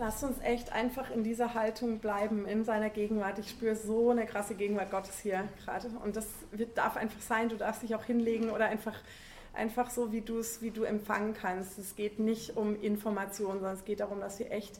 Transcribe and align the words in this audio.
Lass 0.00 0.22
uns 0.22 0.38
echt 0.44 0.72
einfach 0.72 1.10
in 1.10 1.24
dieser 1.24 1.54
Haltung 1.54 1.98
bleiben, 1.98 2.46
in 2.46 2.64
seiner 2.64 2.88
Gegenwart. 2.88 3.40
Ich 3.40 3.50
spüre 3.50 3.74
so 3.74 4.10
eine 4.10 4.26
krasse 4.26 4.54
Gegenwart 4.54 4.92
Gottes 4.92 5.18
hier 5.18 5.48
gerade. 5.64 5.88
Und 6.04 6.14
das 6.14 6.28
wird, 6.52 6.78
darf 6.78 6.96
einfach 6.96 7.20
sein. 7.20 7.48
Du 7.48 7.56
darfst 7.56 7.82
dich 7.82 7.96
auch 7.96 8.04
hinlegen 8.04 8.50
oder 8.50 8.66
einfach, 8.66 8.94
einfach 9.54 9.90
so, 9.90 10.12
wie, 10.12 10.20
du's, 10.20 10.62
wie 10.62 10.70
du 10.70 10.84
empfangen 10.84 11.34
kannst. 11.34 11.80
Es 11.80 11.96
geht 11.96 12.20
nicht 12.20 12.56
um 12.56 12.80
Informationen, 12.80 13.54
sondern 13.54 13.74
es 13.74 13.84
geht 13.84 13.98
darum, 13.98 14.20
dass 14.20 14.38
wir 14.38 14.52
echt 14.52 14.78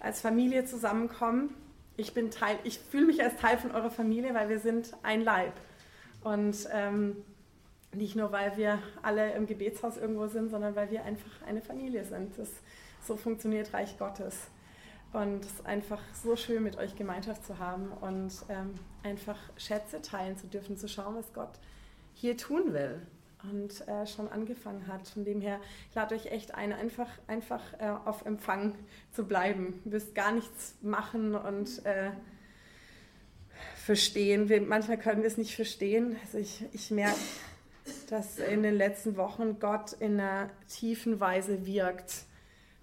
als 0.00 0.20
Familie 0.20 0.66
zusammenkommen. 0.66 1.54
Ich 1.96 2.12
bin 2.12 2.30
Teil, 2.30 2.58
ich 2.64 2.78
fühle 2.78 3.06
mich 3.06 3.22
als 3.22 3.36
Teil 3.36 3.56
von 3.56 3.70
eurer 3.70 3.90
Familie, 3.90 4.34
weil 4.34 4.50
wir 4.50 4.58
sind 4.58 4.94
ein 5.02 5.22
Leib. 5.22 5.54
Und 6.22 6.68
ähm, 6.74 7.16
nicht 7.94 8.16
nur, 8.16 8.32
weil 8.32 8.58
wir 8.58 8.80
alle 9.00 9.32
im 9.32 9.46
Gebetshaus 9.46 9.96
irgendwo 9.96 10.26
sind, 10.26 10.50
sondern 10.50 10.76
weil 10.76 10.90
wir 10.90 11.04
einfach 11.04 11.40
eine 11.46 11.62
Familie 11.62 12.04
sind. 12.04 12.38
Das, 12.38 12.50
so 13.06 13.16
funktioniert 13.16 13.72
Reich 13.72 13.96
Gottes. 13.98 14.48
Und 15.12 15.44
es 15.44 15.52
ist 15.52 15.66
einfach 15.66 16.00
so 16.12 16.36
schön, 16.36 16.62
mit 16.62 16.76
euch 16.76 16.94
Gemeinschaft 16.96 17.44
zu 17.44 17.58
haben 17.58 17.90
und 18.00 18.32
ähm, 18.50 18.74
einfach 19.02 19.38
Schätze 19.56 20.02
teilen 20.02 20.36
zu 20.36 20.46
dürfen, 20.46 20.76
zu 20.76 20.88
schauen, 20.88 21.16
was 21.16 21.32
Gott 21.32 21.52
hier 22.14 22.36
tun 22.36 22.74
will 22.74 23.00
und 23.42 23.86
äh, 23.88 24.06
schon 24.06 24.28
angefangen 24.28 24.86
hat. 24.86 25.08
Von 25.08 25.24
dem 25.24 25.40
her, 25.40 25.60
ich 25.88 25.94
lade 25.94 26.14
euch 26.14 26.26
echt 26.26 26.54
ein, 26.54 26.72
einfach, 26.72 27.08
einfach 27.26 27.62
äh, 27.78 27.88
auf 28.04 28.26
Empfang 28.26 28.74
zu 29.12 29.24
bleiben. 29.24 29.80
Ihr 29.84 29.92
müsst 29.92 30.14
gar 30.14 30.32
nichts 30.32 30.74
machen 30.82 31.34
und 31.34 31.84
äh, 31.86 32.10
verstehen. 33.76 34.48
Wir, 34.48 34.60
manchmal 34.60 34.98
können 34.98 35.22
wir 35.22 35.28
es 35.28 35.38
nicht 35.38 35.54
verstehen. 35.54 36.16
Also 36.24 36.38
ich, 36.38 36.64
ich 36.72 36.90
merke, 36.90 37.18
dass 38.10 38.38
in 38.38 38.62
den 38.62 38.74
letzten 38.74 39.16
Wochen 39.16 39.58
Gott 39.58 39.92
in 39.92 40.20
einer 40.20 40.50
tiefen 40.68 41.20
Weise 41.20 41.64
wirkt 41.64 42.24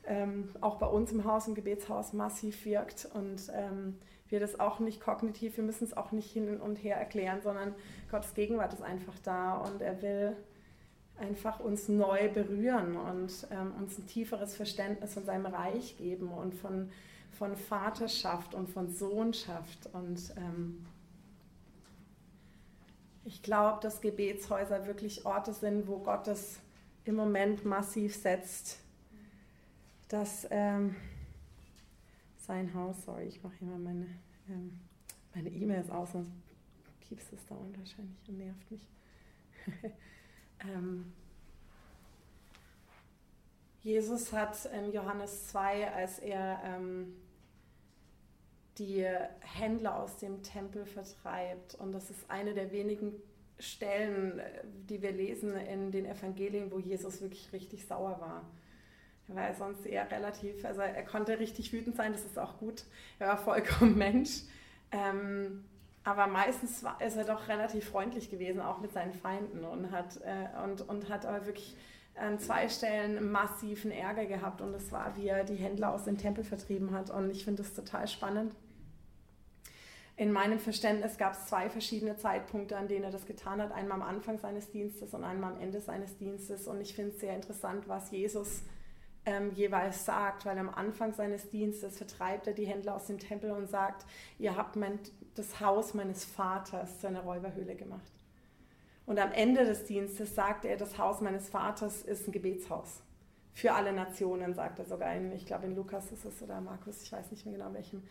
ähm, 0.08 0.50
auch 0.62 0.78
bei 0.78 0.88
uns 0.88 1.12
im 1.12 1.26
Haus, 1.26 1.48
im 1.48 1.56
Gebetshaus 1.56 2.14
massiv 2.14 2.66
wirkt 2.66 3.08
und 3.14 3.52
ähm, 3.54 3.98
wir 4.30 4.40
das 4.40 4.60
auch 4.60 4.80
nicht 4.80 5.02
kognitiv, 5.02 5.58
wir 5.58 5.64
müssen 5.64 5.84
es 5.84 5.96
auch 5.96 6.12
nicht 6.12 6.32
hin 6.32 6.60
und 6.60 6.78
her 6.78 6.98
erklären, 6.98 7.42
sondern 7.44 7.76
Gottes 8.10 8.34
Gegenwart 8.34 8.74
ist 8.74 8.82
einfach 8.82 9.18
da 9.24 9.58
und 9.58 9.82
er 9.82 10.02
will 10.02 10.36
einfach 11.18 11.60
uns 11.60 11.88
neu 11.88 12.30
berühren 12.30 12.98
und 12.98 13.48
ähm, 13.52 13.74
uns 13.80 13.98
ein 13.98 14.08
tieferes 14.08 14.56
Verständnis 14.56 15.14
von 15.14 15.26
seinem 15.26 15.46
Reich 15.46 15.98
geben 15.98 16.30
und 16.30 16.54
von, 16.54 16.90
von 17.32 17.56
Vaterschaft 17.56 18.54
und 18.54 18.70
von 18.70 18.90
Sohnschaft. 18.90 19.90
Und 19.94 20.34
ähm, 20.38 20.86
ich 23.24 23.42
glaube, 23.44 23.80
dass 23.82 24.02
Gebetshäuser 24.02 24.86
wirklich 24.88 25.26
Orte 25.26 25.54
sind, 25.54 25.88
wo 25.88 26.00
Gott 26.00 26.28
es 26.28 26.60
im 27.06 27.16
Moment 27.16 27.64
massiv 27.64 28.16
setzt 28.16 28.80
dass 30.08 30.48
ähm, 30.52 30.96
sein 32.38 32.74
Haus, 32.74 33.04
sorry, 33.06 33.26
ich 33.26 33.42
mache 33.44 33.56
hier 33.60 33.68
mal 33.68 33.80
meine 33.80 34.08
ähm, 34.50 34.80
meine 35.36 35.50
E-Mails 35.50 35.90
aus, 35.92 36.14
sonst 36.14 36.32
piepst 37.02 37.34
es 37.34 37.46
dauernd 37.46 37.78
wahrscheinlich 37.78 38.18
und 38.28 38.38
nervt 38.38 38.72
mich. 38.72 38.82
ähm, 40.62 41.14
Jesus 43.82 44.34
hat 44.34 44.66
in 44.66 44.92
Johannes 44.92 45.50
2, 45.50 45.92
als 45.92 46.20
er 46.20 46.60
ähm, 46.64 47.16
die 48.78 49.06
Händler 49.42 50.00
aus 50.00 50.18
dem 50.18 50.42
Tempel 50.42 50.86
vertreibt, 50.86 51.76
und 51.76 51.92
das 51.92 52.10
ist 52.10 52.30
eine 52.30 52.54
der 52.54 52.72
wenigen 52.72 53.14
Stellen, 53.60 54.40
äh, 54.40 54.64
die 54.90 55.02
wir 55.02 55.12
lesen 55.12 55.56
in 55.56 55.92
den 55.92 56.06
Evangelien, 56.06 56.72
wo 56.72 56.80
Jesus 56.80 57.22
wirklich 57.22 57.52
richtig 57.52 57.86
sauer 57.86 58.20
war 58.20 58.50
er 59.28 59.36
war 59.36 59.54
sonst 59.54 59.86
eher 59.86 60.10
relativ, 60.12 60.64
also 60.66 60.82
er 60.82 61.04
konnte 61.04 61.40
richtig 61.40 61.74
wütend 61.74 61.96
sein, 61.96 62.12
das 62.12 62.26
ist 62.26 62.38
auch 62.38 62.58
gut. 62.58 62.84
Er 63.20 63.30
war 63.30 63.38
vollkommen 63.38 63.98
Mensch. 63.98 64.42
Ähm, 64.92 65.66
aber 66.04 66.28
meistens 66.28 66.84
war, 66.84 67.02
ist 67.02 67.18
er 67.18 67.24
doch 67.24 67.48
relativ 67.48 67.90
freundlich 67.90 68.30
gewesen, 68.30 68.62
auch 68.62 68.80
mit 68.80 68.94
seinen 68.94 69.14
Feinden 69.14 69.64
und 69.66 69.92
hat, 69.92 70.18
äh, 70.18 70.64
und, 70.64 70.88
und 70.88 71.10
hat 71.10 71.26
aber 71.26 71.48
wirklich 71.48 71.76
an 72.14 72.40
zwei 72.40 72.70
Stellen 72.70 73.32
massiven 73.32 73.92
Ärger 73.92 74.26
gehabt 74.26 74.62
und 74.62 74.72
das 74.72 74.92
war, 74.92 75.18
wie 75.18 75.28
er 75.28 75.44
die 75.44 75.56
Händler 75.56 75.92
aus 75.92 76.06
dem 76.06 76.18
Tempel 76.18 76.44
vertrieben 76.44 76.92
hat 76.92 77.10
und 77.10 77.32
ich 77.32 77.44
finde 77.44 77.64
das 77.64 77.74
total 77.74 78.08
spannend. 78.08 78.54
In 80.18 80.32
meinem 80.32 80.60
Verständnis 80.60 81.18
gab 81.18 81.34
es 81.34 81.48
zwei 81.48 81.70
verschiedene 81.70 82.16
Zeitpunkte, 82.16 82.78
an 82.78 82.88
denen 82.88 83.04
er 83.04 83.12
das 83.12 83.26
getan 83.26 83.62
hat. 83.62 83.74
Einmal 83.74 84.02
am 84.02 84.08
Anfang 84.08 84.38
seines 84.38 84.72
Dienstes 84.72 85.14
und 85.14 85.26
einmal 85.26 85.54
am 85.54 85.60
Ende 85.60 85.82
seines 85.82 86.16
Dienstes. 86.16 86.68
Und 86.68 86.80
ich 86.80 86.96
finde 86.96 87.12
es 87.12 87.20
sehr 87.20 87.36
interessant, 87.36 87.90
was 87.90 88.12
Jesus 88.12 88.64
ähm, 89.26 89.52
jeweils 89.54 90.06
sagt, 90.06 90.46
weil 90.46 90.58
am 90.58 90.70
Anfang 90.70 91.14
seines 91.14 91.50
Dienstes 91.50 91.98
vertreibt 91.98 92.48
er 92.48 92.54
die 92.54 92.68
Händler 92.68 92.96
aus 92.96 93.08
dem 93.08 93.20
Tempel 93.20 93.52
und 93.52 93.68
sagt, 93.68 94.06
ihr 94.38 94.56
habt 94.56 94.76
mein, 94.76 95.00
das 95.36 95.60
Haus 95.60 95.94
meines 95.94 96.24
Vaters 96.24 97.00
zu 97.00 97.08
einer 97.08 97.22
Räuberhöhle 97.22 97.76
gemacht. 97.76 98.12
Und 99.06 99.20
am 99.20 99.32
Ende 99.32 99.66
des 99.66 99.86
Dienstes 99.86 100.34
sagt 100.34 100.66
er, 100.66 100.78
das 100.78 100.98
Haus 100.98 101.22
meines 101.22 101.50
Vaters 101.50 102.02
ist 102.02 102.28
ein 102.28 102.32
Gebetshaus. 102.32 103.02
Für 103.54 103.74
alle 103.74 103.94
Nationen, 103.94 104.54
sagt 104.54 104.80
er 104.80 104.86
sogar 104.86 105.14
in, 105.16 105.32
ich 105.32 105.46
glaube 105.46 105.66
in 105.66 105.76
Lukas 105.76 106.12
ist 106.12 106.26
es 106.26 106.42
oder 106.42 106.60
Markus, 106.60 107.02
ich 107.04 107.12
weiß 107.12 107.32
nicht 107.32 107.46
mehr 107.46 107.58
genau 107.58 107.74
welchem, 107.74 108.04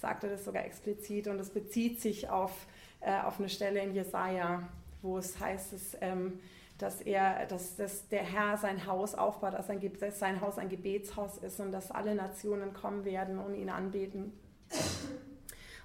sagt 0.00 0.24
er 0.24 0.30
das 0.30 0.44
sogar 0.44 0.64
explizit 0.64 1.28
und 1.28 1.38
es 1.40 1.50
bezieht 1.50 2.00
sich 2.00 2.28
auf, 2.28 2.52
äh, 3.00 3.20
auf 3.20 3.38
eine 3.38 3.48
Stelle 3.48 3.80
in 3.80 3.94
Jesaja, 3.94 4.68
wo 5.02 5.18
es 5.18 5.38
heißt, 5.40 5.72
dass 5.72 5.96
ähm, 6.00 6.40
dass 6.84 7.00
er, 7.00 7.46
dass, 7.46 7.76
dass 7.76 8.08
der 8.08 8.22
Herr 8.22 8.58
sein 8.58 8.86
Haus 8.86 9.14
aufbaut, 9.14 9.54
dass, 9.54 9.70
ein, 9.70 9.80
dass 9.98 10.18
sein 10.18 10.42
Haus 10.42 10.58
ein 10.58 10.68
Gebetshaus 10.68 11.38
ist 11.38 11.58
und 11.58 11.72
dass 11.72 11.90
alle 11.90 12.14
Nationen 12.14 12.74
kommen 12.74 13.06
werden 13.06 13.38
und 13.38 13.54
ihn 13.54 13.70
anbeten. 13.70 14.34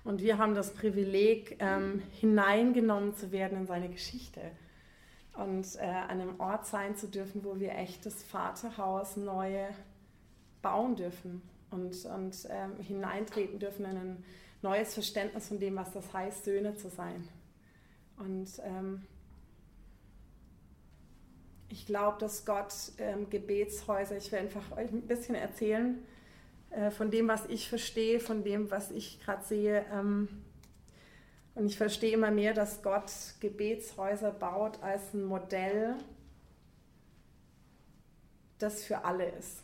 Und 0.03 0.21
wir 0.21 0.37
haben 0.37 0.55
das 0.55 0.73
Privileg, 0.73 1.55
ähm, 1.59 2.01
hineingenommen 2.19 3.15
zu 3.15 3.31
werden 3.31 3.59
in 3.59 3.65
seine 3.65 3.87
Geschichte 3.87 4.41
und 5.35 5.65
äh, 5.77 5.85
an 5.85 6.19
einem 6.19 6.39
Ort 6.41 6.65
sein 6.67 6.97
zu 6.97 7.07
dürfen, 7.07 7.45
wo 7.45 7.61
wir 7.61 7.75
echt 7.75 8.05
das 8.05 8.21
Vaterhaus 8.21 9.15
neu 9.15 9.67
bauen 10.61 10.97
dürfen 10.97 11.41
und, 11.71 11.95
und 12.05 12.35
ähm, 12.49 12.75
hineintreten 12.81 13.57
dürfen 13.57 13.85
in 13.85 13.97
ein 13.97 14.23
neues 14.61 14.93
Verständnis 14.93 15.47
von 15.47 15.59
dem, 15.59 15.77
was 15.77 15.91
das 15.93 16.11
heißt, 16.11 16.43
Söhne 16.43 16.75
zu 16.75 16.89
sein. 16.89 17.25
Und 18.17 18.49
ähm, 18.65 19.03
ich 21.69 21.85
glaube, 21.85 22.17
dass 22.19 22.45
Gott 22.45 22.73
ähm, 22.97 23.29
Gebetshäuser, 23.29 24.17
ich 24.17 24.31
werde 24.31 24.47
einfach 24.47 24.75
euch 24.75 24.91
ein 24.91 25.03
bisschen 25.03 25.35
erzählen 25.35 26.03
äh, 26.71 26.91
von 26.91 27.11
dem, 27.11 27.27
was 27.27 27.45
ich 27.45 27.69
verstehe, 27.69 28.19
von 28.19 28.43
dem, 28.43 28.71
was 28.71 28.91
ich 28.91 29.19
gerade 29.21 29.45
sehe. 29.45 29.85
Ähm, 29.93 30.27
und 31.55 31.67
ich 31.67 31.77
verstehe 31.77 32.13
immer 32.13 32.31
mehr, 32.31 32.53
dass 32.53 32.81
Gott 32.81 33.11
Gebetshäuser 33.39 34.31
baut 34.31 34.81
als 34.81 35.13
ein 35.13 35.23
Modell, 35.23 35.95
das 38.57 38.83
für 38.83 39.05
alle 39.05 39.29
ist. 39.29 39.63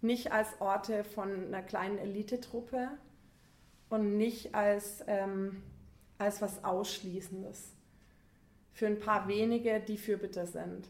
Nicht 0.00 0.32
als 0.32 0.48
Orte 0.60 1.02
von 1.02 1.46
einer 1.46 1.62
kleinen 1.62 1.98
Elitetruppe 1.98 2.88
und 3.88 4.16
nicht 4.16 4.54
als, 4.54 5.02
ähm, 5.06 5.62
als 6.18 6.40
was 6.42 6.62
Ausschließendes 6.62 7.75
für 8.76 8.86
ein 8.86 9.00
paar 9.00 9.26
wenige, 9.26 9.80
die 9.80 9.96
Fürbitter 9.96 10.46
sind. 10.46 10.86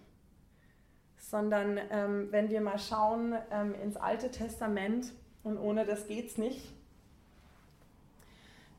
Sondern 1.18 1.78
ähm, 1.90 2.28
wenn 2.32 2.50
wir 2.50 2.60
mal 2.60 2.80
schauen 2.80 3.34
ähm, 3.52 3.74
ins 3.80 3.96
Alte 3.96 4.32
Testament, 4.32 5.12
und 5.44 5.56
ohne 5.56 5.86
das 5.86 6.08
geht 6.08 6.26
es 6.26 6.36
nicht, 6.36 6.72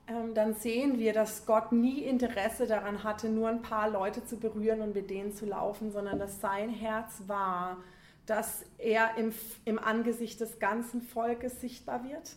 ähm, 0.09 0.34
dann 0.34 0.56
sehen 0.56 1.00
wir, 1.00 1.13
dass 1.13 1.46
Gott 1.46 1.72
nie 1.72 2.03
Interesse 2.03 2.67
daran 2.67 3.06
hatte, 3.06 3.29
nur 3.29 3.47
ein 3.47 3.62
paar 3.62 3.90
Leute 3.90 4.25
zu 4.25 4.38
berühren 4.38 4.81
und 4.81 4.94
mit 4.94 5.09
denen 5.09 5.34
zu 5.34 5.46
laufen, 5.46 5.94
sondern 5.94 6.19
dass 6.19 6.41
sein 6.41 6.69
Herz 6.69 7.22
war, 7.28 7.78
dass 8.25 8.66
er 8.78 9.16
im, 9.16 9.34
im 9.63 9.79
Angesicht 9.79 10.41
des 10.41 10.59
ganzen 10.59 11.01
Volkes 11.01 11.62
sichtbar 11.62 12.03
wird 12.03 12.35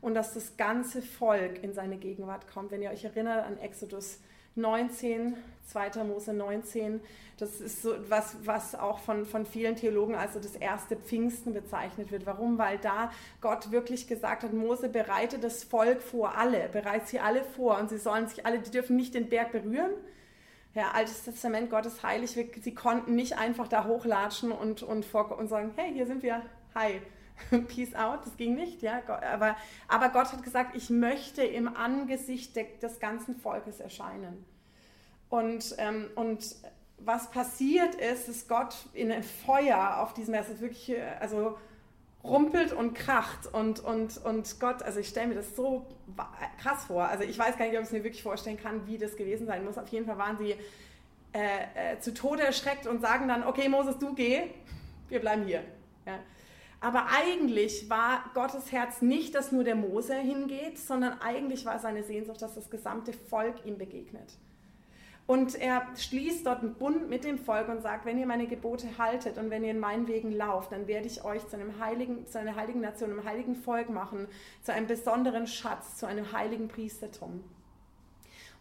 und 0.00 0.14
dass 0.14 0.34
das 0.34 0.56
ganze 0.56 1.02
Volk 1.02 1.64
in 1.64 1.72
seine 1.72 1.96
Gegenwart 1.96 2.46
kommt. 2.46 2.70
Wenn 2.70 2.82
ihr 2.82 2.90
euch 2.90 3.02
erinnert 3.02 3.44
an 3.44 3.58
Exodus 3.58 4.20
19, 4.54 5.36
2. 5.66 6.04
Mose 6.04 6.32
19. 6.32 7.00
Das 7.38 7.60
ist 7.60 7.82
so 7.82 7.94
was, 8.08 8.36
was 8.44 8.74
auch 8.74 9.00
von, 9.00 9.24
von 9.24 9.46
vielen 9.46 9.74
Theologen 9.74 10.14
als 10.14 10.34
so 10.34 10.40
das 10.40 10.54
erste 10.54 10.96
Pfingsten 10.96 11.54
bezeichnet 11.54 12.12
wird. 12.12 12.26
Warum? 12.26 12.58
Weil 12.58 12.78
da 12.78 13.10
Gott 13.40 13.72
wirklich 13.72 14.06
gesagt 14.06 14.44
hat, 14.44 14.52
Mose 14.52 14.88
bereite 14.88 15.38
das 15.38 15.64
Volk 15.64 16.02
vor, 16.02 16.36
alle, 16.36 16.68
bereite 16.68 17.06
sie 17.06 17.20
alle 17.20 17.42
vor 17.42 17.78
und 17.78 17.88
sie 17.88 17.98
sollen 17.98 18.28
sich 18.28 18.46
alle, 18.46 18.60
die 18.60 18.70
dürfen 18.70 18.96
nicht 18.96 19.14
den 19.14 19.28
Berg 19.28 19.52
berühren. 19.52 19.92
Ja, 20.74 20.92
Altes 20.92 21.24
Testament, 21.24 21.68
Gottes 21.68 22.02
heilig, 22.02 22.30
sie 22.30 22.74
konnten 22.74 23.14
nicht 23.14 23.36
einfach 23.36 23.68
da 23.68 23.84
hochlatschen 23.86 24.52
und, 24.52 24.82
und, 24.82 25.04
vor, 25.04 25.36
und 25.38 25.48
sagen, 25.48 25.72
hey, 25.76 25.92
hier 25.92 26.06
sind 26.06 26.22
wir, 26.22 26.42
hi. 26.74 27.00
Peace 27.68 27.94
out, 27.94 28.24
das 28.24 28.36
ging 28.36 28.54
nicht, 28.54 28.82
ja. 28.82 29.00
Aber, 29.32 29.56
aber 29.88 30.08
Gott 30.10 30.32
hat 30.32 30.42
gesagt, 30.42 30.76
ich 30.76 30.90
möchte 30.90 31.42
im 31.42 31.74
Angesicht 31.76 32.56
des 32.56 33.00
ganzen 33.00 33.36
Volkes 33.36 33.80
erscheinen. 33.80 34.44
Und, 35.28 35.74
ähm, 35.78 36.10
und 36.14 36.56
was 36.98 37.30
passiert 37.30 37.94
ist, 37.94 38.28
ist 38.28 38.48
Gott 38.48 38.76
in 38.92 39.10
ein 39.10 39.22
Feuer 39.22 39.98
auf 40.00 40.14
diesem 40.14 40.34
es 40.34 40.48
ist 40.48 40.60
wirklich 40.60 40.94
also 41.20 41.56
rumpelt 42.24 42.72
und 42.72 42.94
kracht 42.94 43.52
und, 43.52 43.80
und, 43.80 44.24
und 44.24 44.60
Gott, 44.60 44.82
also 44.82 45.00
ich 45.00 45.08
stelle 45.08 45.28
mir 45.28 45.34
das 45.34 45.56
so 45.56 45.86
krass 46.60 46.84
vor. 46.84 47.04
Also 47.04 47.24
ich 47.24 47.36
weiß 47.36 47.58
gar 47.58 47.66
nicht, 47.66 47.74
ob 47.74 47.80
ich 47.80 47.88
es 47.88 47.92
mir 47.92 48.04
wirklich 48.04 48.22
vorstellen 48.22 48.56
kann, 48.56 48.86
wie 48.86 48.98
das 48.98 49.16
gewesen 49.16 49.46
sein 49.46 49.64
muss. 49.64 49.76
Auf 49.76 49.88
jeden 49.88 50.06
Fall 50.06 50.18
waren 50.18 50.38
sie 50.38 50.54
äh, 51.32 51.94
äh, 51.94 51.98
zu 51.98 52.14
Tode 52.14 52.42
erschreckt 52.42 52.86
und 52.86 53.00
sagen 53.00 53.26
dann, 53.26 53.44
okay 53.44 53.68
Moses, 53.68 53.98
du 53.98 54.14
geh, 54.14 54.42
wir 55.08 55.20
bleiben 55.20 55.44
hier. 55.44 55.64
Ja. 56.06 56.18
Aber 56.82 57.06
eigentlich 57.16 57.88
war 57.88 58.24
Gottes 58.34 58.72
Herz 58.72 59.02
nicht, 59.02 59.36
dass 59.36 59.52
nur 59.52 59.62
der 59.62 59.76
Mose 59.76 60.16
hingeht, 60.16 60.80
sondern 60.80 61.20
eigentlich 61.20 61.64
war 61.64 61.78
seine 61.78 62.02
Sehnsucht, 62.02 62.42
dass 62.42 62.56
das 62.56 62.70
gesamte 62.70 63.12
Volk 63.12 63.64
ihm 63.64 63.78
begegnet. 63.78 64.36
Und 65.28 65.54
er 65.54 65.86
schließt 65.96 66.44
dort 66.44 66.62
einen 66.62 66.74
Bund 66.74 67.08
mit 67.08 67.22
dem 67.22 67.38
Volk 67.38 67.68
und 67.68 67.82
sagt, 67.82 68.04
wenn 68.04 68.18
ihr 68.18 68.26
meine 68.26 68.48
Gebote 68.48 68.98
haltet 68.98 69.38
und 69.38 69.48
wenn 69.50 69.62
ihr 69.62 69.70
in 69.70 69.78
meinen 69.78 70.08
Wegen 70.08 70.32
lauft, 70.32 70.72
dann 70.72 70.88
werde 70.88 71.06
ich 71.06 71.24
euch 71.24 71.46
zu, 71.46 71.54
einem 71.54 71.78
heiligen, 71.78 72.26
zu 72.26 72.40
einer 72.40 72.56
heiligen 72.56 72.80
Nation, 72.80 73.12
einem 73.12 73.24
heiligen 73.24 73.54
Volk 73.54 73.88
machen, 73.88 74.26
zu 74.64 74.72
einem 74.72 74.88
besonderen 74.88 75.46
Schatz, 75.46 75.96
zu 75.96 76.06
einem 76.06 76.32
heiligen 76.32 76.66
Priestertum. 76.66 77.44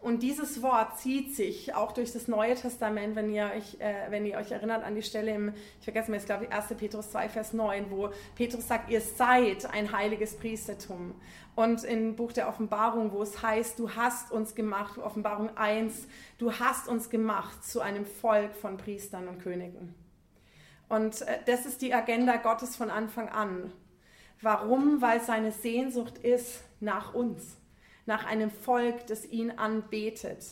Und 0.01 0.23
dieses 0.23 0.63
Wort 0.63 0.97
zieht 0.97 1.35
sich 1.35 1.75
auch 1.75 1.91
durch 1.91 2.11
das 2.11 2.27
Neue 2.27 2.55
Testament, 2.55 3.15
wenn 3.15 3.31
ihr 3.31 3.51
euch, 3.55 3.79
äh, 3.79 4.09
wenn 4.09 4.25
ihr 4.25 4.35
euch 4.37 4.51
erinnert 4.51 4.83
an 4.83 4.95
die 4.95 5.03
Stelle 5.03 5.31
im, 5.31 5.53
ich 5.77 5.83
vergesse 5.83 6.09
mir 6.09 6.17
jetzt, 6.17 6.25
glaube 6.25 6.45
ich, 6.45 6.51
1. 6.51 6.73
Petrus 6.75 7.11
2, 7.11 7.29
Vers 7.29 7.53
9, 7.53 7.91
wo 7.91 8.09
Petrus 8.35 8.67
sagt, 8.67 8.89
ihr 8.89 8.99
seid 8.99 9.71
ein 9.71 9.91
heiliges 9.91 10.35
Priestertum. 10.35 11.13
Und 11.53 11.83
im 11.83 12.15
Buch 12.15 12.31
der 12.31 12.47
Offenbarung, 12.47 13.11
wo 13.11 13.21
es 13.21 13.43
heißt, 13.43 13.77
du 13.77 13.91
hast 13.91 14.31
uns 14.31 14.55
gemacht, 14.55 14.97
Offenbarung 14.97 15.55
1, 15.55 16.07
du 16.39 16.51
hast 16.51 16.87
uns 16.87 17.11
gemacht 17.11 17.63
zu 17.63 17.79
einem 17.81 18.07
Volk 18.07 18.55
von 18.55 18.77
Priestern 18.77 19.27
und 19.27 19.37
Königen. 19.37 19.93
Und 20.89 21.21
äh, 21.21 21.37
das 21.45 21.67
ist 21.67 21.79
die 21.83 21.93
Agenda 21.93 22.37
Gottes 22.37 22.75
von 22.75 22.89
Anfang 22.89 23.29
an. 23.29 23.71
Warum? 24.41 24.99
Weil 25.03 25.21
seine 25.21 25.51
Sehnsucht 25.51 26.17
ist 26.17 26.63
nach 26.79 27.13
uns 27.13 27.60
nach 28.05 28.25
einem 28.25 28.51
Volk, 28.51 29.07
das 29.07 29.25
ihn 29.25 29.51
anbetet, 29.51 30.45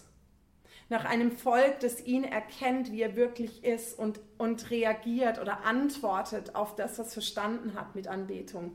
nach 0.90 1.06
einem 1.06 1.32
Volk, 1.32 1.80
das 1.82 2.04
ihn 2.06 2.24
erkennt, 2.24 2.92
wie 2.92 3.02
er 3.02 3.16
wirklich 3.16 3.64
ist 3.64 3.98
und, 3.98 4.20
und 4.38 4.72
reagiert 4.72 5.40
oder 5.40 5.64
antwortet 5.66 6.56
auf 6.56 6.76
das, 6.76 6.98
was 6.98 7.14
verstanden 7.14 7.76
hat 7.76 7.96
mit 7.96 8.08
Anbetung. 8.08 8.74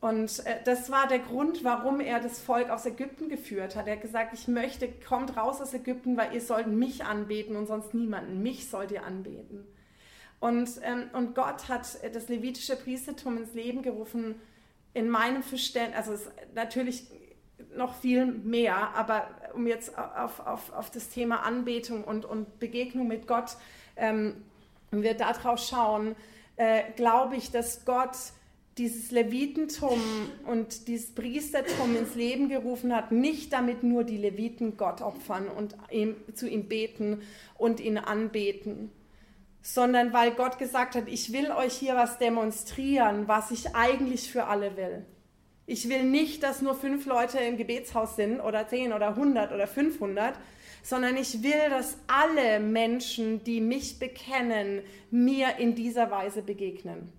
Und 0.00 0.46
äh, 0.46 0.56
das 0.64 0.90
war 0.90 1.08
der 1.08 1.18
Grund, 1.18 1.62
warum 1.62 2.00
er 2.00 2.20
das 2.20 2.40
Volk 2.40 2.70
aus 2.70 2.86
Ägypten 2.86 3.28
geführt 3.28 3.76
hat. 3.76 3.86
Er 3.86 3.94
hat 3.94 4.02
gesagt, 4.02 4.32
ich 4.32 4.48
möchte, 4.48 4.88
kommt 4.90 5.36
raus 5.36 5.60
aus 5.60 5.74
Ägypten, 5.74 6.16
weil 6.16 6.34
ihr 6.34 6.40
sollt 6.40 6.68
mich 6.68 7.04
anbeten 7.04 7.56
und 7.56 7.66
sonst 7.66 7.92
niemanden. 7.92 8.42
Mich 8.42 8.68
sollt 8.70 8.90
ihr 8.92 9.04
anbeten. 9.04 9.66
Und, 10.38 10.70
ähm, 10.82 11.10
und 11.12 11.34
Gott 11.34 11.68
hat 11.68 11.98
das 12.14 12.28
levitische 12.28 12.76
Priestertum 12.76 13.36
ins 13.36 13.52
Leben 13.52 13.82
gerufen, 13.82 14.36
in 14.94 15.08
meinem 15.08 15.42
Verständnis, 15.42 15.96
also 15.96 16.12
es 16.12 16.28
natürlich 16.54 17.04
noch 17.76 17.94
viel 17.94 18.26
mehr, 18.26 18.94
aber 18.94 19.28
um 19.54 19.66
jetzt 19.66 19.96
auf, 19.96 20.44
auf, 20.46 20.72
auf 20.72 20.90
das 20.90 21.08
Thema 21.08 21.44
Anbetung 21.44 22.04
und, 22.04 22.24
und 22.24 22.58
Begegnung 22.58 23.06
mit 23.06 23.26
Gott, 23.26 23.56
ähm, 23.96 24.42
wenn 24.90 25.02
wir 25.02 25.14
darauf 25.14 25.60
schauen, 25.60 26.16
äh, 26.56 26.82
glaube 26.96 27.36
ich, 27.36 27.50
dass 27.50 27.84
Gott 27.84 28.16
dieses 28.78 29.10
Levitentum 29.10 30.00
und 30.46 30.88
dieses 30.88 31.14
Priestertum 31.14 31.96
ins 31.96 32.14
Leben 32.14 32.48
gerufen 32.48 32.94
hat, 32.94 33.12
nicht 33.12 33.52
damit 33.52 33.82
nur 33.82 34.04
die 34.04 34.16
Leviten 34.16 34.76
Gott 34.76 35.02
opfern 35.02 35.48
und 35.48 35.76
ihm, 35.90 36.16
zu 36.34 36.48
ihm 36.48 36.68
beten 36.68 37.22
und 37.58 37.80
ihn 37.80 37.98
anbeten, 37.98 38.90
sondern 39.62 40.12
weil 40.12 40.32
Gott 40.32 40.58
gesagt 40.58 40.94
hat, 40.94 41.08
ich 41.08 41.32
will 41.32 41.50
euch 41.50 41.74
hier 41.74 41.94
was 41.94 42.18
demonstrieren, 42.18 43.28
was 43.28 43.50
ich 43.50 43.74
eigentlich 43.74 44.30
für 44.30 44.44
alle 44.44 44.76
will. 44.76 45.04
Ich 45.66 45.88
will 45.88 46.02
nicht, 46.02 46.42
dass 46.42 46.62
nur 46.62 46.74
fünf 46.74 47.06
Leute 47.06 47.38
im 47.38 47.56
Gebetshaus 47.56 48.16
sind 48.16 48.40
oder 48.40 48.66
zehn 48.66 48.92
oder 48.92 49.14
hundert 49.16 49.52
oder 49.52 49.66
fünfhundert, 49.66 50.34
sondern 50.82 51.16
ich 51.16 51.42
will, 51.42 51.68
dass 51.68 51.98
alle 52.06 52.58
Menschen, 52.58 53.44
die 53.44 53.60
mich 53.60 53.98
bekennen, 53.98 54.82
mir 55.10 55.58
in 55.58 55.74
dieser 55.74 56.10
Weise 56.10 56.42
begegnen. 56.42 57.12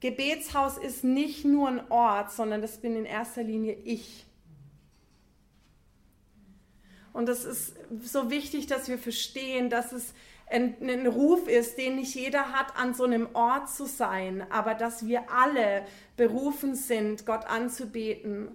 Gebetshaus 0.00 0.78
ist 0.78 1.02
nicht 1.02 1.44
nur 1.44 1.68
ein 1.68 1.90
Ort, 1.90 2.32
sondern 2.32 2.60
das 2.60 2.78
bin 2.78 2.94
in 2.94 3.06
erster 3.06 3.42
Linie 3.42 3.74
ich. 3.84 4.26
Und 7.12 7.26
das 7.28 7.44
ist 7.44 7.74
so 8.02 8.30
wichtig, 8.30 8.66
dass 8.66 8.88
wir 8.88 8.98
verstehen, 8.98 9.70
dass 9.70 9.92
es 9.92 10.14
ein, 10.52 10.76
ein 10.82 11.06
Ruf 11.06 11.48
ist, 11.48 11.78
den 11.78 11.96
nicht 11.96 12.14
jeder 12.14 12.52
hat, 12.52 12.76
an 12.76 12.94
so 12.94 13.04
einem 13.04 13.28
Ort 13.32 13.70
zu 13.70 13.86
sein, 13.86 14.46
aber 14.50 14.74
dass 14.74 15.06
wir 15.06 15.30
alle 15.32 15.86
berufen 16.16 16.74
sind, 16.74 17.24
Gott 17.24 17.46
anzubeten 17.46 18.48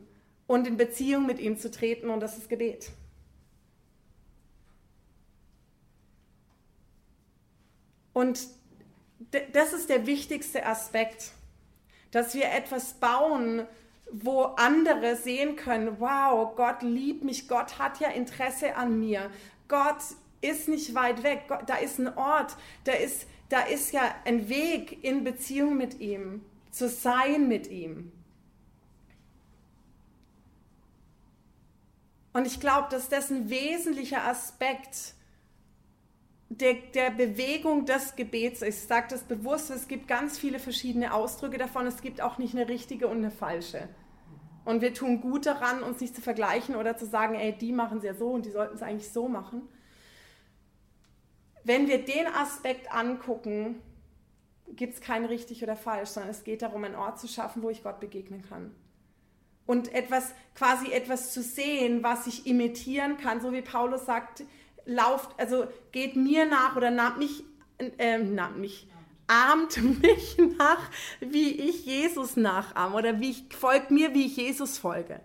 und 0.45 0.67
in 0.67 0.77
Beziehung 0.77 1.25
mit 1.25 1.39
ihm 1.39 1.57
zu 1.57 1.71
treten 1.71 2.09
und 2.09 2.19
das 2.19 2.37
ist 2.37 2.49
Gebet. 2.49 2.91
Und 8.13 8.47
das 9.53 9.73
ist 9.73 9.89
der 9.89 10.07
wichtigste 10.07 10.65
Aspekt, 10.65 11.31
dass 12.11 12.33
wir 12.33 12.51
etwas 12.51 12.93
bauen, 12.93 13.67
wo 14.11 14.43
andere 14.43 15.15
sehen 15.15 15.55
können, 15.55 15.99
wow, 15.99 16.55
Gott 16.55 16.81
liebt 16.81 17.23
mich, 17.23 17.47
Gott 17.47 17.77
hat 17.77 17.99
ja 17.99 18.09
Interesse 18.09 18.75
an 18.75 18.99
mir, 18.99 19.29
Gott 19.67 20.01
ist 20.41 20.67
nicht 20.67 20.93
weit 20.95 21.23
weg. 21.23 21.43
Da 21.65 21.75
ist 21.75 21.99
ein 21.99 22.15
Ort, 22.17 22.55
da 22.83 22.93
ist, 22.93 23.27
da 23.49 23.61
ist 23.61 23.91
ja 23.93 24.01
ein 24.25 24.49
Weg 24.49 25.03
in 25.03 25.23
Beziehung 25.23 25.77
mit 25.77 25.99
ihm, 25.99 26.41
zu 26.71 26.89
sein 26.89 27.47
mit 27.47 27.67
ihm. 27.67 28.11
Und 32.33 32.45
ich 32.45 32.59
glaube, 32.59 32.87
dass 32.91 33.09
das 33.09 33.31
ein 33.31 33.49
wesentlicher 33.49 34.23
Aspekt 34.25 35.15
der, 36.49 36.75
der 36.93 37.09
Bewegung 37.09 37.85
des 37.85 38.15
Gebets 38.15 38.61
ist. 38.61 38.83
Ich 38.83 38.87
sage 38.87 39.07
das 39.09 39.23
bewusst, 39.23 39.71
es 39.71 39.87
gibt 39.87 40.07
ganz 40.07 40.37
viele 40.37 40.59
verschiedene 40.59 41.13
Ausdrücke 41.13 41.57
davon. 41.57 41.87
Es 41.87 42.01
gibt 42.01 42.21
auch 42.21 42.37
nicht 42.37 42.53
eine 42.53 42.69
richtige 42.69 43.07
und 43.07 43.17
eine 43.17 43.31
falsche. 43.31 43.89
Und 44.65 44.81
wir 44.81 44.93
tun 44.93 45.19
gut 45.19 45.45
daran, 45.45 45.81
uns 45.81 45.99
nicht 45.99 46.15
zu 46.15 46.21
vergleichen 46.21 46.75
oder 46.75 46.95
zu 46.95 47.05
sagen, 47.05 47.35
ey, 47.35 47.57
die 47.57 47.71
machen 47.71 47.97
es 47.97 48.03
ja 48.03 48.13
so 48.13 48.29
und 48.29 48.45
die 48.45 48.51
sollten 48.51 48.75
es 48.75 48.83
eigentlich 48.83 49.11
so 49.11 49.27
machen 49.27 49.67
wenn 51.67 51.87
wir 51.89 52.03
den 52.03 52.27
Aspekt 52.27 52.91
angucken, 52.93 53.81
gibt 54.69 54.93
es 54.93 55.01
kein 55.01 55.25
richtig 55.25 55.63
oder 55.63 55.75
falsch, 55.75 56.09
sondern 56.09 56.31
es 56.31 56.45
geht 56.45 56.61
darum, 56.61 56.85
einen 56.85 56.95
Ort 56.95 57.19
zu 57.19 57.27
schaffen, 57.27 57.61
wo 57.61 57.69
ich 57.69 57.83
Gott 57.83 57.99
begegnen 57.99 58.41
kann. 58.41 58.73
Und 59.65 59.93
etwas, 59.93 60.33
quasi 60.55 60.93
etwas 60.93 61.33
zu 61.33 61.41
sehen, 61.41 62.03
was 62.03 62.25
ich 62.25 62.47
imitieren 62.47 63.17
kann, 63.17 63.41
so 63.41 63.51
wie 63.51 63.61
Paulus 63.61 64.05
sagt, 64.05 64.45
lauft, 64.85 65.37
also 65.37 65.67
geht 65.91 66.15
mir 66.15 66.45
nach 66.45 66.77
oder 66.77 66.89
nahmt 66.89 67.17
mich, 67.17 67.43
äh, 67.97 68.17
nahmt 68.17 68.59
mich, 68.59 68.87
ahmt 69.27 69.77
mich 70.01 70.37
nach, 70.57 70.89
wie 71.19 71.51
ich 71.51 71.85
Jesus 71.85 72.37
nachahme 72.37 72.95
oder 72.95 73.19
wie 73.19 73.31
ich, 73.31 73.43
folgt 73.53 73.91
mir, 73.91 74.13
wie 74.13 74.27
ich 74.27 74.37
Jesus 74.37 74.77
folge. 74.77 75.19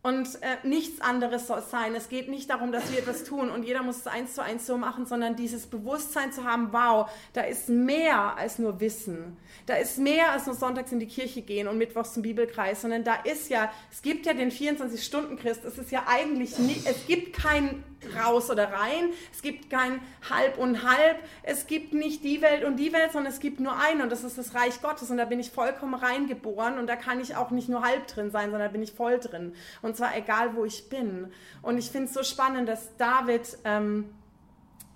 Und 0.00 0.28
äh, 0.42 0.66
nichts 0.66 1.00
anderes 1.00 1.48
soll 1.48 1.60
sein. 1.60 1.94
Es 1.96 2.08
geht 2.08 2.28
nicht 2.28 2.48
darum, 2.50 2.70
dass 2.70 2.92
wir 2.92 3.00
etwas 3.00 3.24
tun 3.24 3.50
und 3.50 3.64
jeder 3.64 3.82
muss 3.82 3.96
es 3.96 4.06
eins 4.06 4.34
zu 4.34 4.42
eins 4.42 4.64
so 4.64 4.78
machen, 4.78 5.06
sondern 5.06 5.34
dieses 5.34 5.66
Bewusstsein 5.66 6.32
zu 6.32 6.44
haben, 6.44 6.68
wow, 6.72 7.10
da 7.32 7.40
ist 7.40 7.68
mehr 7.68 8.36
als 8.36 8.60
nur 8.60 8.78
Wissen. 8.78 9.36
Da 9.66 9.74
ist 9.74 9.98
mehr 9.98 10.30
als 10.30 10.46
nur 10.46 10.54
sonntags 10.54 10.92
in 10.92 11.00
die 11.00 11.08
Kirche 11.08 11.42
gehen 11.42 11.66
und 11.66 11.78
mittwochs 11.78 12.14
zum 12.14 12.22
Bibelkreis, 12.22 12.80
sondern 12.82 13.02
da 13.02 13.16
ist 13.16 13.50
ja, 13.50 13.72
es 13.90 14.00
gibt 14.00 14.24
ja 14.26 14.34
den 14.34 14.52
24-Stunden-Christ. 14.52 15.64
Es 15.64 15.78
ist 15.78 15.90
ja 15.90 16.04
eigentlich 16.06 16.58
nicht, 16.58 16.86
es 16.86 17.06
gibt 17.06 17.36
kein 17.36 17.82
raus 18.16 18.50
oder 18.50 18.72
rein, 18.72 19.10
es 19.32 19.42
gibt 19.42 19.70
kein 19.70 20.00
halb 20.30 20.58
und 20.58 20.88
halb, 20.88 21.18
es 21.42 21.66
gibt 21.66 21.92
nicht 21.92 22.22
die 22.22 22.40
Welt 22.42 22.64
und 22.64 22.76
die 22.76 22.92
Welt, 22.92 23.12
sondern 23.12 23.32
es 23.32 23.40
gibt 23.40 23.60
nur 23.60 23.76
eine 23.76 24.04
und 24.04 24.12
das 24.12 24.24
ist 24.24 24.38
das 24.38 24.54
Reich 24.54 24.80
Gottes 24.80 25.10
und 25.10 25.16
da 25.16 25.24
bin 25.24 25.40
ich 25.40 25.50
vollkommen 25.50 25.94
reingeboren 25.94 26.78
und 26.78 26.86
da 26.86 26.96
kann 26.96 27.20
ich 27.20 27.36
auch 27.36 27.50
nicht 27.50 27.68
nur 27.68 27.82
halb 27.82 28.06
drin 28.06 28.30
sein, 28.30 28.50
sondern 28.50 28.68
da 28.68 28.72
bin 28.72 28.82
ich 28.82 28.92
voll 28.92 29.18
drin. 29.18 29.52
Und 29.82 29.96
zwar 29.98 30.16
egal, 30.16 30.56
wo 30.56 30.64
ich 30.64 30.88
bin. 30.88 31.32
Und 31.60 31.78
ich 31.78 31.90
finde 31.90 32.08
es 32.08 32.14
so 32.14 32.22
spannend, 32.22 32.68
dass 32.68 32.96
David 32.96 33.58
ähm, 33.64 34.08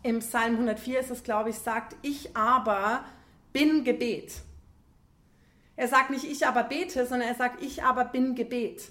im 0.03 0.21
Psalm 0.21 0.53
104 0.55 1.01
ist 1.01 1.11
es, 1.11 1.23
glaube 1.23 1.51
ich, 1.51 1.57
sagt, 1.57 1.97
ich 2.03 2.37
aber 2.37 3.05
bin 3.53 3.85
Gebet. 3.85 4.33
Er 5.77 5.89
sagt 5.89 6.11
nicht, 6.11 6.25
ich 6.25 6.47
aber 6.47 6.65
bete, 6.65 7.07
sondern 7.07 7.29
er 7.29 7.35
sagt, 7.35 7.63
ich 7.63 7.83
aber 7.83 8.05
bin 8.05 8.35
Gebet. 8.35 8.83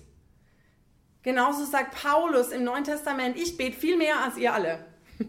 Genauso 1.23 1.65
sagt 1.65 2.01
Paulus 2.01 2.49
im 2.49 2.63
Neuen 2.63 2.83
Testament, 2.83 3.37
ich 3.37 3.55
bete 3.55 3.77
viel 3.77 3.97
mehr 3.97 4.19
als 4.23 4.37
ihr 4.37 4.53
alle. 4.53 4.85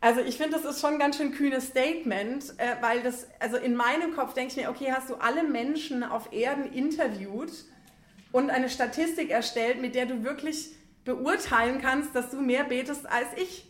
Also 0.00 0.20
ich 0.20 0.36
finde, 0.36 0.52
das 0.52 0.64
ist 0.64 0.80
schon 0.80 0.92
ein 0.92 0.98
ganz 1.00 1.16
schön 1.16 1.32
kühnes 1.32 1.66
Statement, 1.66 2.54
äh, 2.58 2.76
weil 2.80 3.02
das, 3.02 3.26
also 3.40 3.56
in 3.56 3.74
meinem 3.74 4.14
Kopf 4.14 4.32
denke 4.32 4.52
ich 4.52 4.56
mir, 4.56 4.70
okay, 4.70 4.92
hast 4.92 5.10
du 5.10 5.16
alle 5.16 5.42
Menschen 5.42 6.04
auf 6.04 6.32
Erden 6.32 6.72
interviewt 6.72 7.50
und 8.38 8.50
eine 8.50 8.68
Statistik 8.68 9.30
erstellt, 9.30 9.80
mit 9.80 9.96
der 9.96 10.06
du 10.06 10.22
wirklich 10.22 10.70
beurteilen 11.04 11.80
kannst, 11.80 12.14
dass 12.14 12.30
du 12.30 12.40
mehr 12.40 12.62
betest 12.62 13.04
als 13.06 13.26
ich. 13.36 13.64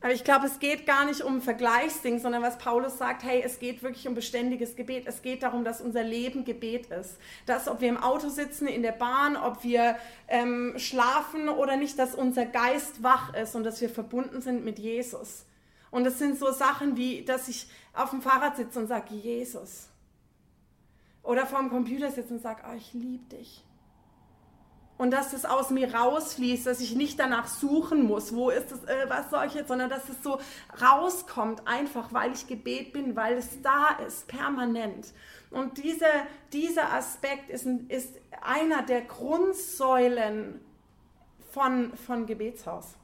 Aber 0.00 0.12
ich 0.12 0.24
glaube, 0.24 0.46
es 0.46 0.58
geht 0.58 0.86
gar 0.86 1.04
nicht 1.04 1.22
um 1.22 1.42
Vergleichsding, 1.42 2.18
sondern 2.20 2.42
was 2.42 2.58
Paulus 2.58 2.98
sagt, 2.98 3.22
hey, 3.22 3.42
es 3.44 3.58
geht 3.58 3.82
wirklich 3.82 4.06
um 4.08 4.14
beständiges 4.14 4.76
Gebet. 4.76 5.06
Es 5.06 5.22
geht 5.22 5.42
darum, 5.42 5.64
dass 5.64 5.80
unser 5.80 6.02
Leben 6.02 6.44
Gebet 6.44 6.86
ist. 6.86 7.18
Dass, 7.46 7.68
ob 7.68 7.80
wir 7.80 7.88
im 7.88 7.96
Auto 7.96 8.28
sitzen, 8.28 8.66
in 8.66 8.82
der 8.82 8.92
Bahn, 8.92 9.36
ob 9.36 9.62
wir 9.62 9.96
ähm, 10.28 10.74
schlafen 10.76 11.48
oder 11.48 11.76
nicht, 11.76 11.98
dass 11.98 12.14
unser 12.14 12.46
Geist 12.46 13.02
wach 13.02 13.34
ist 13.34 13.54
und 13.56 13.64
dass 13.64 13.80
wir 13.80 13.90
verbunden 13.90 14.40
sind 14.40 14.64
mit 14.64 14.78
Jesus. 14.78 15.44
Und 15.90 16.06
es 16.06 16.18
sind 16.18 16.38
so 16.38 16.50
Sachen 16.50 16.96
wie, 16.96 17.24
dass 17.24 17.48
ich 17.48 17.66
auf 17.92 18.10
dem 18.10 18.22
Fahrrad 18.22 18.56
sitze 18.56 18.78
und 18.78 18.86
sage, 18.88 19.14
Jesus. 19.14 19.88
Oder 21.24 21.46
vor 21.46 21.58
dem 21.58 21.70
Computer 21.70 22.10
sitze 22.10 22.34
und 22.34 22.40
sage, 22.40 22.62
oh, 22.70 22.74
ich 22.76 22.94
liebe 22.94 23.24
dich 23.36 23.64
und 24.96 25.10
dass 25.10 25.32
es 25.32 25.44
aus 25.44 25.70
mir 25.70 25.92
rausfließt, 25.94 26.66
dass 26.66 26.80
ich 26.80 26.94
nicht 26.94 27.18
danach 27.18 27.48
suchen 27.48 28.04
muss, 28.04 28.34
wo 28.34 28.50
ist 28.50 28.70
es, 28.70 28.84
äh, 28.84 29.06
was 29.08 29.30
soll 29.30 29.46
ich 29.46 29.54
jetzt, 29.54 29.68
sondern 29.68 29.90
dass 29.90 30.08
es 30.08 30.22
so 30.22 30.38
rauskommt, 30.80 31.66
einfach 31.66 32.12
weil 32.12 32.32
ich 32.32 32.46
Gebet 32.46 32.92
bin, 32.92 33.16
weil 33.16 33.34
es 33.34 33.60
da 33.62 33.98
ist, 34.06 34.28
permanent. 34.28 35.12
Und 35.50 35.82
diese, 35.82 36.06
dieser 36.52 36.92
Aspekt 36.92 37.50
ist, 37.50 37.66
ist 37.88 38.14
einer 38.40 38.82
der 38.82 39.02
Grundsäulen 39.02 40.60
von, 41.50 41.96
von 41.96 42.26
Gebetshaus. 42.26 42.96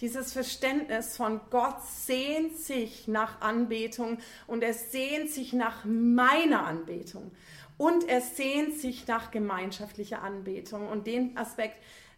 Dieses 0.00 0.32
Verständnis 0.32 1.16
von 1.16 1.40
Gott 1.50 1.82
sehnt 1.86 2.58
sich 2.58 3.06
nach 3.06 3.40
Anbetung 3.40 4.18
und 4.46 4.62
er 4.62 4.74
sehnt 4.74 5.30
sich 5.30 5.52
nach 5.52 5.84
meiner 5.84 6.66
Anbetung. 6.66 7.30
Und 7.76 8.08
er 8.08 8.20
sehnt 8.20 8.78
sich 8.78 9.06
nach 9.06 9.30
gemeinschaftlicher 9.30 10.22
Anbetung. 10.22 10.88
Und 10.88 11.06
den 11.06 11.36
Aspekt 11.36 11.76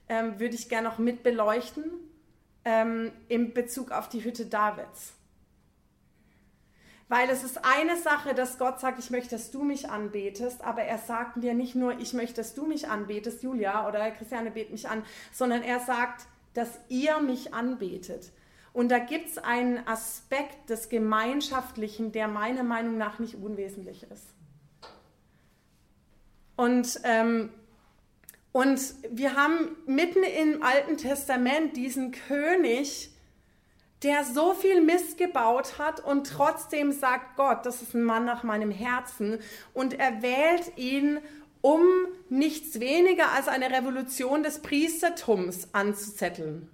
ähm, 0.09 0.39
würde 0.39 0.55
ich 0.55 0.69
gerne 0.69 0.89
noch 0.89 0.99
mit 0.99 1.23
beleuchten 1.23 1.85
ähm, 2.65 3.13
in 3.29 3.55
Bezug 3.55 3.91
auf 3.91 4.09
die 4.09 4.25
Hütte 4.25 4.47
Davids. 4.47 5.15
Weil 7.09 7.31
es 7.31 7.45
ist 7.45 7.65
eine 7.65 7.97
Sache, 7.97 8.35
dass 8.35 8.59
Gott 8.59 8.81
sagt, 8.81 8.99
ich 8.99 9.11
möchte, 9.11 9.37
dass 9.37 9.53
du 9.53 9.63
mich 9.63 9.89
anbetest, 9.89 10.63
aber 10.63 10.83
er 10.83 10.99
sagt 10.99 11.43
dir 11.43 11.55
nicht 11.55 11.77
nur, 11.77 11.99
ich 12.01 12.15
möchte, 12.15 12.37
dass 12.37 12.55
du 12.55 12.67
mich 12.67 12.89
anbetest, 12.89 13.45
Julia 13.45 13.89
oder 13.89 14.11
Christiane 14.11 14.51
bet 14.51 14.73
mich 14.73 14.89
an, 14.89 15.05
sondern 15.33 15.63
er 15.63 15.79
sagt, 15.79 16.27
dass 16.57 16.79
ihr 16.89 17.21
mich 17.21 17.53
anbetet. 17.53 18.33
Und 18.73 18.91
da 18.91 18.99
gibt 18.99 19.29
es 19.29 19.39
einen 19.39 19.87
Aspekt 19.87 20.71
des 20.71 20.89
Gemeinschaftlichen, 20.89 22.13
der 22.13 22.29
meiner 22.29 22.63
Meinung 22.63 22.99
nach 22.99 23.19
nicht 23.19 23.35
unwesentlich 23.37 24.05
ist. 24.11 24.27
Und, 26.57 27.01
ähm, 27.05 27.51
und 28.53 28.81
wir 29.11 29.35
haben 29.35 29.77
mitten 29.87 30.23
im 30.23 30.63
Alten 30.63 30.97
Testament 30.97 31.77
diesen 31.77 32.13
König, 32.13 33.11
der 34.03 34.25
so 34.25 34.55
viel 34.55 34.83
Mist 34.83 35.19
gebaut 35.19 35.79
hat 35.79 36.01
und 36.01 36.27
trotzdem 36.27 36.93
sagt 36.93 37.37
Gott, 37.37 37.65
das 37.65 37.83
ist 37.83 37.95
ein 37.95 38.05
Mann 38.05 38.25
nach 38.25 38.43
meinem 38.43 38.71
Herzen 38.71 39.39
und 39.73 39.99
er 39.99 40.23
wählt 40.23 40.77
ihn, 40.77 41.19
um 41.67 41.83
nichts 42.29 42.79
weniger 42.79 43.33
als 43.33 43.49
eine 43.49 43.69
Revolution 43.71 44.45
des 44.45 44.63
Priestertums 44.63 45.67
anzuzetteln. 45.73 46.69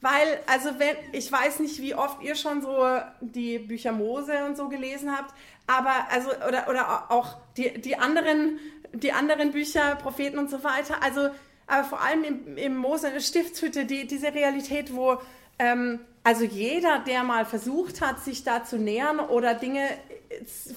Weil, 0.00 0.38
also 0.46 0.78
wenn, 0.78 0.96
ich 1.10 1.30
weiß 1.30 1.58
nicht, 1.58 1.80
wie 1.80 1.96
oft 1.96 2.22
ihr 2.22 2.36
schon 2.36 2.62
so 2.62 3.00
die 3.20 3.58
Bücher 3.58 3.90
Mose 3.90 4.44
und 4.46 4.56
so 4.56 4.68
gelesen 4.68 5.10
habt, 5.10 5.34
aber 5.66 6.06
also, 6.08 6.30
oder, 6.46 6.68
oder 6.68 7.10
auch 7.10 7.38
die, 7.56 7.80
die 7.80 7.96
anderen, 7.96 8.60
die 8.92 9.10
anderen 9.10 9.50
Bücher, 9.50 9.96
Propheten 9.96 10.38
und 10.38 10.50
so 10.50 10.62
weiter, 10.62 11.02
also, 11.02 11.28
aber 11.66 11.82
vor 11.82 12.00
allem 12.00 12.22
im, 12.22 12.56
im 12.58 12.76
Mose 12.76 13.08
in 13.08 13.14
der 13.14 13.20
Stiftshütte, 13.20 13.86
die, 13.86 14.06
diese 14.06 14.32
Realität, 14.32 14.94
wo, 14.94 15.20
ähm, 15.58 15.98
also 16.22 16.44
jeder, 16.44 17.00
der 17.00 17.24
mal 17.24 17.44
versucht 17.44 18.00
hat, 18.00 18.20
sich 18.20 18.44
da 18.44 18.62
zu 18.62 18.78
nähern 18.78 19.18
oder 19.18 19.54
Dinge 19.54 19.82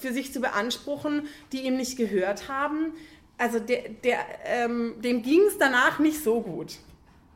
für 0.00 0.12
sich 0.12 0.32
zu 0.32 0.40
beanspruchen, 0.40 1.28
die 1.52 1.62
ihm 1.62 1.76
nicht 1.76 1.96
gehört 1.96 2.48
haben, 2.48 2.92
also 3.38 3.58
der, 3.58 3.88
der, 3.88 4.18
ähm, 4.44 4.94
dem 5.00 5.22
ging 5.22 5.40
es 5.48 5.58
danach 5.58 5.98
nicht 5.98 6.22
so 6.22 6.40
gut, 6.40 6.76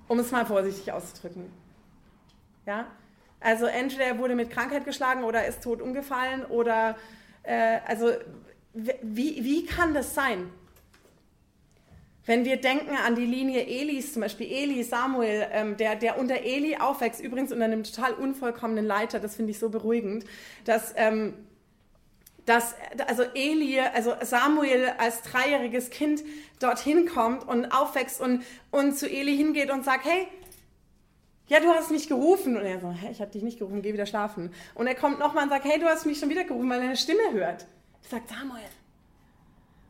um 0.07 0.19
es 0.19 0.31
mal 0.31 0.47
vorsichtig 0.47 0.93
auszudrücken. 0.93 1.51
Ja? 2.67 2.87
Also 3.41 3.67
entweder 3.67 4.05
er 4.05 4.19
wurde 4.19 4.35
mit 4.35 4.51
Krankheit 4.51 4.85
geschlagen 4.85 5.25
oder 5.25 5.47
ist 5.47 5.63
tot 5.63 5.81
umgefallen 5.81 6.45
oder 6.45 6.97
äh, 7.43 7.79
also 7.87 8.13
wie, 8.75 9.45
wie 9.45 9.65
kann 9.65 9.95
das 9.95 10.15
sein? 10.15 10.51
Wenn 12.27 12.45
wir 12.45 12.61
denken 12.61 12.95
an 12.95 13.15
die 13.15 13.25
Linie 13.25 13.67
Elis, 13.67 14.13
zum 14.13 14.21
Beispiel 14.21 14.47
Eli, 14.53 14.85
Samuel, 14.85 15.47
ähm, 15.51 15.79
der, 15.79 15.97
der 15.97 16.19
unter 16.19 16.43
Eli 16.43 16.77
aufwächst, 16.77 17.23
übrigens 17.23 17.53
unter 17.53 17.65
einem 17.65 17.85
total 17.85 18.13
unvollkommenen 18.13 18.85
Leiter, 18.85 19.19
das 19.19 19.37
finde 19.37 19.53
ich 19.53 19.59
so 19.59 19.71
beruhigend, 19.71 20.27
dass, 20.65 20.93
ähm, 20.97 21.35
dass 22.49 22.75
also 23.07 23.25
Eli, 23.35 23.81
also 23.81 24.15
Samuel 24.23 24.95
als 24.99 25.23
dreijähriges 25.23 25.91
Kind 25.91 26.25
dorthin 26.61 27.07
kommt 27.07 27.47
und 27.47 27.67
aufwächst 27.67 28.21
und, 28.21 28.43
und 28.71 28.97
zu 28.97 29.09
Eli 29.09 29.37
hingeht 29.37 29.71
und 29.71 29.85
sagt, 29.85 30.07
hey, 30.07 30.27
ja, 31.49 31.61
du 31.61 31.69
hast 31.69 31.91
mich 31.91 32.09
gerufen. 32.09 32.57
Und 32.57 32.63
er 32.63 32.81
so, 32.81 32.91
hä, 32.91 33.09
ich 33.11 33.21
habe 33.21 33.31
dich 33.31 33.43
nicht 33.43 33.59
gerufen, 33.59 33.83
geh 33.83 33.93
wieder 33.93 34.07
schlafen. 34.07 34.53
Und 34.75 34.87
er 34.87 34.95
kommt 34.95 35.19
nochmal 35.19 35.45
und 35.45 35.51
sagt, 35.51 35.65
hey, 35.65 35.79
du 35.79 35.87
hast 35.87 36.07
mich 36.07 36.19
schon 36.19 36.31
wieder 36.31 36.45
gerufen, 36.45 36.69
weil 36.71 36.81
er 36.81 36.87
eine 36.87 36.97
Stimme 36.97 37.33
hört. 37.33 37.67
Ich 38.03 38.09
sage, 38.09 38.25
Samuel. 38.29 38.63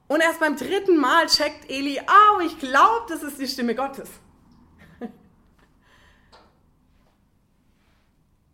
Und 0.08 0.20
erst 0.20 0.40
beim 0.40 0.56
dritten 0.56 0.96
Mal 0.96 1.26
checkt 1.26 1.70
Eli, 1.70 2.00
oh, 2.00 2.40
ich 2.40 2.58
glaube, 2.58 3.06
das 3.08 3.22
ist 3.22 3.38
die 3.38 3.46
Stimme 3.46 3.74
Gottes. 3.74 4.08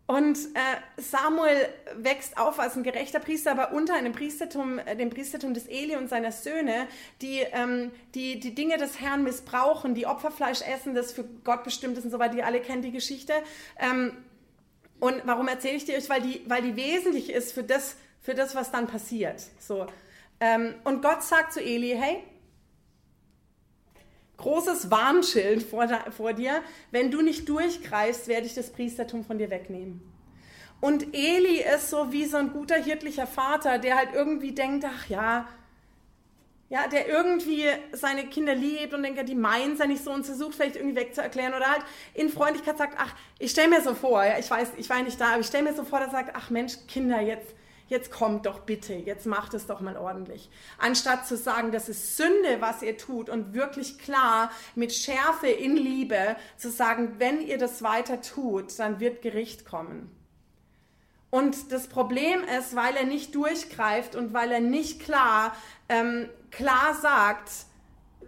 Und 0.07 0.37
äh, 0.37 1.01
Samuel 1.01 1.69
wächst 1.97 2.37
auf 2.37 2.61
als 2.61 2.77
ein 2.77 2.83
gerechter 2.83 3.21
Priester, 3.21 3.53
aber 3.53 3.73
unter 3.73 3.95
einem 3.95 4.13
Priestertum, 4.13 4.79
äh, 4.79 4.97
dem 4.97 5.09
Priestertum 5.09 5.55
des 5.55 5.67
Eli 5.67 5.97
und 5.97 6.11
seiner 6.11 6.31
Söhne, 6.31 6.89
die, 7.23 7.39
ähm, 7.39 7.91
die 8.15 8.39
die 8.39 8.55
Dinge 8.55 8.77
des 8.77 9.01
Herrn 9.01 9.23
missbrauchen, 9.23 9.95
die 9.95 10.07
Opferfleisch 10.07 10.61
essen, 10.61 10.95
das 10.95 11.13
für 11.13 11.25
Gott 11.43 11.65
bestimmt 11.65 11.97
ist 11.97 12.05
und 12.05 12.11
so 12.11 12.19
weiter. 12.19 12.37
Ihr 12.37 12.47
alle 12.47 12.61
kennt 12.61 12.85
die 12.85 12.93
Geschichte. 12.93 13.33
Ähm, 13.79 14.13
und 15.01 15.23
warum 15.25 15.49
erzähle 15.49 15.77
ich 15.77 15.87
die 15.87 15.95
euch? 15.95 16.09
Weil 16.11 16.21
die, 16.21 16.43
weil 16.47 16.61
die 16.61 16.77
wesentlich 16.77 17.31
ist 17.31 17.53
für 17.53 17.65
das, 17.65 17.97
für 18.21 18.35
das 18.35 18.55
was 18.55 18.71
dann 18.71 18.87
passiert. 18.87 19.43
So. 19.59 19.87
Ähm, 20.39 20.75
und 20.85 21.03
Gott 21.03 21.23
sagt 21.23 21.55
zu 21.55 21.61
Eli, 21.61 21.97
hey, 21.99 22.23
großes 24.37 24.91
Warnschild 24.91 25.63
vor, 25.63 25.89
vor 26.17 26.33
dir. 26.33 26.63
Wenn 26.91 27.11
du 27.11 27.23
nicht 27.23 27.49
durchgreifst, 27.49 28.29
werde 28.29 28.47
ich 28.47 28.55
das 28.55 28.71
Priestertum 28.71 29.25
von 29.25 29.39
dir 29.39 29.51
wegnehmen. 29.51 30.01
Und 30.81 31.15
Eli 31.15 31.63
ist 31.63 31.91
so 31.91 32.13
wie 32.13 32.27
so 32.27 32.37
ein 32.37 32.53
guter 32.53 32.77
hirtlicher 32.77 33.27
Vater, 33.27 33.79
der 33.79 33.97
halt 33.97 34.11
irgendwie 34.13 34.53
denkt, 34.53 34.85
ach 34.87 35.09
ja, 35.09 35.49
ja, 36.69 36.89
der 36.89 37.09
irgendwie 37.09 37.65
seine 37.93 38.27
Kinder 38.27 38.55
liebt 38.55 38.93
und 38.95 39.03
denkt, 39.03 39.29
die 39.29 39.35
meinen 39.35 39.75
es 39.75 39.79
ja 39.79 39.87
nicht 39.87 40.03
so 40.03 40.11
und 40.11 40.27
versucht 40.27 40.57
vielleicht 40.57 40.77
irgendwie 40.77 40.97
wegzuerklären 40.97 41.55
oder 41.55 41.71
halt 41.71 41.83
in 42.15 42.29
Freundlichkeit 42.29 42.79
sagt, 42.79 42.97
ach, 42.99 43.15
ich 43.39 43.51
stelle 43.51 43.69
mir 43.69 43.81
so 43.81 43.95
vor, 43.95 44.25
ja, 44.25 44.39
ich 44.39 44.51
weiß, 44.51 44.73
ich 44.77 44.91
war 44.91 45.01
nicht 45.03 45.21
da, 45.21 45.33
aber 45.33 45.41
ich 45.41 45.47
stelle 45.47 45.65
mir 45.65 45.75
so 45.75 45.85
vor, 45.85 46.01
dass 46.01 46.09
er 46.09 46.25
sagt, 46.25 46.31
ach 46.35 46.51
Mensch, 46.51 46.75
Kinder, 46.89 47.21
jetzt, 47.21 47.55
jetzt 47.89 48.11
kommt 48.11 48.47
doch 48.47 48.61
bitte, 48.61 48.95
jetzt 48.95 49.27
macht 49.27 49.55
es 49.55 49.67
doch 49.67 49.81
mal 49.81 49.97
ordentlich. 49.97 50.51
Anstatt 50.79 51.27
zu 51.27 51.37
sagen, 51.37 51.73
das 51.73 51.89
ist 51.89 52.17
Sünde, 52.17 52.61
was 52.61 52.83
ihr 52.83 52.97
tut 52.97 53.29
und 53.29 53.55
wirklich 53.55 53.99
klar 53.99 54.51
mit 54.75 54.93
Schärfe 54.93 55.49
in 55.49 55.77
Liebe 55.77 56.37
zu 56.57 56.71
sagen, 56.71 57.17
wenn 57.19 57.41
ihr 57.41 57.59
das 57.59 57.83
weiter 57.83 58.21
tut, 58.21 58.79
dann 58.79 59.01
wird 59.01 59.23
Gericht 59.23 59.65
kommen. 59.67 60.11
Und 61.31 61.73
das 61.73 61.89
Problem 61.89 62.45
ist, 62.59 62.77
weil 62.77 62.97
er 62.97 63.07
nicht 63.07 63.35
durchgreift 63.35 64.15
und 64.15 64.33
weil 64.33 64.53
er 64.53 64.61
nicht 64.61 65.01
klar, 65.01 65.57
ähm, 65.89 66.29
klar 66.53 66.95
sagt, 66.95 67.51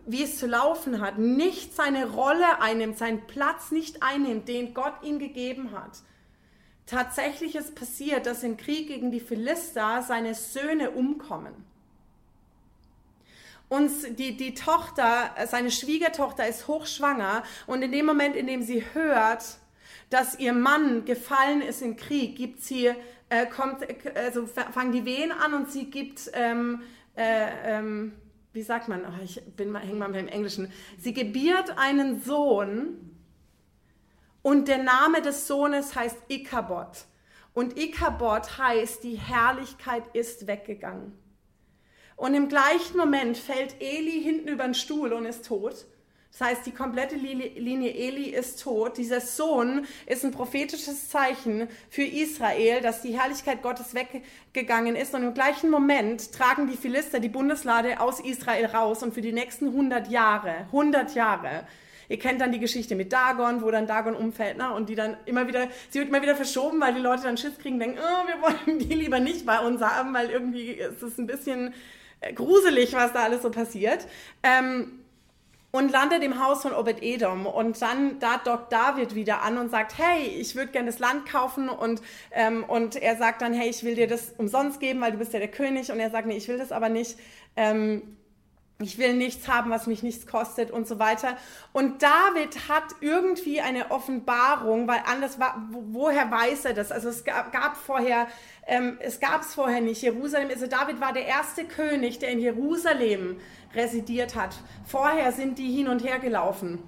wie 0.07 0.25
es 0.25 0.39
zu 0.39 0.47
laufen 0.47 1.01
hat, 1.01 1.17
nicht 1.19 1.75
seine 1.75 2.11
Rolle 2.11 2.61
einnimmt, 2.61 2.99
seinen 2.99 3.27
Platz 3.27 3.71
nicht 3.71 4.03
einnimmt, 4.03 4.49
den 4.49 4.75
Gott 4.75 4.95
ihm 5.03 5.19
gegeben 5.19 5.71
hat, 5.73 5.99
tatsächlich 6.87 7.57
ist 7.57 7.75
passiert, 7.75 8.27
dass 8.27 8.43
im 8.43 8.57
Krieg 8.57 8.89
gegen 8.89 9.11
die 9.11 9.21
Philister 9.21 10.03
seine 10.03 10.35
Söhne 10.35 10.93
umkommen. 10.93 11.53
Und 13.69 13.91
die, 14.19 14.37
die 14.37 14.55
Tochter, 14.55 15.35
seine 15.47 15.71
Schwiegertochter 15.71 16.47
ist 16.47 16.69
hochschwanger. 16.69 17.43
Und 17.67 17.83
in 17.83 17.91
dem 17.91 18.07
Moment, 18.07 18.37
in 18.37 18.47
dem 18.47 18.63
sie 18.63 18.85
hört, 18.95 19.59
dass 20.09 20.39
ihr 20.39 20.53
Mann 20.53 21.05
gefallen 21.05 21.63
ist 21.63 21.83
im 21.83 21.97
Krieg, 21.97 22.37
gibt 22.37 22.63
sie, 22.63 22.93
äh, 23.29 23.47
kommt, 23.47 23.85
also 24.15 24.47
fangen 24.47 24.93
die 24.93 25.05
Wehen 25.05 25.33
an 25.33 25.53
und 25.55 25.71
sie 25.71 25.91
gibt, 25.91 26.31
ähm, 26.33 26.83
äh, 27.17 27.49
ähm, 27.65 28.13
wie 28.53 28.63
sagt 28.63 28.87
man, 28.87 29.03
oh, 29.05 29.23
ich 29.25 29.43
bin 29.57 29.71
mal, 29.71 29.81
häng 29.81 29.99
mal 29.99 30.09
beim 30.11 30.29
Englischen, 30.29 30.73
sie 30.97 31.13
gebiert 31.13 31.77
einen 31.77 32.23
Sohn 32.23 33.16
und 34.47 34.69
der 34.69 34.79
Name 34.79 35.23
des 35.23 35.49
Sohnes 35.49 35.97
heißt 35.97 36.19
Ikabod. 36.29 37.07
Und 37.53 37.77
Ikabod 37.77 38.59
heißt, 38.59 39.03
die 39.03 39.17
Herrlichkeit 39.17 40.05
ist 40.13 40.47
weggegangen. 40.47 41.19
Und 42.15 42.33
im 42.33 42.49
gleichen 42.49 42.97
Moment 42.97 43.37
fällt 43.37 43.75
Eli 43.81 44.23
hinten 44.23 44.47
über 44.47 44.63
den 44.63 44.75
Stuhl 44.75 45.13
und 45.13 45.27
ist 45.27 45.47
tot. 45.47 45.87
Das 46.31 46.49
heißt, 46.49 46.65
die 46.65 46.71
komplette 46.71 47.17
Linie 47.17 47.93
Eli 47.93 48.29
ist 48.29 48.63
tot. 48.63 48.99
Dieser 48.99 49.21
Sohn 49.21 49.85
ist 50.07 50.25
ein 50.25 50.31
prophetisches 50.31 51.09
Zeichen 51.09 51.67
für 51.91 52.05
Israel, 52.05 52.81
dass 52.83 53.03
die 53.03 53.19
Herrlichkeit 53.19 53.63
Gottes 53.63 53.97
weggegangen 53.97 54.95
ist. 54.95 55.13
Und 55.13 55.25
im 55.25 55.35
gleichen 55.35 55.71
Moment 55.71 56.31
tragen 56.31 56.69
die 56.69 56.77
Philister 56.77 57.19
die 57.19 57.29
Bundeslade 57.29 57.99
aus 57.99 58.21
Israel 58.21 58.67
raus 58.67 59.03
und 59.03 59.13
für 59.13 59.23
die 59.23 59.33
nächsten 59.33 59.67
100 59.67 60.07
Jahre, 60.07 60.67
100 60.67 61.17
Jahre, 61.17 61.67
Ihr 62.09 62.19
kennt 62.19 62.41
dann 62.41 62.53
die 62.53 62.61
Geschichte 62.61 62.95
mit 62.95 63.13
Dagon, 63.13 63.63
wo 63.63 63.71
dann 63.71 63.87
Dagon 63.87 64.15
umfällt, 64.15 64.59
ne? 64.59 64.73
Und 64.73 64.89
die 64.89 64.95
dann 64.95 65.17
immer 65.27 65.49
wieder, 65.49 65.69
sie 65.91 65.99
wird 65.99 66.09
immer 66.09 66.23
wieder 66.23 66.37
verschoben, 66.37 66.81
weil 66.81 66.95
die 66.95 67.01
Leute 67.01 67.25
dann 67.25 67.37
Schiss 67.37 67.59
kriegen, 67.59 67.79
denken, 67.79 67.99
oh, 67.99 68.27
wir 68.27 68.43
wollen 68.43 68.79
die 68.79 68.95
lieber 68.95 69.19
nicht 69.19 69.47
bei 69.47 69.59
uns 69.61 69.83
haben, 69.83 70.15
weil 70.15 70.31
irgendwie 70.31 70.71
ist 70.73 71.03
es 71.03 71.19
ein 71.19 71.27
bisschen 71.27 71.75
äh, 72.21 72.33
gruselig, 72.33 72.93
was 72.93 73.13
da 73.13 73.25
alles 73.25 73.43
so 73.43 73.51
passiert. 73.51 74.07
Ähm, 74.43 75.01
und 75.77 75.91
landet 75.93 76.23
im 76.23 76.43
Haus 76.43 76.63
von 76.63 76.73
Obed-Edom. 76.73 77.47
Und 77.47 77.81
dann 77.83 78.19
da 78.19 78.39
dockt 78.39 78.73
David 78.73 79.15
wieder 79.15 79.43
an 79.43 79.59
und 79.59 79.71
sagt, 79.71 79.99
hey, 79.99 80.27
ich 80.27 80.57
würde 80.57 80.73
gerne 80.73 80.87
das 80.87 80.99
Land 80.99 81.29
kaufen. 81.29 81.69
Und, 81.69 82.01
ähm, 82.33 82.65
und 82.65 82.97
er 82.97 83.17
sagt 83.17 83.43
dann, 83.43 83.53
hey, 83.53 83.69
ich 83.69 83.85
will 83.85 83.95
dir 83.95 84.07
das 84.07 84.33
umsonst 84.39 84.81
geben, 84.81 85.01
weil 85.01 85.13
du 85.13 85.19
bist 85.19 85.33
ja 85.33 85.39
der 85.39 85.51
König. 85.51 85.93
Und 85.93 86.01
er 86.01 86.11
sagt, 86.11 86.27
nee, 86.27 86.37
ich 86.37 86.49
will 86.49 86.59
das 86.59 86.73
aber 86.73 86.89
nicht. 86.89 87.19
Ähm, 87.57 88.17
ich 88.79 88.99
will 88.99 89.15
nichts 89.15 89.49
haben, 89.49 89.71
was 89.71 89.87
mich 89.87 90.03
nichts 90.03 90.27
kostet 90.27 90.71
und 90.71 90.87
so 90.87 90.99
weiter. 90.99 91.37
Und 91.73 92.03
David 92.03 92.69
hat 92.69 92.85
irgendwie 93.01 93.63
eine 93.63 93.91
Offenbarung, 93.91 94.87
weil 94.87 95.01
anders 95.07 95.41
war, 95.41 95.67
woher 95.71 96.31
weiß 96.31 96.67
er 96.67 96.75
das? 96.75 96.93
Also 96.93 97.09
es 97.09 97.25
gab, 97.25 97.53
gab 97.53 97.77
vorher, 97.77 98.27
ähm, 98.67 98.99
es 99.01 99.19
gab 99.19 99.41
es 99.41 99.55
vorher 99.55 99.81
nicht. 99.81 100.03
Jerusalem, 100.03 100.51
also 100.51 100.67
David 100.67 101.01
war 101.01 101.15
der 101.15 101.25
erste 101.25 101.65
König, 101.65 102.19
der 102.19 102.29
in 102.31 102.41
Jerusalem 102.41 103.41
residiert 103.75 104.35
hat. 104.35 104.55
Vorher 104.85 105.33
sind 105.33 105.59
die 105.59 105.73
hin 105.73 105.89
und 105.89 106.05
her 106.05 106.19
gelaufen 106.19 106.83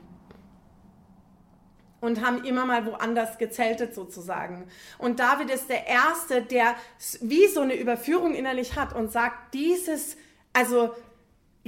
und 2.00 2.24
haben 2.24 2.44
immer 2.44 2.66
mal 2.66 2.84
woanders 2.84 3.38
gezeltet 3.38 3.94
sozusagen. 3.94 4.68
Und 4.98 5.20
David 5.20 5.50
ist 5.50 5.70
der 5.70 5.86
Erste, 5.86 6.42
der 6.42 6.74
wie 7.22 7.46
so 7.48 7.62
eine 7.62 7.74
Überführung 7.74 8.34
innerlich 8.34 8.76
hat 8.76 8.94
und 8.94 9.10
sagt, 9.10 9.54
dieses, 9.54 10.16
also 10.52 10.94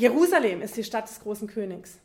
Jerusalem 0.01 0.63
ist 0.63 0.79
die 0.79 0.85
Stadt 0.85 1.11
des 1.11 1.21
großen 1.21 1.47
Königs. 1.47 1.99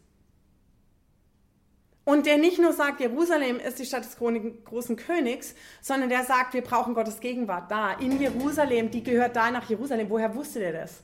Und 2.03 2.25
der 2.25 2.37
nicht 2.37 2.59
nur 2.59 2.73
sagt, 2.73 2.99
Jerusalem 2.99 3.57
ist 3.57 3.79
die 3.79 3.85
Stadt 3.85 4.03
des 4.03 4.17
großen 4.17 4.95
Königs, 4.97 5.55
sondern 5.81 6.09
der 6.09 6.25
sagt, 6.25 6.53
wir 6.53 6.61
brauchen 6.61 6.93
Gottes 6.93 7.21
Gegenwart 7.21 7.71
da, 7.71 7.93
in 7.93 8.19
Jerusalem, 8.19 8.91
die 8.91 9.01
gehört 9.01 9.37
da 9.37 9.49
nach 9.49 9.69
Jerusalem. 9.69 10.09
Woher 10.09 10.35
wusste 10.35 10.59
der 10.59 10.73
das? 10.73 11.03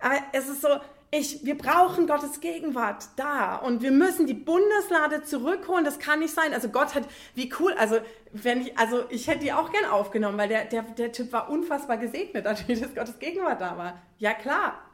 Aber 0.00 0.16
es 0.32 0.48
ist 0.48 0.60
so, 0.60 0.68
ich, 1.12 1.46
wir 1.46 1.56
brauchen 1.56 2.08
Gottes 2.08 2.40
Gegenwart 2.40 3.04
da 3.14 3.56
und 3.56 3.80
wir 3.80 3.92
müssen 3.92 4.26
die 4.26 4.34
Bundeslade 4.34 5.22
zurückholen. 5.22 5.84
Das 5.84 6.00
kann 6.00 6.18
nicht 6.18 6.34
sein. 6.34 6.52
Also 6.52 6.68
Gott 6.68 6.96
hat, 6.96 7.04
wie 7.36 7.52
cool, 7.60 7.74
also 7.74 8.00
wenn 8.32 8.62
ich, 8.62 8.76
also 8.76 9.04
ich 9.08 9.28
hätte 9.28 9.44
die 9.44 9.52
auch 9.52 9.70
gern 9.70 9.84
aufgenommen, 9.84 10.36
weil 10.36 10.48
der, 10.48 10.64
der, 10.64 10.82
der 10.82 11.12
Typ 11.12 11.32
war 11.32 11.48
unfassbar 11.48 11.96
gesegnet, 11.96 12.44
natürlich, 12.44 12.80
dass 12.82 12.94
Gottes 12.94 13.20
Gegenwart 13.20 13.60
da 13.60 13.78
war. 13.78 14.02
Ja 14.18 14.34
klar. 14.34 14.91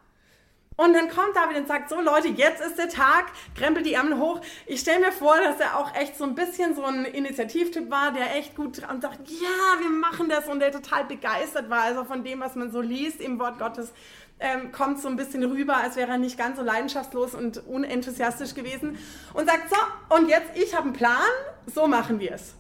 Und 0.79 0.95
dann 0.95 1.09
kommt 1.09 1.35
David 1.35 1.57
und 1.57 1.67
sagt, 1.67 1.91
so 1.91 2.01
Leute, 2.01 2.29
jetzt 2.29 2.61
ist 2.61 2.79
der 2.79 2.89
Tag, 2.89 3.33
krempelt 3.57 3.85
die 3.85 3.95
Ärmel 3.95 4.17
hoch. 4.17 4.41
Ich 4.65 4.79
stelle 4.79 5.01
mir 5.01 5.11
vor, 5.11 5.37
dass 5.37 5.59
er 5.59 5.77
auch 5.77 5.93
echt 5.97 6.17
so 6.17 6.23
ein 6.23 6.37
bisschen 6.37 6.77
so 6.77 6.85
ein 6.85 7.05
Initiativtyp 7.05 7.91
war, 7.91 8.13
der 8.13 8.37
echt 8.37 8.55
gut 8.55 8.81
und 8.89 9.03
sagt, 9.03 9.29
ja, 9.29 9.81
wir 9.81 9.91
machen 9.91 10.29
das 10.29 10.47
und 10.47 10.61
der 10.61 10.71
total 10.71 11.05
begeistert 11.05 11.69
war, 11.69 11.83
also 11.83 12.05
von 12.05 12.23
dem, 12.23 12.39
was 12.39 12.55
man 12.55 12.71
so 12.71 12.81
liest 12.81 13.21
im 13.21 13.41
Wort 13.41 13.59
Gottes 13.59 13.93
ähm, 14.39 14.71
kommt 14.71 15.01
so 15.01 15.09
ein 15.09 15.17
bisschen 15.17 15.43
rüber, 15.43 15.79
als 15.79 15.97
wäre 15.97 16.13
er 16.13 16.19
nicht 16.19 16.39
ganz 16.39 16.59
so 16.59 16.63
leidenschaftslos 16.63 17.35
und 17.35 17.67
unenthusiastisch 17.67 18.55
gewesen 18.55 18.99
und 19.35 19.49
sagt, 19.49 19.71
so, 19.71 20.17
und 20.17 20.29
jetzt, 20.29 20.51
ich 20.55 20.77
habe 20.77 20.85
einen 20.85 20.93
Plan, 20.93 21.27
so 21.67 21.89
machen 21.89 22.21
wir 22.21 22.35
es. 22.35 22.55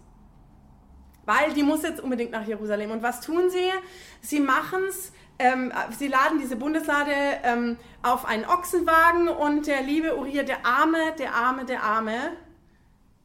Weil 1.24 1.52
die 1.52 1.62
muss 1.62 1.82
jetzt 1.82 2.00
unbedingt 2.00 2.32
nach 2.32 2.46
Jerusalem. 2.46 2.90
Und 2.90 3.02
was 3.02 3.20
tun 3.20 3.50
sie? 3.50 3.70
Sie 4.22 4.40
machen 4.40 4.80
es, 4.88 5.12
ähm, 5.38 5.72
sie 5.96 6.08
laden 6.08 6.38
diese 6.40 6.56
Bundeslade 6.56 7.12
ähm, 7.44 7.76
auf 8.02 8.24
einen 8.24 8.44
Ochsenwagen 8.44 9.28
und 9.28 9.66
der 9.66 9.82
liebe 9.82 10.16
Uriah, 10.16 10.42
der 10.42 10.66
Arme, 10.66 11.14
der 11.18 11.34
Arme, 11.34 11.64
der 11.64 11.82
Arme, 11.82 12.32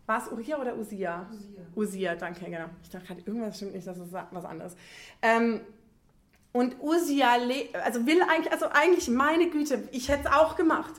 war 0.06 0.22
es 0.22 0.32
Uriah 0.32 0.60
oder 0.60 0.76
Usia? 0.78 1.28
Usia. 1.32 1.62
Usia, 1.76 2.16
danke, 2.16 2.46
genau. 2.46 2.66
Ich 2.84 2.90
dachte 2.90 3.08
gerade, 3.08 3.22
irgendwas 3.26 3.56
stimmt 3.56 3.74
nicht, 3.74 3.88
das 3.88 3.98
ist 3.98 4.12
was 4.12 4.46
anderes. 4.46 4.76
Ähm, 5.22 5.62
und 6.52 6.80
Usia, 6.82 7.38
also 7.84 8.06
will 8.06 8.22
eigentlich, 8.22 8.52
also 8.52 8.68
eigentlich 8.70 9.10
meine 9.10 9.50
Güte, 9.50 9.88
ich 9.92 10.10
hätte 10.10 10.28
es 10.28 10.34
auch 10.34 10.56
gemacht. 10.56 10.94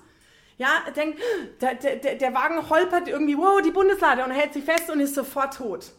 Ja, 0.57 0.69
denkt, 0.97 1.21
der, 1.61 1.75
der, 1.75 2.17
der 2.17 2.35
Wagen 2.35 2.69
holpert 2.69 3.09
irgendwie, 3.09 3.39
wow, 3.39 3.61
die 3.63 3.71
Bundeslade 3.71 4.25
und 4.25 4.31
er 4.31 4.37
hält 4.37 4.53
sich 4.53 4.65
fest 4.65 4.91
und 4.91 5.01
ist 5.01 5.15
sofort 5.15 5.57
tot. 5.57 5.93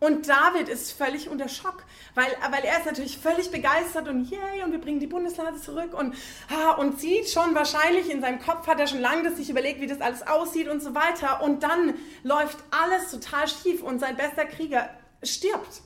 Und 0.00 0.28
David 0.28 0.68
ist 0.68 0.92
völlig 0.92 1.28
unter 1.28 1.48
Schock, 1.48 1.82
weil, 2.14 2.28
weil 2.52 2.62
er 2.64 2.78
ist 2.78 2.86
natürlich 2.86 3.18
völlig 3.18 3.50
begeistert 3.50 4.06
und 4.06 4.30
yay, 4.30 4.62
und 4.62 4.70
wir 4.70 4.80
bringen 4.80 5.00
die 5.00 5.08
Bundeslade 5.08 5.60
zurück 5.60 5.92
und, 5.92 6.14
ah, 6.48 6.72
und 6.72 7.00
sieht 7.00 7.28
schon 7.28 7.54
wahrscheinlich 7.56 8.08
in 8.08 8.20
seinem 8.20 8.38
Kopf, 8.38 8.68
hat 8.68 8.78
er 8.78 8.86
schon 8.86 9.00
lange 9.00 9.34
sich 9.34 9.50
überlegt, 9.50 9.80
wie 9.80 9.88
das 9.88 10.00
alles 10.00 10.24
aussieht 10.24 10.68
und 10.68 10.80
so 10.80 10.94
weiter. 10.94 11.42
Und 11.42 11.64
dann 11.64 11.94
läuft 12.22 12.58
alles 12.70 13.10
total 13.10 13.48
schief 13.48 13.82
und 13.82 13.98
sein 13.98 14.16
bester 14.16 14.44
Krieger 14.44 14.88
stirbt. 15.24 15.82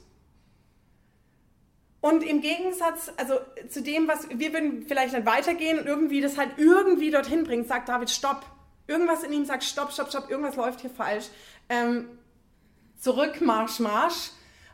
Und 2.03 2.23
im 2.23 2.43
Gegensatz, 2.43 3.13
also 3.17 3.35
zu 3.69 3.81
dem, 3.81 4.09
was 4.09 4.29
wir 4.29 4.53
würden 4.53 4.85
vielleicht 4.87 5.15
dann 5.15 5.25
weitergehen 5.25 5.79
und 5.79 5.87
irgendwie 5.87 6.21
das 6.21 6.37
halt 6.37 6.51
irgendwie 6.59 7.11
dorthin 7.11 7.45
bringen, 7.45 7.65
sagt 7.65 7.89
David, 7.89 8.11
stopp. 8.11 8.45
Irgendwas 8.89 9.23
in 9.23 9.33
ihm 9.33 9.45
sagt, 9.47 9.63
stopp, 9.63 9.93
stopp, 9.93 10.09
stopp, 10.09 10.29
irgendwas 10.29 10.57
läuft 10.57 10.81
hier 10.81 10.91
falsch. 10.91 11.27
Ähm, 11.69 12.09
zurück, 13.03 13.41
Marsch, 13.41 13.81
Marsch. 13.81 14.31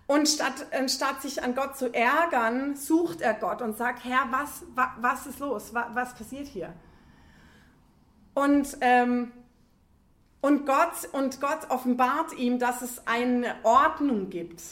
Und 0.07 0.27
statt, 0.27 0.67
statt 0.87 1.21
sich 1.21 1.43
an 1.43 1.55
Gott 1.55 1.77
zu 1.77 1.93
ärgern, 1.93 2.77
sucht 2.77 3.21
er 3.21 3.35
Gott 3.35 3.61
und 3.61 3.77
sagt, 3.77 4.05
Herr, 4.05 4.27
was, 4.31 4.63
was, 4.75 4.89
was 5.01 5.27
ist 5.27 5.39
los? 5.39 5.75
Was, 5.75 5.87
was, 5.93 6.15
passiert 6.15 6.47
hier? 6.47 6.73
Und, 8.33 8.79
ähm, 8.81 9.33
und, 10.41 10.65
Gott, 10.65 11.09
und 11.13 11.41
Gott 11.43 11.69
offenbart 11.69 12.33
ihm, 12.39 12.59
dass 12.59 12.81
es 12.81 13.07
eine 13.07 13.55
Ordnung 13.65 14.31
gibt 14.31 14.63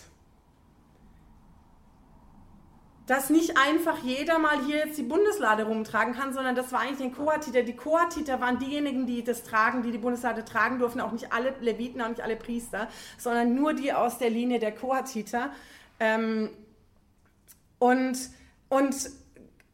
dass 3.07 3.31
nicht 3.31 3.57
einfach 3.57 4.03
jeder 4.03 4.39
mal 4.39 4.65
hier 4.65 4.79
jetzt 4.79 4.99
die 4.99 5.05
Bundeslade 5.05 5.65
rumtragen 5.65 6.15
kann, 6.15 6.35
sondern 6.35 6.57
das 6.57 6.73
war 6.73 6.81
eigentlich 6.81 6.99
den 6.99 7.15
Kohatiter. 7.15 7.63
Die 7.63 7.77
Kohatiter 7.77 8.41
waren 8.41 8.59
diejenigen, 8.59 9.07
die 9.07 9.23
das 9.23 9.45
tragen, 9.45 9.83
die 9.83 9.93
die 9.93 9.99
Bundeslade 9.99 10.45
tragen 10.45 10.81
durften, 10.81 11.01
auch 11.01 11.13
nicht 11.13 11.33
alle 11.33 11.55
Leviten, 11.61 12.03
auch 12.03 12.09
nicht 12.09 12.23
alle 12.23 12.35
Priester, 12.35 12.89
sondern 13.17 13.55
nur 13.55 13.75
die 13.75 13.93
aus 13.93 14.19
der 14.19 14.31
Linie 14.31 14.59
der 14.59 14.73
Kohatiter. 14.73 15.53
Ähm, 16.01 16.51
und, 17.79 18.19
und 18.69 18.97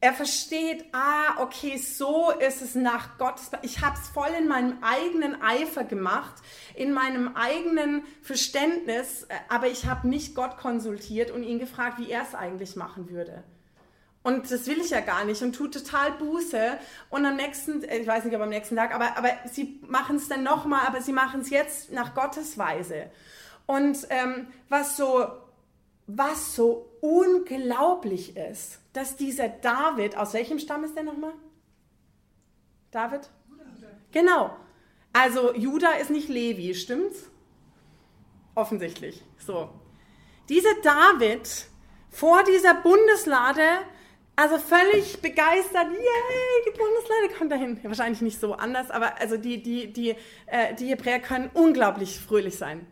er 0.02 0.12
versteht, 0.12 0.84
ah, 0.90 1.40
okay, 1.40 1.76
so 1.76 2.32
ist 2.32 2.60
es 2.60 2.74
nach 2.74 3.18
Gottes. 3.18 3.52
Ich 3.62 3.82
habe 3.82 3.96
es 3.96 4.08
voll 4.08 4.30
in 4.36 4.48
meinem 4.48 4.82
eigenen 4.82 5.40
Eifer 5.40 5.84
gemacht, 5.84 6.34
in 6.74 6.92
meinem 6.92 7.36
eigenen 7.36 8.02
Verständnis, 8.20 9.22
äh, 9.28 9.34
aber 9.48 9.68
ich 9.68 9.86
habe 9.86 10.08
nicht 10.08 10.34
Gott 10.34 10.56
konsultiert 10.56 11.30
und 11.30 11.44
ihn 11.44 11.60
gefragt, 11.60 12.00
wie 12.00 12.10
er 12.10 12.22
es 12.22 12.34
eigentlich 12.34 12.74
machen 12.74 13.10
würde. 13.10 13.44
Und 14.24 14.50
das 14.50 14.66
will 14.66 14.80
ich 14.80 14.90
ja 14.90 15.00
gar 15.00 15.24
nicht 15.24 15.40
und 15.40 15.54
tut 15.54 15.72
total 15.72 16.10
Buße. 16.12 16.78
Und 17.08 17.24
am 17.24 17.36
nächsten, 17.36 17.84
äh, 17.84 17.98
ich 17.98 18.06
weiß 18.08 18.24
nicht, 18.24 18.34
ob 18.34 18.42
am 18.42 18.48
nächsten 18.48 18.74
Tag, 18.74 18.92
aber, 18.92 19.16
aber 19.16 19.30
sie 19.52 19.80
machen 19.86 20.16
es 20.16 20.26
dann 20.26 20.42
nochmal, 20.42 20.84
aber 20.84 21.00
sie 21.00 21.12
machen 21.12 21.42
es 21.42 21.50
jetzt 21.50 21.92
nach 21.92 22.12
Gottes 22.12 22.58
Weise. 22.58 23.08
Und 23.66 23.98
ähm, 24.10 24.48
was 24.68 24.96
so 24.96 25.28
was 26.08 26.56
so 26.56 26.91
unglaublich 27.02 28.36
ist, 28.36 28.78
dass 28.92 29.16
dieser 29.16 29.48
David, 29.48 30.16
aus 30.16 30.32
welchem 30.34 30.60
Stamm 30.60 30.84
ist 30.84 30.94
der 30.94 31.02
nochmal? 31.02 31.32
David? 32.92 33.28
Genau. 34.12 34.56
Also 35.12 35.52
Judah 35.54 35.98
ist 35.98 36.10
nicht 36.10 36.28
Levi, 36.28 36.74
stimmt's? 36.74 37.28
Offensichtlich. 38.54 39.22
So. 39.38 39.70
Dieser 40.48 40.74
David 40.82 41.66
vor 42.10 42.44
dieser 42.44 42.74
Bundeslade, 42.74 43.62
also 44.36 44.58
völlig 44.58 45.20
begeistert, 45.20 45.88
yay, 45.90 46.64
die 46.66 46.78
Bundeslade 46.78 47.34
kommt 47.36 47.50
dahin. 47.50 47.82
Wahrscheinlich 47.82 48.20
nicht 48.20 48.38
so 48.38 48.54
anders, 48.54 48.90
aber 48.90 49.18
also 49.20 49.36
die, 49.36 49.60
die, 49.60 49.92
die, 49.92 50.10
äh, 50.46 50.74
die 50.78 50.86
Hebräer 50.86 51.18
können 51.18 51.50
unglaublich 51.52 52.20
fröhlich 52.20 52.56
sein. 52.56 52.86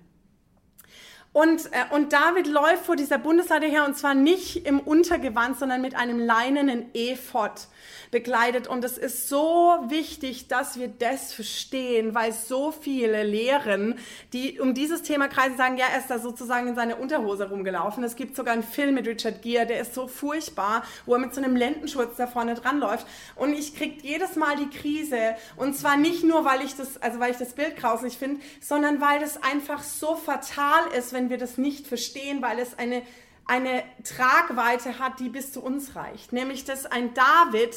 Und, 1.33 1.66
äh, 1.66 1.95
und 1.95 2.12
David 2.12 2.49
läuft 2.49 2.87
vor 2.87 2.97
dieser 2.97 3.16
Bundeslade 3.19 3.66
her 3.66 3.85
und 3.85 3.97
zwar 3.97 4.14
nicht 4.14 4.66
im 4.66 4.81
Untergewand, 4.81 5.59
sondern 5.59 5.81
mit 5.81 5.95
einem 5.95 6.19
leinenen 6.19 6.93
Ephod 6.93 7.69
begleitet. 8.11 8.66
Und 8.66 8.85
es 8.85 8.99
ist 8.99 9.29
so 9.29 9.79
wichtig, 9.87 10.49
dass 10.49 10.77
wir 10.79 10.88
das 10.88 11.33
verstehen, 11.33 12.16
weil 12.16 12.33
so 12.33 12.73
viele 12.73 13.23
Lehren, 13.23 13.97
die 14.33 14.59
um 14.59 14.75
dieses 14.75 15.03
Thema 15.03 15.29
kreisen, 15.29 15.57
sagen, 15.57 15.77
ja, 15.77 15.87
er 15.93 16.01
ist 16.01 16.11
da 16.11 16.19
sozusagen 16.19 16.66
in 16.66 16.75
seine 16.75 16.97
Unterhose 16.97 17.49
rumgelaufen. 17.49 18.03
Es 18.03 18.16
gibt 18.16 18.35
sogar 18.35 18.55
einen 18.55 18.64
Film 18.64 18.97
mit 18.97 19.07
Richard 19.07 19.43
Gere, 19.43 19.66
der 19.66 19.81
ist 19.81 19.95
so 19.95 20.09
furchtbar, 20.09 20.83
wo 21.07 21.14
er 21.14 21.21
mit 21.21 21.33
so 21.33 21.40
einem 21.40 21.55
Lendenschurz 21.55 22.16
da 22.16 22.27
vorne 22.27 22.55
dran 22.55 22.81
läuft. 22.81 23.07
Und 23.37 23.53
ich 23.53 23.77
krieg 23.77 24.03
jedes 24.03 24.35
Mal 24.35 24.57
die 24.57 24.69
Krise. 24.77 25.37
Und 25.57 25.77
zwar 25.77 25.97
nicht 25.97 26.25
nur, 26.25 26.45
weil 26.45 26.62
ich 26.62 26.75
das, 26.75 27.01
also 27.01 27.21
weil 27.21 27.31
ich 27.31 27.38
das 27.38 27.53
Bild 27.53 27.77
grauslich 27.77 28.19
finde, 28.19 28.40
sondern 28.61 29.01
weil 29.01 29.21
das 29.21 29.40
einfach 29.43 29.85
so 29.85 30.16
fatal 30.16 30.83
ist, 30.99 31.12
wenn 31.12 31.20
wir 31.29 31.39
das 31.39 31.59
nicht 31.59 31.87
verstehen, 31.87 32.41
weil 32.41 32.59
es 32.59 32.79
eine 32.79 33.03
eine 33.51 33.83
Tragweite 34.05 35.01
hat, 35.01 35.19
die 35.19 35.29
bis 35.29 35.53
zu 35.53 35.61
uns 35.61 35.97
reicht. 35.97 36.33
Nämlich, 36.33 36.65
dass 36.65 36.87
ein 36.87 37.15
David 37.15 37.75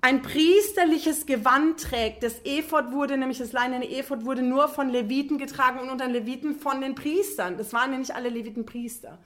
ein 0.00 0.22
priesterliches 0.22 1.26
Gewand 1.26 1.80
trägt. 1.80 2.22
Das 2.22 2.40
Ephod 2.44 2.90
wurde, 2.92 3.18
nämlich 3.18 3.38
das 3.38 3.52
leinene 3.52 3.86
Ephod, 3.90 4.24
wurde 4.24 4.40
nur 4.40 4.68
von 4.68 4.88
Leviten 4.88 5.36
getragen 5.36 5.80
und 5.80 5.90
unter 5.90 6.08
Leviten 6.08 6.58
von 6.58 6.80
den 6.80 6.94
Priestern. 6.94 7.58
Das 7.58 7.74
waren 7.74 7.98
nicht 7.98 8.14
alle 8.14 8.30
Leviten 8.30 8.64
Priester. 8.64 9.18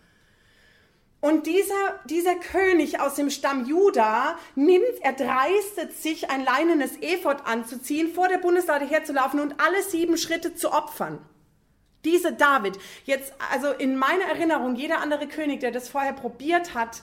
Und 1.21 1.47
dieser, 1.47 2.01
dieser 2.07 2.35
König 2.35 2.99
aus 2.99 3.15
dem 3.15 3.31
Stamm 3.31 3.67
Juda 3.67 4.37
nimmt, 4.57 4.83
er 5.03 5.13
dreistet 5.13 5.93
sich, 5.93 6.31
ein 6.31 6.45
leinenes 6.45 6.97
Ephod 7.03 7.45
anzuziehen, 7.45 8.13
vor 8.13 8.27
der 8.27 8.39
Bundeslade 8.39 8.87
herzulaufen 8.87 9.39
und 9.39 9.61
alle 9.61 9.83
sieben 9.83 10.17
Schritte 10.17 10.55
zu 10.55 10.73
opfern. 10.73 11.19
Dieser 12.05 12.33
David, 12.33 12.79
jetzt, 13.05 13.35
also 13.53 13.73
in 13.73 13.97
meiner 13.97 14.25
Erinnerung, 14.25 14.75
jeder 14.75 15.01
andere 15.01 15.29
König, 15.29 15.61
der 15.61 15.71
das 15.71 15.89
vorher 15.89 16.15
probiert 16.15 16.75
hat, 16.75 17.03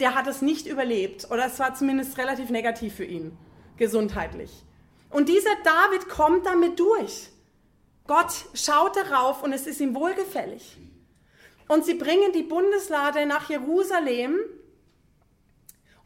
der 0.00 0.14
hat 0.14 0.26
es 0.26 0.42
nicht 0.42 0.66
überlebt 0.66 1.30
oder 1.30 1.46
es 1.46 1.58
war 1.58 1.74
zumindest 1.74 2.18
relativ 2.18 2.50
negativ 2.50 2.94
für 2.94 3.04
ihn, 3.04 3.36
gesundheitlich. 3.76 4.50
Und 5.10 5.28
dieser 5.28 5.54
David 5.64 6.08
kommt 6.08 6.46
damit 6.46 6.78
durch. 6.78 7.30
Gott 8.06 8.32
schaut 8.54 8.96
darauf 8.96 9.42
und 9.42 9.52
es 9.52 9.66
ist 9.66 9.80
ihm 9.80 9.94
wohlgefällig. 9.94 10.78
Und 11.68 11.84
sie 11.84 11.94
bringen 11.94 12.32
die 12.32 12.42
Bundeslade 12.42 13.26
nach 13.26 13.50
Jerusalem 13.50 14.38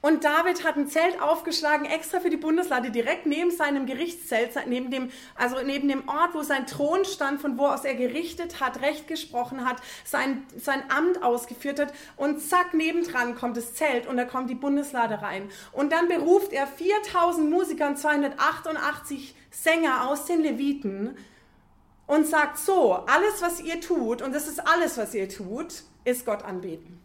und 0.02 0.24
David 0.24 0.64
hat 0.64 0.76
ein 0.76 0.88
Zelt 0.88 1.20
aufgeschlagen, 1.20 1.84
extra 1.84 2.20
für 2.20 2.30
die 2.30 2.38
Bundeslade, 2.38 2.90
direkt 2.90 3.26
neben 3.26 3.50
seinem 3.50 3.84
Gerichtszelt, 3.84 4.50
neben 4.66 4.90
dem, 4.90 5.10
also 5.34 5.56
neben 5.62 5.88
dem 5.88 6.08
Ort, 6.08 6.34
wo 6.34 6.42
sein 6.42 6.66
Thron 6.66 7.04
stand, 7.04 7.40
von 7.40 7.58
wo 7.58 7.66
aus 7.66 7.84
er 7.84 7.94
gerichtet 7.94 8.60
hat, 8.60 8.80
Recht 8.80 9.08
gesprochen 9.08 9.66
hat, 9.68 9.76
sein, 10.04 10.46
sein 10.56 10.82
Amt 10.90 11.22
ausgeführt 11.22 11.80
hat. 11.80 11.92
Und 12.16 12.40
zack, 12.40 12.72
nebendran 12.72 13.34
kommt 13.34 13.58
das 13.58 13.74
Zelt 13.74 14.06
und 14.06 14.16
da 14.16 14.24
kommt 14.24 14.48
die 14.48 14.54
Bundeslade 14.54 15.20
rein. 15.20 15.50
Und 15.72 15.92
dann 15.92 16.08
beruft 16.08 16.54
er 16.54 16.66
4000 16.66 17.50
Musiker 17.50 17.88
und 17.88 17.98
288 17.98 19.34
Sänger 19.50 20.08
aus 20.08 20.24
den 20.24 20.40
Leviten 20.40 21.16
und 22.06 22.26
sagt 22.26 22.58
so, 22.58 22.94
alles, 22.94 23.42
was 23.42 23.60
ihr 23.60 23.80
tut, 23.80 24.22
und 24.22 24.34
das 24.34 24.48
ist 24.48 24.66
alles, 24.66 24.96
was 24.96 25.14
ihr 25.14 25.28
tut, 25.28 25.82
ist 26.04 26.24
Gott 26.24 26.42
anbeten. 26.42 26.99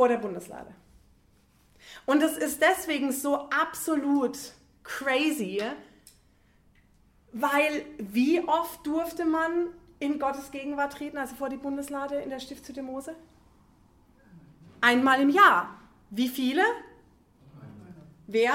Vor 0.00 0.08
der 0.08 0.16
Bundeslade. 0.16 0.74
Und 2.06 2.22
es 2.22 2.38
ist 2.38 2.62
deswegen 2.62 3.12
so 3.12 3.50
absolut 3.50 4.38
crazy, 4.82 5.62
weil 7.32 7.84
wie 7.98 8.40
oft 8.40 8.86
durfte 8.86 9.26
man 9.26 9.66
in 9.98 10.18
Gottes 10.18 10.52
Gegenwart 10.52 10.94
treten, 10.94 11.18
also 11.18 11.34
vor 11.34 11.50
die 11.50 11.58
Bundeslade 11.58 12.14
in 12.14 12.30
der 12.30 12.40
Stiftshütte 12.40 12.82
Mose? 12.82 13.14
Einmal 14.80 15.20
im 15.20 15.28
Jahr. 15.28 15.78
Wie 16.08 16.28
viele? 16.28 16.62
Wer? 18.26 18.54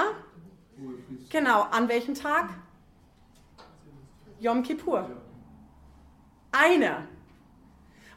Genau, 1.29 1.62
an 1.62 1.88
welchem 1.88 2.15
Tag? 2.15 2.49
Yom 4.39 4.63
Kippur. 4.63 5.12
Einer. 6.51 7.08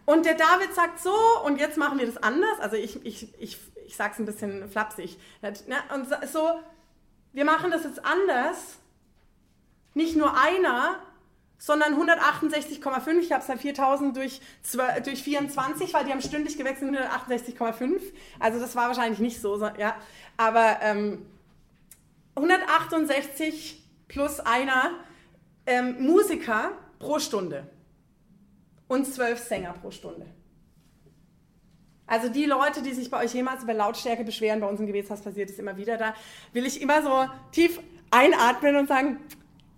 Und 0.09 0.25
der 0.25 0.37
David 0.37 0.75
sagt 0.75 1.01
so, 1.01 1.15
und 1.45 1.61
jetzt 1.61 1.77
machen 1.77 1.99
wir 1.99 2.07
das 2.07 2.17
anders. 2.17 2.59
Also 2.61 2.77
ich, 2.77 3.05
ich, 3.05 3.29
ich, 3.39 3.59
ich 3.87 3.95
sage 3.95 4.15
es 4.15 4.19
ein 4.19 4.25
bisschen 4.25 4.67
flapsig. 4.71 5.19
Und 5.43 6.07
so, 6.33 6.61
wir 7.35 7.45
machen 7.45 7.71
das 7.71 7.85
jetzt 7.85 8.03
anders. 8.07 8.79
Nicht 9.93 10.17
nur 10.17 10.35
einer, 10.35 11.03
sondern 11.59 11.93
168,5. 11.95 13.19
Ich 13.19 13.33
habe 13.33 13.43
es 13.43 13.49
dann 13.49 13.59
4000 13.59 14.17
durch, 14.17 14.41
durch 15.05 15.23
24, 15.23 15.93
weil 15.93 16.07
die 16.07 16.13
haben 16.13 16.23
stündlich 16.23 16.57
gewechselt 16.57 16.91
168,5. 16.91 18.01
Also 18.39 18.61
das 18.61 18.75
war 18.77 18.89
wahrscheinlich 18.89 19.19
nicht 19.19 19.43
so, 19.43 19.63
ja. 19.77 19.95
Aber 20.39 20.79
ähm, 20.81 21.27
168 22.35 23.85
plus 24.09 24.41
einer 24.41 24.93
ähm, 25.67 26.01
Musiker 26.01 26.71
pro 26.99 27.19
Stunde 27.19 27.69
und 28.89 29.07
zwölf 29.07 29.39
Sänger 29.39 29.75
pro 29.75 29.91
Stunde. 29.91 30.27
Also 32.07 32.31
die 32.31 32.47
Leute, 32.47 32.83
die 32.83 32.95
sich 32.95 33.11
bei 33.11 33.23
euch 33.23 33.35
jemals 33.35 33.63
über 33.63 33.75
Lautstärke 33.75 34.25
beschweren, 34.25 34.61
bei 34.61 34.67
uns 34.67 34.81
im 34.81 34.87
Gebetshaus 34.87 35.21
passiert 35.21 35.51
es 35.51 35.59
immer 35.59 35.77
wieder, 35.77 35.99
da 35.99 36.15
will 36.55 36.65
ich 36.65 36.81
immer 36.81 37.03
so 37.03 37.31
tief 37.53 37.81
einatmen 38.11 38.77
und 38.77 38.89
sagen, 38.89 39.19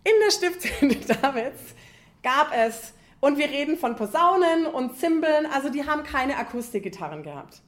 in 0.04 0.12
der 0.24 0.30
Stiftung 0.30 0.90
Davids 1.22 1.74
gab 2.22 2.52
es, 2.54 2.94
und 3.20 3.36
wir 3.36 3.50
reden 3.50 3.76
von 3.76 3.96
Posaunen 3.96 4.66
und 4.66 4.96
Zimbeln, 4.96 5.46
also 5.46 5.68
die 5.68 5.86
haben 5.86 6.04
keine 6.04 6.36
Akustikgitarren 6.38 7.22
gehabt. 7.22 7.60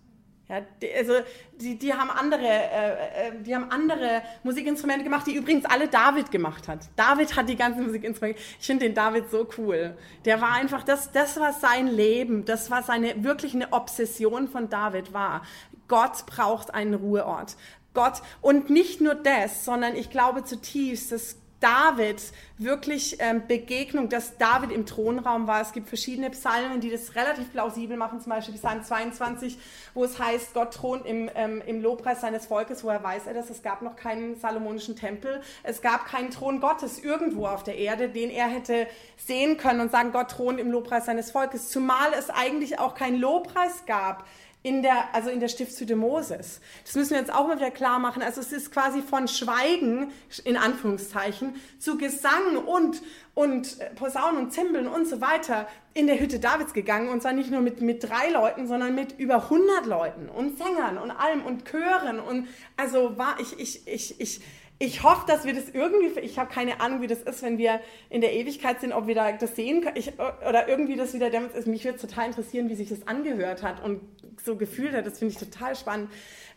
Ja, 0.53 0.61
die, 0.83 0.95
also 0.95 1.15
die, 1.59 1.79
die, 1.79 1.95
haben 1.95 2.11
andere, 2.11 2.47
äh, 2.47 3.29
äh, 3.29 3.43
die 3.43 3.55
haben 3.55 3.71
andere 3.71 4.21
Musikinstrumente 4.43 5.03
gemacht, 5.03 5.27
die 5.27 5.35
übrigens 5.35 5.65
alle 5.65 5.89
David 5.89 6.31
gemacht 6.31 6.69
hat. 6.69 6.91
David 6.95 7.35
hat 7.35 7.49
die 7.49 7.57
ganzen 7.57 7.87
Musikinstrumente. 7.87 8.39
Ich 8.61 8.67
finde 8.67 8.85
den 8.85 8.95
David 8.95 9.31
so 9.31 9.49
cool. 9.57 9.97
Der 10.27 10.43
war 10.43 10.53
einfach, 10.53 10.83
das, 10.83 11.11
das 11.11 11.41
war 11.41 11.55
sein 11.55 11.87
Leben, 11.87 12.45
das 12.45 12.71
war 12.71 12.83
seine, 12.83 13.25
wirklich 13.25 13.55
eine 13.55 13.73
Obsession 13.73 14.47
von 14.47 14.69
David 14.69 15.15
war. 15.15 15.41
Gott 15.89 16.27
braucht 16.27 16.75
einen 16.75 16.93
Ruheort. 16.93 17.57
Gott, 17.95 18.21
und 18.43 18.69
nicht 18.69 19.01
nur 19.01 19.15
das, 19.15 19.65
sondern 19.65 19.97
ich 19.97 20.11
glaube 20.11 20.45
zutiefst, 20.45 21.13
dass 21.13 21.39
David 21.63 22.21
wirklich 22.59 23.17
ähm, 23.21 23.43
Begegnung, 23.47 24.09
dass 24.09 24.37
David 24.37 24.73
im 24.73 24.87
Thronraum 24.87 25.47
war. 25.47 25.61
Es 25.61 25.73
gibt 25.73 25.89
verschiedene 25.89 26.31
Psalmen, 26.31 26.81
die 26.81 26.91
das 26.91 27.15
relativ 27.15 27.51
plausibel 27.53 27.97
machen, 27.97 28.21
zum 28.21 28.31
Beispiel 28.31 28.55
Psalm 28.55 28.83
22, 28.83 29.59
wo 29.95 30.05
es 30.05 30.19
heißt, 30.19 30.55
Gott 30.55 30.75
thront 30.75 31.07
im, 31.07 31.31
ähm, 31.35 31.63
im 31.67 31.83
Lobpreis 31.83 32.21
seines 32.21 32.47
Volkes. 32.47 32.85
Woher 32.85 33.03
weiß 33.03 33.27
er 33.27 33.35
das? 33.35 33.51
Es 33.51 33.63
gab 33.63 33.83
noch 33.83 33.97
keinen 33.97 34.39
salomonischen 34.39 34.97
Tempel. 34.97 35.41
Es 35.63 35.83
gab 35.83 36.07
keinen 36.07 36.31
Thron 36.31 36.61
Gottes 36.61 36.99
irgendwo 36.99 37.47
auf 37.47 37.63
der 37.63 37.77
Erde, 37.77 38.09
den 38.09 38.31
er 38.31 38.49
hätte 38.49 38.87
sehen 39.17 39.57
können 39.57 39.81
und 39.81 39.91
sagen, 39.91 40.13
Gott 40.13 40.31
thront 40.31 40.59
im 40.59 40.71
Lobpreis 40.71 41.07
seines 41.07 41.31
Volkes. 41.31 41.71
Zumal 41.71 42.13
es 42.19 42.31
eigentlich 42.31 42.79
auch 42.79 42.95
keinen 42.95 43.19
Lobpreis 43.19 43.85
gab 43.87 44.25
in 44.63 44.83
der, 44.83 45.15
also 45.15 45.29
in 45.29 45.41
der 45.41 45.49
Stiftshütte 45.49 45.97
Moses. 45.97 46.61
Das 46.85 46.95
müssen 46.95 47.11
wir 47.11 47.19
jetzt 47.19 47.33
auch 47.33 47.49
mal 47.49 47.57
wieder 47.57 47.71
klar 47.71 47.99
machen. 47.99 48.23
Also 48.23 48.41
es 48.41 48.53
ist 48.53 48.71
quasi 48.71 49.03
von 49.03 49.27
Schweigen, 49.27 50.13
in 50.45 50.57
Anführungszeichen, 50.57 51.57
zu 51.79 51.99
Gesang 51.99 52.57
und, 52.67 53.03
und 53.35 53.81
äh, 53.81 53.91
Posaunen 53.95 54.45
und 54.45 54.53
Zimbeln 54.53 54.87
und 54.87 55.09
so 55.09 55.21
weiter 55.21 55.67
in 55.95 56.07
der 56.07 56.21
Hütte 56.21 56.39
Davids 56.39 56.73
gegangen. 56.73 57.09
Und 57.09 57.23
zwar 57.23 57.33
nicht 57.33 57.51
nur 57.51 57.61
mit, 57.61 57.81
mit 57.81 58.05
drei 58.05 58.31
Leuten, 58.31 58.69
sondern 58.69 58.95
mit 58.95 59.19
über 59.19 59.45
100 59.45 59.87
Leuten 59.87 60.29
und 60.29 60.59
Sängern 60.59 60.97
und 60.99 61.11
allem 61.11 61.45
und 61.45 61.65
Chören. 61.65 62.21
Und 62.21 62.47
also 62.77 63.19
war 63.19 63.41
ich, 63.41 63.59
ich, 63.59 63.87
ich, 63.89 64.21
ich, 64.21 64.41
ich 64.79 65.03
hoffe, 65.05 65.25
dass 65.27 65.45
wir 65.45 65.55
das 65.55 65.69
irgendwie, 65.69 66.19
ich 66.21 66.39
habe 66.41 66.53
keine 66.53 66.81
Ahnung, 66.81 67.03
wie 67.03 67.07
das 67.07 67.23
ist, 67.23 67.43
wenn 67.43 67.57
wir 67.57 67.81
in 68.11 68.21
der 68.21 68.33
Ewigkeit 68.33 68.81
sind, 68.81 68.93
ob 68.93 69.07
wir 69.07 69.15
da 69.15 69.31
das 69.33 69.55
sehen 69.55 69.81
können 69.81 69.97
ich, 69.97 70.13
oder 70.19 70.69
irgendwie 70.69 70.97
das 70.97 71.15
wieder, 71.15 71.31
mich 71.67 71.85
würde 71.85 71.99
total 71.99 72.27
interessieren, 72.27 72.69
wie 72.69 72.75
sich 72.75 72.89
das 72.89 73.07
angehört 73.07 73.63
hat 73.63 73.83
und 73.85 74.01
so 74.45 74.57
gefühlt 74.57 74.95
hat. 74.95 75.07
Das 75.07 75.19
finde 75.19 75.35
ich 75.35 75.39
total 75.39 75.77
spannend. 75.77 76.11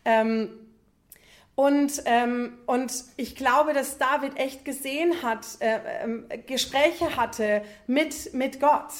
Ähm, 0.03 0.49
und, 1.55 2.03
ähm, 2.05 2.57
und 2.65 2.91
ich 3.15 3.35
glaube, 3.35 3.73
dass 3.73 3.97
David 3.97 4.37
echt 4.37 4.65
gesehen 4.65 5.23
hat, 5.23 5.45
äh, 5.59 5.77
äh, 6.27 6.37
Gespräche 6.39 7.15
hatte 7.15 7.63
mit, 7.87 8.33
mit 8.33 8.59
Gott. 8.59 8.91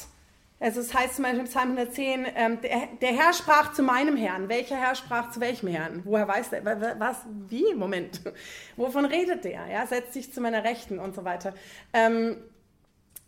Also 0.61 0.79
es 0.79 0.93
heißt 0.93 1.15
zum 1.15 1.23
Beispiel 1.23 1.41
im 1.41 1.47
Psalm 1.47 1.71
110, 1.71 2.27
ähm, 2.33 2.61
der, 2.61 2.87
der, 3.01 3.09
Herr 3.09 3.33
sprach 3.33 3.73
zu 3.73 3.83
meinem 3.83 4.15
Herrn. 4.15 4.47
Welcher 4.47 4.77
Herr 4.77 4.95
sprach 4.95 5.31
zu 5.31 5.41
welchem 5.41 5.67
Herrn? 5.67 6.01
Woher 6.05 6.29
weiß 6.29 6.51
der? 6.51 6.63
Was? 6.97 7.17
Wie? 7.49 7.75
Moment. 7.75 8.21
Wovon 8.77 9.03
redet 9.03 9.43
der? 9.43 9.67
Ja, 9.67 9.85
setzt 9.85 10.13
sich 10.13 10.33
zu 10.33 10.39
meiner 10.39 10.63
Rechten 10.63 10.97
und 10.97 11.13
so 11.13 11.25
weiter. 11.25 11.53
Ähm, 11.91 12.37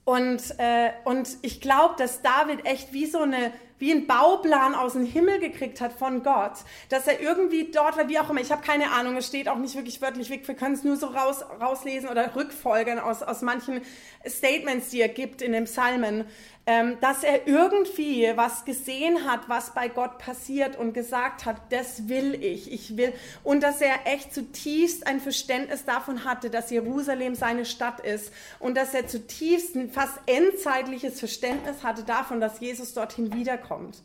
und, 0.05 0.41
äh, 0.57 0.91
und 1.03 1.27
ich 1.41 1.59
glaube, 1.59 1.95
dass 1.97 2.21
David 2.21 2.65
echt 2.65 2.93
wie 2.93 3.07
so 3.07 3.19
eine 3.19 3.51
wie 3.79 3.91
ein 3.91 4.07
Bauplan 4.07 4.75
aus 4.75 4.93
dem 4.93 5.05
Himmel 5.05 5.39
gekriegt 5.39 5.81
hat 5.81 5.93
von 5.93 6.23
Gott, 6.23 6.53
dass 6.89 7.07
er 7.07 7.19
irgendwie 7.19 7.71
dort 7.71 7.97
war, 7.97 8.09
wie 8.09 8.19
auch 8.19 8.29
immer, 8.29 8.41
ich 8.41 8.51
habe 8.51 8.65
keine 8.65 8.91
Ahnung, 8.91 9.17
es 9.17 9.27
steht 9.27 9.47
auch 9.47 9.57
nicht 9.57 9.75
wirklich 9.75 10.01
wörtlich 10.01 10.29
wir 10.29 10.55
können 10.55 10.73
es 10.75 10.83
nur 10.83 10.97
so 10.97 11.07
raus, 11.07 11.43
rauslesen 11.59 12.09
oder 12.09 12.35
rückfolgern 12.35 12.99
aus, 12.99 13.23
aus 13.23 13.41
manchen 13.41 13.81
Statements, 14.25 14.89
die 14.89 15.01
er 15.01 15.09
gibt 15.09 15.41
in 15.41 15.51
den 15.51 15.65
Psalmen, 15.65 16.25
ähm, 16.67 16.99
dass 16.99 17.23
er 17.23 17.47
irgendwie 17.47 18.29
was 18.35 18.65
gesehen 18.65 19.25
hat, 19.25 19.47
was 19.47 19.73
bei 19.73 19.87
Gott 19.87 20.17
passiert 20.17 20.75
und 20.75 20.91
gesagt 20.91 21.45
hat, 21.45 21.71
das 21.71 22.09
will 22.09 22.35
ich, 22.43 22.69
ich 22.69 22.97
will. 22.97 23.13
Und 23.45 23.63
dass 23.63 23.79
er 23.79 24.05
echt 24.05 24.33
zutiefst 24.33 25.07
ein 25.07 25.21
Verständnis 25.21 25.85
davon 25.85 26.25
hatte, 26.25 26.49
dass 26.49 26.69
Jerusalem 26.69 27.35
seine 27.35 27.65
Stadt 27.65 28.01
ist 28.01 28.33
und 28.59 28.75
dass 28.75 28.93
er 28.93 29.07
zutiefst 29.07 29.75
ein 29.75 29.89
fast 29.89 30.19
endzeitliches 30.25 31.19
Verständnis 31.19 31.83
hatte 31.83 32.03
davon, 32.03 32.41
dass 32.41 32.59
Jesus 32.59 32.93
dorthin 32.93 33.33
wiederkommt. 33.33 34.03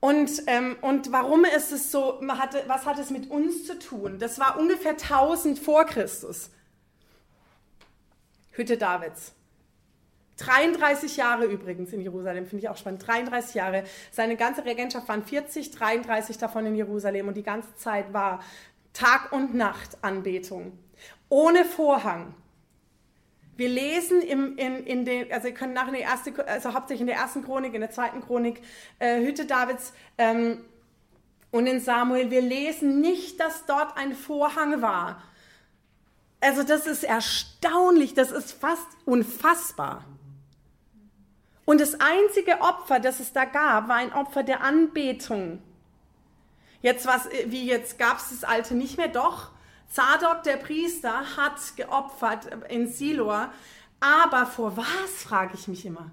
Und, 0.00 0.30
ähm, 0.48 0.78
und 0.80 1.12
warum 1.12 1.44
ist 1.44 1.70
es 1.70 1.92
so, 1.92 2.20
hatte, 2.26 2.64
was 2.66 2.86
hat 2.86 2.98
es 2.98 3.10
mit 3.10 3.30
uns 3.30 3.66
zu 3.66 3.78
tun? 3.78 4.18
Das 4.18 4.40
war 4.40 4.58
ungefähr 4.58 4.96
1000 4.96 5.60
vor 5.60 5.84
Christus. 5.84 6.50
Hütte 8.50 8.76
Davids. 8.76 9.37
33 10.38 11.16
Jahre 11.16 11.46
übrigens 11.46 11.92
in 11.92 12.00
Jerusalem, 12.00 12.46
finde 12.46 12.64
ich 12.64 12.68
auch 12.68 12.76
spannend. 12.76 13.06
33 13.06 13.54
Jahre. 13.56 13.84
Seine 14.12 14.36
ganze 14.36 14.64
Regentschaft 14.64 15.08
waren 15.08 15.24
40, 15.24 15.72
33 15.72 16.38
davon 16.38 16.64
in 16.66 16.74
Jerusalem 16.76 17.28
und 17.28 17.36
die 17.36 17.42
ganze 17.42 17.74
Zeit 17.76 18.12
war 18.12 18.40
Tag 18.92 19.32
und 19.32 19.54
Nacht 19.54 19.98
Anbetung. 20.02 20.78
Ohne 21.28 21.64
Vorhang. 21.64 22.34
Wir 23.56 23.68
lesen 23.68 24.22
im, 24.22 24.56
in, 24.56 24.86
in 24.86 25.04
den, 25.04 25.32
also 25.32 25.48
ihr 25.48 25.54
könnt 25.54 25.74
nach 25.74 25.88
in 25.88 25.94
der 25.94 26.04
ersten, 26.04 26.40
also 26.42 26.74
hauptsächlich 26.74 27.00
in 27.00 27.08
der 27.08 27.16
ersten 27.16 27.44
Chronik, 27.44 27.74
in 27.74 27.80
der 27.80 27.90
zweiten 27.90 28.20
Chronik, 28.20 28.62
äh, 29.00 29.20
Hütte 29.20 29.46
Davids 29.46 29.92
ähm, 30.16 30.60
und 31.50 31.66
in 31.66 31.80
Samuel, 31.80 32.30
wir 32.30 32.40
lesen 32.40 33.00
nicht, 33.00 33.40
dass 33.40 33.66
dort 33.66 33.96
ein 33.96 34.14
Vorhang 34.14 34.80
war. 34.80 35.20
Also 36.40 36.62
das 36.62 36.86
ist 36.86 37.02
erstaunlich, 37.02 38.14
das 38.14 38.30
ist 38.30 38.52
fast 38.52 38.86
unfassbar. 39.04 40.04
Und 41.68 41.82
das 41.82 42.00
einzige 42.00 42.62
Opfer, 42.62 42.98
das 42.98 43.20
es 43.20 43.34
da 43.34 43.44
gab, 43.44 43.88
war 43.88 43.96
ein 43.96 44.14
Opfer 44.14 44.42
der 44.42 44.62
Anbetung. 44.62 45.62
Jetzt 46.80 47.06
was, 47.06 47.28
wie 47.44 47.66
jetzt 47.66 47.98
gab 47.98 48.16
es 48.16 48.30
das 48.30 48.42
alte 48.42 48.74
nicht 48.74 48.96
mehr, 48.96 49.08
doch. 49.08 49.50
Zadok, 49.90 50.44
der 50.44 50.56
Priester, 50.56 51.36
hat 51.36 51.58
geopfert 51.76 52.48
in 52.70 52.90
Silor. 52.90 53.52
Aber 54.00 54.46
vor 54.46 54.78
was, 54.78 55.22
frage 55.22 55.56
ich 55.56 55.68
mich 55.68 55.84
immer. 55.84 56.10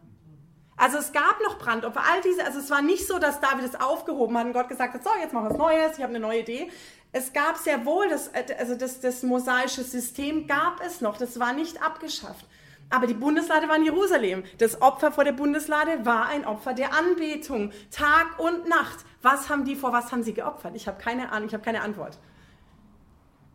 Also 0.76 0.98
es 0.98 1.14
gab 1.14 1.40
noch 1.42 1.58
Brandopfer, 1.58 2.02
all 2.02 2.20
diese, 2.20 2.44
also 2.44 2.60
es 2.60 2.70
war 2.70 2.82
nicht 2.82 3.08
so, 3.08 3.18
dass 3.18 3.40
David 3.40 3.64
es 3.64 3.80
aufgehoben 3.80 4.38
hat 4.38 4.48
und 4.48 4.52
Gott 4.52 4.68
gesagt 4.68 4.94
hat, 4.94 5.06
so, 5.06 5.10
jetzt 5.22 5.32
machen 5.32 5.46
wir 5.46 5.52
was 5.52 5.58
Neues, 5.58 5.98
ich 5.98 6.04
habe 6.04 6.10
eine 6.10 6.20
neue 6.20 6.42
Idee. 6.42 6.70
Es 7.14 7.32
gab 7.32 7.56
sehr 7.56 7.86
wohl, 7.86 8.10
das, 8.10 8.30
also 8.60 8.76
das, 8.76 9.00
das 9.00 9.24
mosaische 9.24 9.86
System 9.86 10.48
gab 10.48 10.82
es 10.86 11.00
noch, 11.00 11.16
das 11.16 11.40
war 11.40 11.54
nicht 11.54 11.82
abgeschafft. 11.82 12.46
Aber 12.90 13.08
die 13.08 13.14
Bundeslade 13.14 13.68
war 13.68 13.76
in 13.78 13.86
Jerusalem. 13.86 14.44
Das 14.58 14.82
Opfer 14.82 15.12
vor 15.12 15.24
der 15.24 15.32
Bundeslade 15.32 16.06
war 16.06 16.28
ein 16.28 16.46
Opfer 16.46 16.74
der 16.74 16.94
Anbetung, 16.94 17.72
Tag 17.92 18.40
und 18.40 18.68
Nacht. 18.70 19.06
Was 19.22 19.50
haben 19.50 19.66
die 19.66 19.76
vor 19.76 19.92
was 19.92 20.12
haben 20.12 20.24
sie 20.24 20.34
geopfert? 20.34 20.76
Ich 20.76 20.88
habe 20.88 21.02
keine 21.02 21.32
Ahnung, 21.32 21.48
ich 21.48 21.54
habe 21.54 21.64
keine 21.64 21.82
Antwort. 21.82 22.20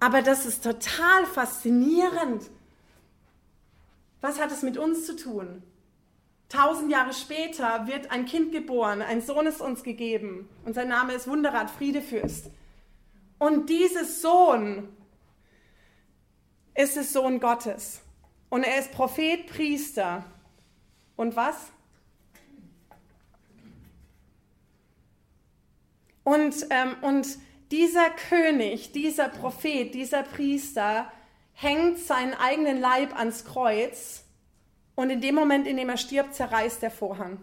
Aber 0.01 0.23
das 0.23 0.47
ist 0.47 0.65
total 0.65 1.27
faszinierend. 1.27 2.51
Was 4.21 4.41
hat 4.41 4.51
es 4.51 4.63
mit 4.63 4.77
uns 4.77 5.07
zu 5.07 5.15
tun? 5.17 5.63
Tausend 6.49 6.91
Jahre 6.91 7.13
später 7.13 7.87
wird 7.87 8.11
ein 8.11 8.25
Kind 8.25 8.51
geboren, 8.51 9.03
ein 9.03 9.23
Sohn 9.23 9.47
ist 9.47 9.61
uns 9.61 9.85
gegeben 9.85 10.49
und 10.65 10.75
sein 10.75 10.89
Name 10.89 11.13
ist 11.13 11.29
Wunderrat, 11.29 11.71
Friedefürst. 11.71 12.51
Und 13.39 13.71
dieses 13.71 14.21
Sohn 14.21 14.89
ist 16.75 16.97
es 16.97 17.13
Sohn 17.13 17.39
Gottes. 17.39 18.03
Und 18.51 18.65
er 18.65 18.79
ist 18.79 18.93
Prophet, 18.93 19.47
Priester. 19.47 20.25
Und 21.17 21.37
was? 21.37 21.57
Und, 26.25 26.55
ähm, 26.71 26.97
und 27.03 27.27
dieser 27.71 28.11
König, 28.11 28.93
dieser 28.93 29.29
Prophet, 29.29 29.95
dieser 29.95 30.23
Priester 30.23 31.11
hängt 31.55 31.99
seinen 31.99 32.35
eigenen 32.35 32.81
Leib 32.81 33.17
ans 33.17 33.45
Kreuz 33.45 34.25
und 34.97 35.11
in 35.11 35.21
dem 35.21 35.35
Moment, 35.35 35.67
in 35.67 35.77
dem 35.77 35.89
er 35.89 35.97
stirbt, 35.97 36.35
zerreißt 36.35 36.83
der 36.83 36.91
Vorhang. 36.91 37.39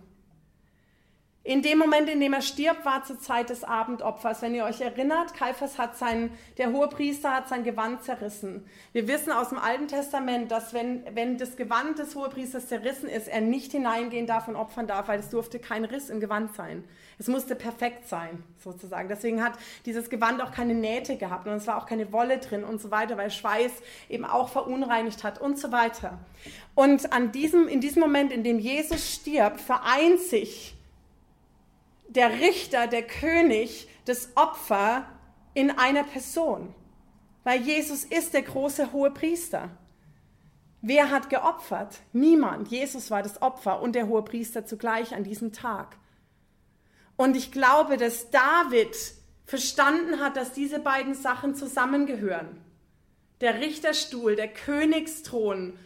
In 1.48 1.62
dem 1.62 1.78
Moment, 1.78 2.10
in 2.10 2.20
dem 2.20 2.34
er 2.34 2.42
stirbt, 2.42 2.84
war 2.84 3.06
zur 3.06 3.22
Zeit 3.22 3.50
des 3.50 3.64
Abendopfers. 3.64 4.42
Wenn 4.42 4.54
ihr 4.54 4.66
euch 4.66 4.82
erinnert, 4.82 5.34
Kaiphas 5.34 5.78
hat 5.78 5.98
sein, 5.98 6.30
der 6.58 6.74
hohe 6.74 6.90
Priester 6.90 7.34
hat 7.34 7.48
sein 7.48 7.64
Gewand 7.64 8.04
zerrissen. 8.04 8.66
Wir 8.92 9.08
wissen 9.08 9.32
aus 9.32 9.48
dem 9.48 9.58
Alten 9.58 9.88
Testament, 9.88 10.52
dass 10.52 10.74
wenn, 10.74 11.04
wenn 11.16 11.38
das 11.38 11.56
Gewand 11.56 12.00
des 12.00 12.16
Hohepriesters 12.16 12.68
zerrissen 12.68 13.08
ist, 13.08 13.30
er 13.30 13.40
nicht 13.40 13.72
hineingehen 13.72 14.28
darf 14.28 14.50
und 14.50 14.58
opfern 14.58 14.88
darf, 14.88 15.08
weil 15.08 15.22
es 15.22 15.30
durfte 15.30 15.58
kein 15.58 15.86
Riss 15.86 16.10
im 16.10 16.20
Gewand 16.20 16.54
sein. 16.54 16.84
Es 17.18 17.30
musste 17.30 17.56
perfekt 17.56 18.10
sein, 18.10 18.44
sozusagen. 18.62 19.08
Deswegen 19.08 19.42
hat 19.42 19.54
dieses 19.86 20.10
Gewand 20.10 20.42
auch 20.42 20.52
keine 20.52 20.74
Nähte 20.74 21.16
gehabt 21.16 21.48
und 21.48 21.54
es 21.54 21.66
war 21.66 21.78
auch 21.78 21.86
keine 21.86 22.12
Wolle 22.12 22.40
drin 22.40 22.66
und 22.66 22.82
so 22.82 22.92
weiter, 22.92 23.16
weil 23.16 23.32
Schweiß 23.32 23.72
eben 24.10 24.26
auch 24.26 24.50
verunreinigt 24.50 25.24
hat 25.24 25.40
und 25.40 25.58
so 25.58 25.72
weiter. 25.72 26.20
Und 26.76 27.14
an 27.14 27.32
diesem, 27.32 27.70
in 27.70 27.80
diesem 27.80 28.02
Moment, 28.02 28.34
in 28.34 28.44
dem 28.44 28.60
Jesus 28.60 29.14
stirbt, 29.14 29.62
vereint 29.62 30.20
sich 30.20 30.77
der 32.08 32.40
Richter, 32.40 32.88
der 32.88 33.04
König, 33.04 33.88
das 34.06 34.30
Opfer 34.36 35.06
in 35.54 35.72
einer 35.72 36.04
Person. 36.04 36.74
Weil 37.44 37.62
Jesus 37.62 38.04
ist 38.04 38.34
der 38.34 38.44
große 38.44 38.92
hohe 38.92 39.12
Priester. 39.12 39.70
Wer 40.82 41.10
hat 41.12 41.30
geopfert? 41.30 42.00
Niemand. 42.14 42.70
Jesus 42.70 43.10
war 43.10 43.24
das 43.24 43.42
Opfer 43.42 43.82
und 43.82 43.94
der 43.94 44.08
hohe 44.08 44.24
Priester 44.24 44.66
zugleich 44.66 45.16
an 45.16 45.24
diesem 45.24 45.52
Tag. 45.52 45.98
Und 47.16 47.36
ich 47.36 47.52
glaube, 47.52 47.98
dass 47.98 48.30
David 48.30 48.96
verstanden 49.46 50.20
hat, 50.20 50.38
dass 50.38 50.54
diese 50.54 50.80
beiden 50.80 51.16
Sachen 51.16 51.56
zusammengehören. 51.56 52.62
Der 53.42 53.60
Richterstuhl, 53.60 54.36
der 54.36 54.50
Königsthron 54.50 55.78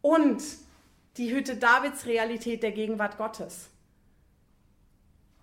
und 0.00 0.42
die 1.16 1.34
Hütte 1.34 1.56
Davids 1.56 2.06
Realität 2.06 2.62
der 2.62 2.72
Gegenwart 2.72 3.16
Gottes. 3.16 3.70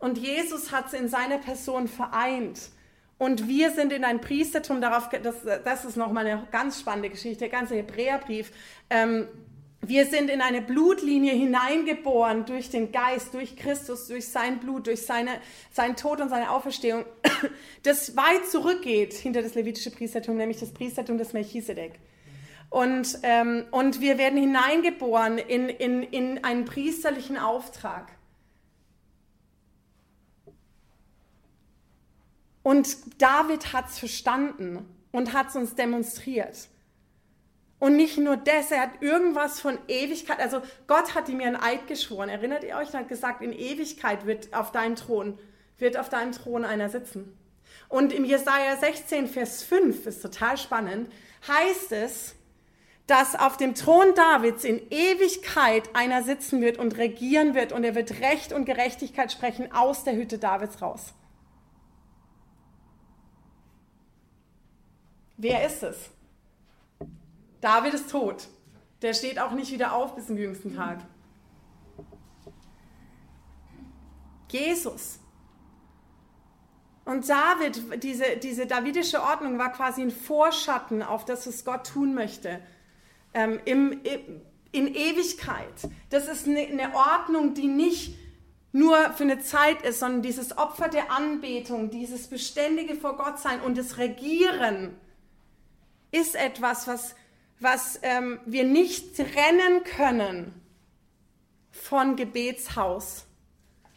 Und 0.03 0.17
Jesus 0.17 0.73
hat 0.73 0.87
es 0.87 0.93
in 0.93 1.07
seiner 1.07 1.37
Person 1.37 1.87
vereint. 1.87 2.59
Und 3.17 3.47
wir 3.47 3.71
sind 3.71 3.93
in 3.93 4.03
ein 4.03 4.19
Priestertum, 4.19 4.81
darauf, 4.81 5.07
das, 5.07 5.35
das 5.63 5.85
ist 5.85 5.95
nochmal 5.95 6.27
eine 6.27 6.45
ganz 6.51 6.81
spannende 6.81 7.09
Geschichte, 7.09 7.39
der 7.39 7.49
ganze 7.49 7.75
Hebräerbrief. 7.75 8.51
Ähm, 8.89 9.29
wir 9.79 10.05
sind 10.05 10.29
in 10.29 10.41
eine 10.41 10.61
Blutlinie 10.61 11.31
hineingeboren 11.31 12.43
durch 12.43 12.69
den 12.69 12.91
Geist, 12.91 13.33
durch 13.33 13.55
Christus, 13.55 14.07
durch 14.09 14.27
sein 14.27 14.59
Blut, 14.59 14.87
durch 14.87 15.05
seine, 15.05 15.39
seinen 15.71 15.95
Tod 15.95 16.19
und 16.19 16.27
seine 16.27 16.51
Auferstehung, 16.51 17.05
das 17.83 18.17
weit 18.17 18.45
zurückgeht 18.51 19.13
hinter 19.13 19.41
das 19.41 19.55
levitische 19.55 19.91
Priestertum, 19.91 20.35
nämlich 20.35 20.59
das 20.59 20.73
Priestertum 20.73 21.17
des 21.17 21.31
Melchisedek. 21.31 21.93
Und, 22.69 23.19
ähm, 23.23 23.67
und 23.71 24.01
wir 24.01 24.17
werden 24.17 24.37
hineingeboren 24.37 25.37
in, 25.37 25.69
in, 25.69 26.03
in 26.03 26.43
einen 26.43 26.65
priesterlichen 26.65 27.37
Auftrag. 27.37 28.11
Und 32.63 33.21
David 33.21 33.73
hat 33.73 33.89
es 33.89 33.99
verstanden 33.99 34.85
und 35.11 35.33
hat 35.33 35.49
es 35.49 35.55
uns 35.55 35.75
demonstriert. 35.75 36.69
Und 37.79 37.97
nicht 37.97 38.17
nur 38.17 38.37
das, 38.37 38.71
er 38.71 38.79
hat 38.81 39.01
irgendwas 39.01 39.59
von 39.59 39.77
Ewigkeit, 39.89 40.39
also 40.39 40.61
Gott 40.87 41.15
hat 41.15 41.27
ihm 41.27 41.41
ja 41.41 41.47
ein 41.47 41.61
Eid 41.61 41.85
geschworen. 41.87 42.29
Erinnert 42.29 42.63
ihr 42.63 42.77
euch? 42.77 42.93
Er 42.93 43.01
hat 43.01 43.09
gesagt, 43.09 43.41
in 43.41 43.51
Ewigkeit 43.51 44.25
wird 44.25 44.53
auf 44.53 44.71
deinem 44.71 44.95
Thron, 44.95 45.37
wird 45.77 45.97
auf 45.97 46.07
deinem 46.07 46.31
Thron 46.31 46.63
einer 46.63 46.87
sitzen. 46.87 47.37
Und 47.89 48.13
im 48.13 48.23
Jesaja 48.23 48.77
16, 48.77 49.27
Vers 49.27 49.63
5 49.63 50.07
ist 50.07 50.21
total 50.21 50.57
spannend, 50.57 51.11
heißt 51.45 51.91
es, 51.91 52.35
dass 53.07 53.35
auf 53.35 53.57
dem 53.57 53.75
Thron 53.75 54.15
Davids 54.15 54.63
in 54.63 54.81
Ewigkeit 54.89 55.89
einer 55.93 56.23
sitzen 56.23 56.61
wird 56.61 56.77
und 56.77 56.97
regieren 56.97 57.53
wird 57.53 57.73
und 57.73 57.83
er 57.83 57.95
wird 57.95 58.21
Recht 58.21 58.53
und 58.53 58.63
Gerechtigkeit 58.63 59.31
sprechen 59.31 59.73
aus 59.73 60.05
der 60.05 60.15
Hütte 60.15 60.37
Davids 60.37 60.81
raus. 60.81 61.13
Wer 65.43 65.65
ist 65.65 65.83
es? 65.83 65.97
David 67.59 67.93
ist 67.93 68.09
tot. 68.09 68.47
Der 69.01 69.13
steht 69.13 69.39
auch 69.39 69.51
nicht 69.51 69.73
wieder 69.73 69.91
auf 69.91 70.15
bis 70.15 70.27
zum 70.27 70.37
jüngsten 70.37 70.73
Tag. 70.73 70.99
Jesus. 74.49 75.19
Und 77.03 77.27
David, 77.27 78.01
diese, 78.01 78.37
diese 78.37 78.67
davidische 78.67 79.21
Ordnung 79.21 79.57
war 79.57 79.73
quasi 79.73 80.03
ein 80.03 80.11
Vorschatten 80.11 81.03
auf 81.03 81.25
das, 81.25 81.45
was 81.45 81.65
Gott 81.65 81.87
tun 81.87 82.13
möchte. 82.13 82.61
Ähm, 83.33 83.59
im, 83.65 83.99
in 84.71 84.95
Ewigkeit. 84.95 85.89
Das 86.09 86.29
ist 86.29 86.47
eine, 86.47 86.61
eine 86.61 86.95
Ordnung, 86.95 87.53
die 87.53 87.67
nicht 87.67 88.17
nur 88.71 89.11
für 89.11 89.23
eine 89.23 89.39
Zeit 89.39 89.81
ist, 89.81 89.99
sondern 89.99 90.21
dieses 90.21 90.57
Opfer 90.57 90.87
der 90.87 91.11
Anbetung, 91.11 91.89
dieses 91.89 92.27
beständige 92.27 92.95
vor 92.95 93.17
Gott 93.17 93.39
sein 93.39 93.59
und 93.59 93.77
das 93.77 93.97
Regieren 93.97 94.95
ist 96.13 96.35
etwas, 96.35 96.87
was, 96.87 97.15
was 97.59 97.99
ähm, 98.03 98.39
wir 98.45 98.63
nicht 98.63 99.17
trennen 99.17 99.83
können 99.83 100.53
von 101.71 102.15
Gebetshaus. 102.15 103.25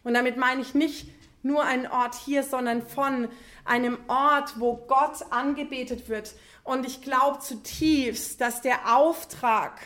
Und 0.03 0.15
damit 0.15 0.37
meine 0.37 0.63
ich 0.63 0.75
nicht 0.75 1.09
nur 1.43 1.63
einen 1.63 1.87
Ort 1.87 2.15
hier, 2.15 2.43
sondern 2.43 2.83
von 2.83 3.29
einem 3.65 3.99
Ort, 4.09 4.59
wo 4.59 4.77
Gott 4.77 5.31
angebetet 5.31 6.09
wird. 6.09 6.35
Und 6.65 6.87
ich 6.87 7.03
glaube 7.03 7.41
zutiefst, 7.41 8.41
dass 8.41 8.63
der 8.63 8.97
Auftrag 8.97 9.79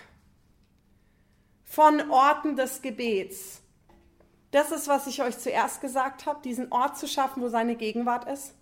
von 1.64 2.10
Orten 2.10 2.56
des 2.56 2.80
Gebets, 2.80 3.60
das 4.52 4.70
ist, 4.70 4.88
was 4.88 5.06
ich 5.06 5.22
euch 5.22 5.36
zuerst 5.38 5.80
gesagt 5.80 6.26
habe, 6.26 6.42
diesen 6.42 6.70
Ort 6.72 6.96
zu 6.96 7.08
schaffen, 7.08 7.42
wo 7.42 7.48
seine 7.48 7.76
Gegenwart 7.76 8.28
ist 8.30 8.54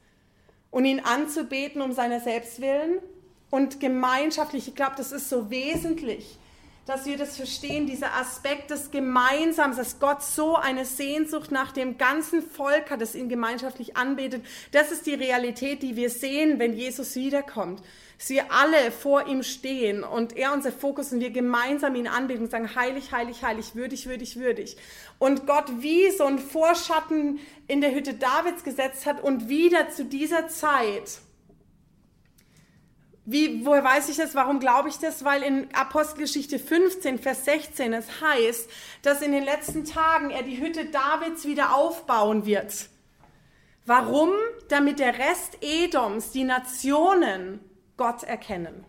und 0.70 0.84
ihn 0.84 1.00
anzubeten 1.00 1.82
um 1.82 1.92
seiner 1.92 2.20
selbst 2.20 2.60
willen 2.60 3.00
und 3.50 3.80
gemeinschaftlich. 3.80 4.68
Ich 4.68 4.74
glaube, 4.74 4.94
das 4.96 5.12
ist 5.12 5.28
so 5.28 5.50
wesentlich, 5.50 6.38
dass 6.88 7.04
wir 7.04 7.18
das 7.18 7.36
verstehen, 7.36 7.86
dieser 7.86 8.14
Aspekt 8.14 8.70
des 8.70 8.90
Gemeinsamen, 8.90 9.76
dass 9.76 10.00
Gott 10.00 10.22
so 10.22 10.56
eine 10.56 10.86
Sehnsucht 10.86 11.50
nach 11.50 11.72
dem 11.72 11.98
ganzen 11.98 12.42
Volk 12.42 12.90
hat, 12.90 13.02
das 13.02 13.14
ihn 13.14 13.28
gemeinschaftlich 13.28 13.96
anbetet. 13.98 14.42
Das 14.72 14.90
ist 14.90 15.04
die 15.04 15.12
Realität, 15.14 15.82
die 15.82 15.96
wir 15.96 16.08
sehen, 16.08 16.58
wenn 16.58 16.72
Jesus 16.72 17.14
wiederkommt. 17.14 17.82
Dass 18.18 18.30
wir 18.30 18.50
alle 18.50 18.90
vor 18.90 19.26
ihm 19.26 19.42
stehen 19.42 20.02
und 20.02 20.34
er 20.34 20.54
unser 20.54 20.72
Fokus 20.72 21.12
und 21.12 21.20
wir 21.20 21.30
gemeinsam 21.30 21.94
ihn 21.94 22.08
anbeten 22.08 22.44
und 22.44 22.50
sagen, 22.50 22.74
heilig, 22.74 23.12
heilig, 23.12 23.42
heilig, 23.42 23.74
würdig, 23.74 24.06
würdig, 24.06 24.36
würdig. 24.36 24.76
Und 25.18 25.46
Gott 25.46 25.66
wie 25.80 26.10
so 26.10 26.24
ein 26.24 26.38
Vorschatten 26.38 27.38
in 27.66 27.82
der 27.82 27.94
Hütte 27.94 28.14
Davids 28.14 28.64
gesetzt 28.64 29.04
hat 29.04 29.22
und 29.22 29.50
wieder 29.50 29.90
zu 29.90 30.06
dieser 30.06 30.48
Zeit 30.48 31.20
wie, 33.30 33.66
woher 33.66 33.84
weiß 33.84 34.08
ich 34.08 34.16
das? 34.16 34.34
Warum 34.34 34.58
glaube 34.58 34.88
ich 34.88 34.98
das? 34.98 35.22
Weil 35.22 35.42
in 35.42 35.68
Apostelgeschichte 35.74 36.58
15, 36.58 37.18
Vers 37.18 37.44
16 37.44 37.92
es 37.92 38.22
heißt, 38.22 38.70
dass 39.02 39.20
in 39.20 39.32
den 39.32 39.44
letzten 39.44 39.84
Tagen 39.84 40.30
er 40.30 40.42
die 40.42 40.58
Hütte 40.58 40.86
Davids 40.86 41.44
wieder 41.44 41.74
aufbauen 41.74 42.46
wird. 42.46 42.88
Warum? 43.84 44.30
Damit 44.70 44.98
der 44.98 45.18
Rest 45.18 45.58
Edoms, 45.60 46.30
die 46.30 46.44
Nationen, 46.44 47.60
Gott 47.98 48.22
erkennen. 48.22 48.86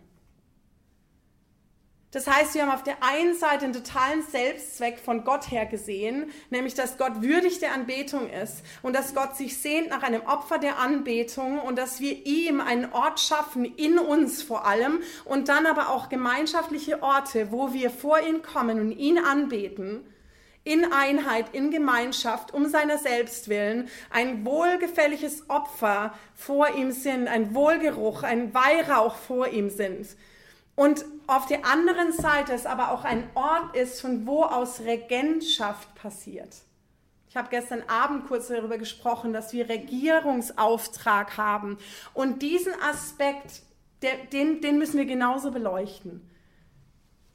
Das 2.12 2.26
heißt, 2.26 2.54
wir 2.54 2.62
haben 2.62 2.72
auf 2.72 2.82
der 2.82 3.04
einen 3.04 3.36
Seite 3.36 3.66
einen 3.66 3.72
totalen 3.72 4.22
Selbstzweck 4.22 4.98
von 4.98 5.22
Gott 5.22 5.48
her 5.48 5.66
gesehen, 5.66 6.32
nämlich 6.50 6.74
dass 6.74 6.98
Gott 6.98 7.22
würdig 7.22 7.60
der 7.60 7.72
Anbetung 7.72 8.28
ist 8.28 8.64
und 8.82 8.96
dass 8.96 9.14
Gott 9.14 9.36
sich 9.36 9.58
sehnt 9.58 9.90
nach 9.90 10.02
einem 10.02 10.22
Opfer 10.22 10.58
der 10.58 10.78
Anbetung 10.78 11.60
und 11.60 11.78
dass 11.78 12.00
wir 12.00 12.26
ihm 12.26 12.60
einen 12.60 12.92
Ort 12.92 13.20
schaffen, 13.20 13.64
in 13.64 13.96
uns 13.96 14.42
vor 14.42 14.66
allem 14.66 14.98
und 15.24 15.48
dann 15.48 15.66
aber 15.66 15.90
auch 15.90 16.08
gemeinschaftliche 16.08 17.00
Orte, 17.00 17.52
wo 17.52 17.72
wir 17.72 17.90
vor 17.90 18.18
ihn 18.18 18.42
kommen 18.42 18.80
und 18.80 18.90
ihn 18.90 19.18
anbeten, 19.18 20.04
in 20.64 20.92
Einheit, 20.92 21.54
in 21.54 21.70
Gemeinschaft, 21.70 22.52
um 22.52 22.68
seiner 22.68 22.98
selbst 22.98 23.48
willen, 23.48 23.88
ein 24.10 24.44
wohlgefälliges 24.44 25.48
Opfer 25.48 26.12
vor 26.34 26.74
ihm 26.74 26.90
sind, 26.90 27.28
ein 27.28 27.54
Wohlgeruch, 27.54 28.24
ein 28.24 28.52
Weihrauch 28.52 29.14
vor 29.14 29.46
ihm 29.48 29.70
sind. 29.70 30.08
Und 30.74 31.04
auf 31.30 31.46
der 31.46 31.64
anderen 31.64 32.12
Seite 32.12 32.52
es 32.52 32.66
aber 32.66 32.90
auch 32.92 33.04
ein 33.04 33.28
Ort 33.34 33.76
ist, 33.76 34.00
von 34.00 34.26
wo 34.26 34.42
aus 34.42 34.80
Regentschaft 34.80 35.94
passiert. 35.94 36.56
Ich 37.28 37.36
habe 37.36 37.48
gestern 37.48 37.84
Abend 37.86 38.26
kurz 38.26 38.48
darüber 38.48 38.76
gesprochen, 38.76 39.32
dass 39.32 39.52
wir 39.52 39.68
Regierungsauftrag 39.68 41.36
haben. 41.36 41.78
Und 42.12 42.42
diesen 42.42 42.72
Aspekt, 42.82 43.62
der, 44.02 44.16
den, 44.32 44.60
den 44.60 44.78
müssen 44.78 44.98
wir 44.98 45.06
genauso 45.06 45.52
beleuchten. 45.52 46.28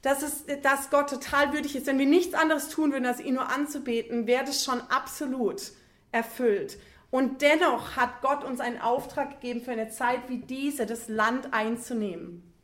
Dass, 0.02 0.22
es, 0.22 0.44
dass 0.62 0.90
Gott 0.90 1.10
total 1.10 1.54
würdig 1.54 1.78
ist. 1.78 1.88
Wenn 1.88 1.98
wir 1.98 2.06
nichts 2.06 2.34
anderes 2.34 2.68
tun 2.68 2.92
würden, 2.92 3.06
als 3.06 3.22
ihn 3.22 3.36
nur 3.36 3.50
anzubeten, 3.50 4.28
wäre 4.28 4.44
das 4.44 4.66
schon 4.66 4.82
absolut 4.82 5.72
erfüllt. 6.12 6.78
Und 7.10 7.42
dennoch 7.42 7.96
hat 7.96 8.22
Gott 8.22 8.44
uns 8.44 8.60
einen 8.60 8.82
Auftrag 8.82 9.40
gegeben, 9.40 9.62
für 9.62 9.72
eine 9.72 9.90
Zeit 9.90 10.28
wie 10.28 10.40
diese 10.40 10.86
das 10.86 11.08
Land 11.08 11.54
einzunehmen. 11.54 12.55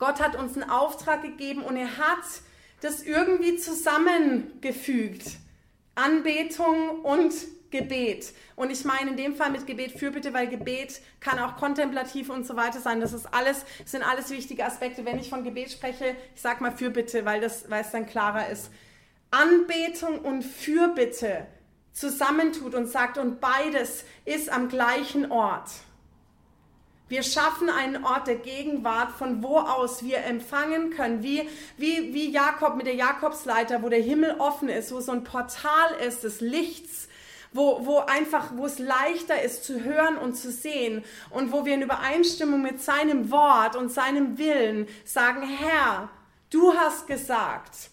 Gott 0.00 0.18
hat 0.18 0.34
uns 0.34 0.56
einen 0.56 0.68
Auftrag 0.68 1.22
gegeben 1.22 1.62
und 1.62 1.76
er 1.76 1.98
hat 1.98 2.24
das 2.80 3.02
irgendwie 3.02 3.56
zusammengefügt. 3.56 5.36
Anbetung 5.94 7.02
und 7.02 7.32
Gebet. 7.70 8.32
Und 8.56 8.70
ich 8.70 8.84
meine 8.84 9.10
in 9.10 9.16
dem 9.16 9.36
Fall 9.36 9.50
mit 9.50 9.66
Gebet 9.66 9.92
Fürbitte, 9.92 10.32
weil 10.32 10.48
Gebet 10.48 11.00
kann 11.20 11.38
auch 11.38 11.56
kontemplativ 11.56 12.30
und 12.30 12.46
so 12.46 12.56
weiter 12.56 12.80
sein. 12.80 13.00
Das 13.00 13.12
ist 13.12 13.32
alles, 13.32 13.64
sind 13.84 14.02
alles 14.02 14.30
wichtige 14.30 14.64
Aspekte. 14.64 15.04
Wenn 15.04 15.18
ich 15.18 15.28
von 15.28 15.44
Gebet 15.44 15.70
spreche, 15.70 16.16
ich 16.34 16.40
sage 16.40 16.62
mal 16.62 16.72
Fürbitte, 16.72 17.24
weil, 17.26 17.40
das, 17.40 17.70
weil 17.70 17.82
es 17.82 17.90
dann 17.90 18.06
klarer 18.06 18.48
ist. 18.48 18.70
Anbetung 19.30 20.18
und 20.20 20.42
Fürbitte 20.42 21.46
zusammentut 21.92 22.74
und 22.74 22.86
sagt, 22.86 23.18
und 23.18 23.40
beides 23.40 24.04
ist 24.24 24.50
am 24.50 24.68
gleichen 24.68 25.30
Ort. 25.30 25.70
Wir 27.10 27.24
schaffen 27.24 27.68
einen 27.68 28.04
Ort 28.04 28.28
der 28.28 28.36
Gegenwart, 28.36 29.10
von 29.10 29.42
wo 29.42 29.58
aus 29.58 30.04
wir 30.04 30.18
empfangen 30.18 30.90
können, 30.90 31.24
wie, 31.24 31.48
wie, 31.76 32.14
wie 32.14 32.30
Jakob 32.30 32.76
mit 32.76 32.86
der 32.86 32.94
Jakobsleiter, 32.94 33.82
wo 33.82 33.88
der 33.88 34.00
Himmel 34.00 34.36
offen 34.38 34.68
ist, 34.68 34.92
wo 34.92 35.00
so 35.00 35.10
ein 35.10 35.24
Portal 35.24 35.90
ist 36.06 36.22
des 36.22 36.40
Lichts, 36.40 37.08
wo, 37.52 37.84
wo 37.84 37.98
einfach, 37.98 38.52
wo 38.54 38.64
es 38.64 38.78
leichter 38.78 39.42
ist 39.42 39.64
zu 39.64 39.82
hören 39.82 40.18
und 40.18 40.36
zu 40.36 40.52
sehen 40.52 41.02
und 41.30 41.50
wo 41.50 41.64
wir 41.64 41.74
in 41.74 41.82
Übereinstimmung 41.82 42.62
mit 42.62 42.80
seinem 42.80 43.32
Wort 43.32 43.74
und 43.74 43.90
seinem 43.90 44.38
Willen 44.38 44.86
sagen, 45.04 45.42
Herr, 45.42 46.10
du 46.50 46.74
hast 46.74 47.08
gesagt, 47.08 47.90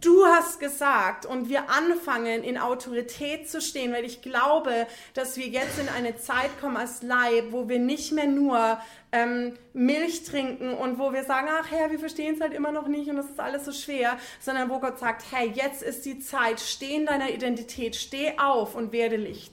Du 0.00 0.26
hast 0.26 0.60
gesagt 0.60 1.26
und 1.26 1.48
wir 1.48 1.70
anfangen 1.70 2.42
in 2.42 2.58
Autorität 2.58 3.48
zu 3.48 3.60
stehen, 3.60 3.92
weil 3.92 4.04
ich 4.04 4.20
glaube, 4.20 4.86
dass 5.14 5.36
wir 5.36 5.46
jetzt 5.46 5.78
in 5.78 5.88
eine 5.88 6.16
Zeit 6.16 6.50
kommen 6.60 6.76
als 6.76 7.02
Leib, 7.02 7.52
wo 7.52 7.68
wir 7.68 7.78
nicht 7.78 8.12
mehr 8.12 8.26
nur 8.26 8.78
ähm, 9.12 9.54
Milch 9.72 10.24
trinken 10.24 10.74
und 10.74 10.98
wo 10.98 11.12
wir 11.12 11.24
sagen, 11.24 11.48
ach 11.50 11.70
Herr, 11.70 11.90
wir 11.90 11.98
verstehen 11.98 12.34
es 12.34 12.40
halt 12.40 12.52
immer 12.52 12.72
noch 12.72 12.88
nicht 12.88 13.08
und 13.08 13.16
das 13.16 13.26
ist 13.26 13.40
alles 13.40 13.64
so 13.64 13.72
schwer, 13.72 14.18
sondern 14.40 14.68
wo 14.70 14.80
Gott 14.80 14.98
sagt, 14.98 15.24
hey, 15.30 15.52
jetzt 15.54 15.82
ist 15.82 16.04
die 16.04 16.18
Zeit, 16.18 16.60
steh 16.60 16.96
in 16.96 17.06
deiner 17.06 17.30
Identität, 17.30 17.96
steh 17.96 18.38
auf 18.38 18.74
und 18.74 18.92
werde 18.92 19.16
Licht. 19.16 19.52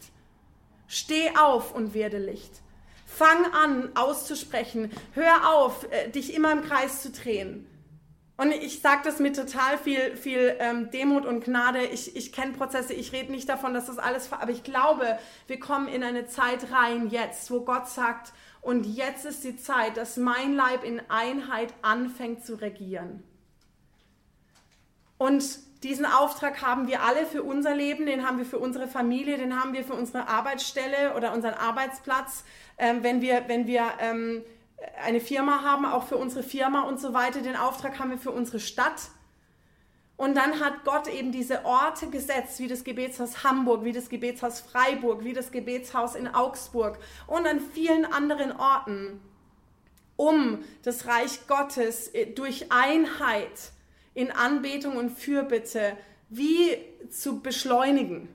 Steh 0.87 1.29
auf 1.39 1.73
und 1.73 1.93
werde 1.93 2.17
Licht. 2.17 2.61
Fang 3.05 3.45
an 3.53 3.91
auszusprechen. 3.95 4.91
Hör 5.13 5.53
auf, 5.53 5.87
äh, 5.91 6.09
dich 6.09 6.33
immer 6.33 6.51
im 6.51 6.63
Kreis 6.63 7.01
zu 7.01 7.11
drehen 7.11 7.67
und 8.35 8.51
ich 8.51 8.81
sage 8.81 9.01
das 9.03 9.19
mit 9.19 9.35
total 9.35 9.77
viel, 9.77 10.17
viel 10.17 10.55
ähm, 10.59 10.89
Demut 10.89 11.25
und 11.25 11.43
Gnade. 11.43 11.83
Ich, 11.85 12.15
ich 12.15 12.31
kenne 12.31 12.53
Prozesse, 12.53 12.93
ich 12.93 13.11
rede 13.11 13.31
nicht 13.31 13.47
davon, 13.47 13.73
dass 13.73 13.85
das 13.85 13.99
alles, 13.99 14.31
aber 14.31 14.51
ich 14.51 14.63
glaube, 14.63 15.19
wir 15.45 15.59
kommen 15.59 15.87
in 15.87 16.03
eine 16.03 16.25
Zeit 16.25 16.71
rein 16.71 17.09
jetzt, 17.09 17.51
wo 17.51 17.61
Gott 17.61 17.87
sagt, 17.87 18.33
und 18.61 18.85
jetzt 18.85 19.25
ist 19.25 19.43
die 19.43 19.57
Zeit, 19.57 19.97
dass 19.97 20.17
mein 20.17 20.55
Leib 20.55 20.83
in 20.83 21.01
Einheit 21.09 21.73
anfängt 21.81 22.45
zu 22.45 22.55
regieren. 22.55 23.23
Und 25.17 25.43
diesen 25.83 26.05
Auftrag 26.05 26.61
haben 26.61 26.87
wir 26.87 27.03
alle 27.03 27.25
für 27.25 27.43
unser 27.43 27.75
Leben, 27.75 28.05
den 28.05 28.25
haben 28.25 28.37
wir 28.37 28.45
für 28.45 28.57
unsere 28.57 28.87
Familie, 28.87 29.37
den 29.37 29.59
haben 29.59 29.73
wir 29.73 29.83
für 29.83 29.93
unsere 29.93 30.27
Arbeitsstelle 30.27 31.13
oder 31.15 31.33
unseren 31.33 31.53
Arbeitsplatz. 31.53 32.45
Ähm, 32.77 33.03
wenn 33.03 33.21
wir, 33.21 33.43
wenn 33.47 33.67
wir 33.67 33.83
ähm, 33.99 34.43
eine 35.03 35.19
Firma 35.19 35.63
haben, 35.63 35.85
auch 35.85 36.03
für 36.03 36.17
unsere 36.17 36.43
Firma 36.43 36.83
und 36.83 36.99
so 36.99 37.13
weiter. 37.13 37.41
Den 37.41 37.55
Auftrag 37.55 37.99
haben 37.99 38.11
wir 38.11 38.17
für 38.17 38.31
unsere 38.31 38.59
Stadt. 38.59 39.09
Und 40.15 40.35
dann 40.35 40.59
hat 40.59 40.85
Gott 40.85 41.07
eben 41.07 41.31
diese 41.31 41.65
Orte 41.65 42.07
gesetzt, 42.09 42.59
wie 42.59 42.67
das 42.67 42.83
Gebetshaus 42.83 43.43
Hamburg, 43.43 43.83
wie 43.83 43.91
das 43.91 44.09
Gebetshaus 44.09 44.61
Freiburg, 44.61 45.23
wie 45.23 45.33
das 45.33 45.51
Gebetshaus 45.51 46.15
in 46.15 46.27
Augsburg 46.27 46.99
und 47.27 47.47
an 47.47 47.59
vielen 47.59 48.05
anderen 48.05 48.51
Orten, 48.51 49.19
um 50.15 50.59
das 50.83 51.07
Reich 51.07 51.47
Gottes 51.47 52.11
durch 52.35 52.71
Einheit 52.71 53.71
in 54.13 54.31
Anbetung 54.31 54.97
und 54.97 55.09
Fürbitte 55.09 55.97
wie 56.29 56.77
zu 57.09 57.41
beschleunigen 57.41 58.29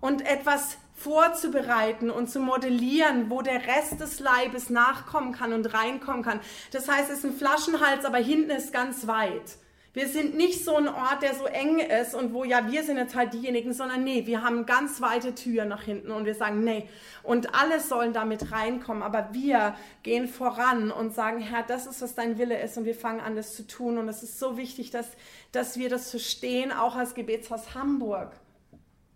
und 0.00 0.26
etwas 0.26 0.78
vorzubereiten 1.06 2.10
und 2.10 2.28
zu 2.28 2.40
modellieren, 2.40 3.30
wo 3.30 3.40
der 3.40 3.64
Rest 3.64 4.00
des 4.00 4.18
Leibes 4.18 4.70
nachkommen 4.70 5.32
kann 5.32 5.52
und 5.52 5.72
reinkommen 5.72 6.24
kann. 6.24 6.40
Das 6.72 6.88
heißt, 6.88 7.10
es 7.10 7.18
ist 7.18 7.24
ein 7.24 7.32
Flaschenhals, 7.32 8.04
aber 8.04 8.18
hinten 8.18 8.50
ist 8.50 8.72
ganz 8.72 9.06
weit. 9.06 9.56
Wir 9.92 10.08
sind 10.08 10.36
nicht 10.36 10.64
so 10.64 10.76
ein 10.76 10.88
Ort, 10.88 11.22
der 11.22 11.34
so 11.34 11.46
eng 11.46 11.78
ist 11.78 12.14
und 12.14 12.34
wo 12.34 12.42
ja 12.42 12.70
wir 12.70 12.82
sind 12.82 12.96
jetzt 12.96 13.14
halt 13.14 13.32
diejenigen, 13.32 13.72
sondern 13.72 14.02
nee, 14.02 14.26
wir 14.26 14.42
haben 14.42 14.66
ganz 14.66 15.00
weite 15.00 15.34
Türen 15.34 15.68
nach 15.68 15.84
hinten 15.84 16.10
und 16.10 16.26
wir 16.26 16.34
sagen 16.34 16.64
nee. 16.64 16.88
Und 17.22 17.54
alle 17.54 17.78
sollen 17.78 18.12
damit 18.12 18.50
reinkommen, 18.50 19.04
aber 19.04 19.28
wir 19.30 19.76
gehen 20.02 20.26
voran 20.26 20.90
und 20.90 21.14
sagen, 21.14 21.38
Herr, 21.38 21.62
das 21.62 21.86
ist, 21.86 22.02
was 22.02 22.16
dein 22.16 22.36
Wille 22.36 22.60
ist 22.60 22.76
und 22.76 22.84
wir 22.84 22.96
fangen 22.96 23.20
an, 23.20 23.36
das 23.36 23.54
zu 23.54 23.64
tun. 23.64 23.96
Und 23.96 24.08
es 24.08 24.24
ist 24.24 24.40
so 24.40 24.56
wichtig, 24.56 24.90
dass, 24.90 25.06
dass 25.52 25.78
wir 25.78 25.88
das 25.88 26.10
verstehen, 26.10 26.72
auch 26.72 26.96
als 26.96 27.14
Gebetshaus 27.14 27.74
Hamburg, 27.74 28.32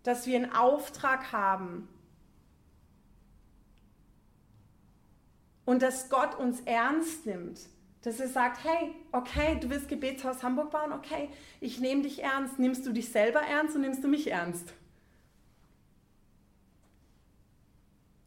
dass 0.03 0.25
wir 0.25 0.37
einen 0.37 0.53
Auftrag 0.53 1.31
haben. 1.31 1.87
Und 5.65 5.81
dass 5.81 6.09
Gott 6.09 6.35
uns 6.35 6.59
ernst 6.61 7.25
nimmt 7.25 7.59
dass 8.01 8.19
er 8.19 8.27
sagt, 8.27 8.63
hey, 8.63 8.95
okay, 9.11 9.57
du 9.59 9.69
willst 9.69 9.87
Gebetshaus 9.87 10.41
Hamburg 10.41 10.71
bauen, 10.71 10.91
okay, 10.91 11.29
ich 11.59 11.79
nehme 11.79 12.01
dich 12.01 12.23
ernst. 12.23 12.57
Nimmst 12.57 12.85
du 12.85 12.91
dich 12.91 13.09
selber 13.09 13.41
ernst 13.41 13.75
und 13.75 13.81
nimmst 13.81 14.03
du 14.03 14.07
mich 14.07 14.29
ernst? 14.31 14.73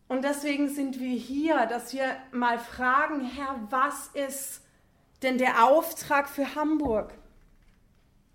Und 0.06 0.22
deswegen 0.22 0.68
sind 0.68 1.00
wir 1.00 1.16
hier, 1.16 1.66
dass 1.66 1.92
wir 1.92 2.16
mal 2.30 2.58
fragen, 2.58 3.24
Herr, 3.24 3.58
was 3.70 4.08
ist 4.08 4.62
denn 5.22 5.38
der 5.38 5.64
Auftrag 5.64 6.28
für 6.28 6.54
Hamburg? 6.54 7.12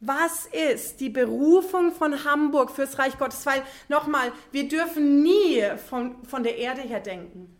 Was 0.02 0.46
ist 0.46 1.02
die 1.02 1.10
Berufung 1.10 1.92
von 1.92 2.24
Hamburg 2.24 2.72
fürs 2.72 2.98
Reich 2.98 3.18
Gottes? 3.18 3.46
Weil 3.46 3.64
nochmal, 3.90 4.32
wir 4.52 4.68
dürfen 4.68 5.22
nie 5.22 5.62
von, 5.90 6.24
von 6.26 6.44
der 6.44 6.58
Erde 6.58 6.82
her 6.82 7.02
denken. 7.02 7.56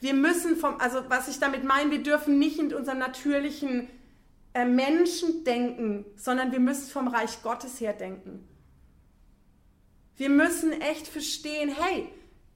Wir 0.00 0.14
müssen 0.14 0.56
vom, 0.56 0.78
also 0.80 1.02
was 1.08 1.28
ich 1.28 1.38
damit 1.38 1.64
meine, 1.64 1.90
wir 1.90 2.02
dürfen 2.02 2.38
nicht 2.38 2.58
in 2.58 2.72
unserem 2.74 2.98
natürlichen 2.98 3.88
äh, 4.54 4.64
Menschen 4.64 5.44
denken, 5.44 6.04
sondern 6.16 6.52
wir 6.52 6.60
müssen 6.60 6.90
vom 6.90 7.08
Reich 7.08 7.42
Gottes 7.42 7.80
her 7.80 7.94
denken. 7.94 8.46
Wir 10.16 10.28
müssen 10.28 10.72
echt 10.80 11.08
verstehen, 11.08 11.74
hey, 11.74 12.08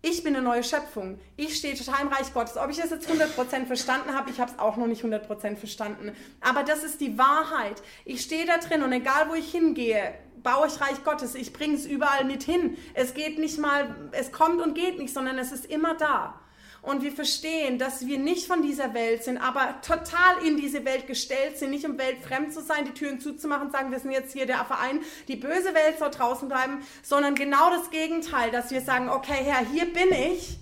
ich 0.02 0.24
bin 0.24 0.34
eine 0.34 0.44
neue 0.44 0.64
Schöpfung. 0.64 1.20
Ich 1.36 1.56
stehe 1.56 1.76
total 1.76 2.02
im 2.02 2.08
Reich 2.08 2.34
Gottes. 2.34 2.56
Ob 2.56 2.68
ich 2.70 2.76
das 2.76 2.90
jetzt 2.90 3.08
100% 3.08 3.66
verstanden 3.66 4.14
habe, 4.14 4.30
ich 4.30 4.40
habe 4.40 4.50
es 4.50 4.58
auch 4.58 4.76
noch 4.76 4.88
nicht 4.88 5.04
100% 5.04 5.56
verstanden. 5.56 6.12
Aber 6.40 6.64
das 6.64 6.82
ist 6.82 7.00
die 7.00 7.16
Wahrheit. 7.16 7.80
Ich 8.04 8.22
stehe 8.22 8.44
da 8.44 8.58
drin 8.58 8.82
und 8.82 8.92
egal 8.92 9.28
wo 9.28 9.34
ich 9.34 9.50
hingehe, 9.50 10.14
baue 10.42 10.66
ich 10.66 10.80
Reich 10.80 11.04
Gottes. 11.04 11.36
Ich 11.36 11.52
bringe 11.52 11.76
es 11.76 11.86
überall 11.86 12.24
mit 12.24 12.42
hin. 12.42 12.76
Es 12.94 13.14
geht 13.14 13.38
nicht 13.38 13.58
mal, 13.58 13.94
es 14.10 14.32
kommt 14.32 14.60
und 14.60 14.74
geht 14.74 14.98
nicht, 14.98 15.14
sondern 15.14 15.38
es 15.38 15.52
ist 15.52 15.66
immer 15.66 15.94
da 15.94 16.34
und 16.82 17.02
wir 17.02 17.12
verstehen, 17.12 17.78
dass 17.78 18.06
wir 18.06 18.18
nicht 18.18 18.48
von 18.48 18.60
dieser 18.60 18.92
Welt 18.92 19.22
sind, 19.22 19.38
aber 19.38 19.80
total 19.82 20.44
in 20.44 20.56
diese 20.56 20.84
Welt 20.84 21.06
gestellt 21.06 21.56
sind, 21.56 21.70
nicht 21.70 21.86
um 21.86 21.96
weltfremd 21.96 22.52
zu 22.52 22.60
sein, 22.60 22.84
die 22.84 22.92
Türen 22.92 23.20
zuzumachen, 23.20 23.70
sagen, 23.70 23.92
wir 23.92 24.00
sind 24.00 24.10
jetzt 24.10 24.32
hier 24.32 24.46
der 24.46 24.64
Verein, 24.64 25.00
die 25.28 25.36
böse 25.36 25.74
Welt 25.74 26.00
soll 26.00 26.10
draußen 26.10 26.48
bleiben, 26.48 26.84
sondern 27.02 27.36
genau 27.36 27.70
das 27.70 27.90
Gegenteil, 27.90 28.50
dass 28.50 28.72
wir 28.72 28.80
sagen, 28.80 29.08
okay 29.08 29.44
Herr, 29.44 29.64
hier 29.64 29.92
bin 29.92 30.10
ich, 30.10 30.58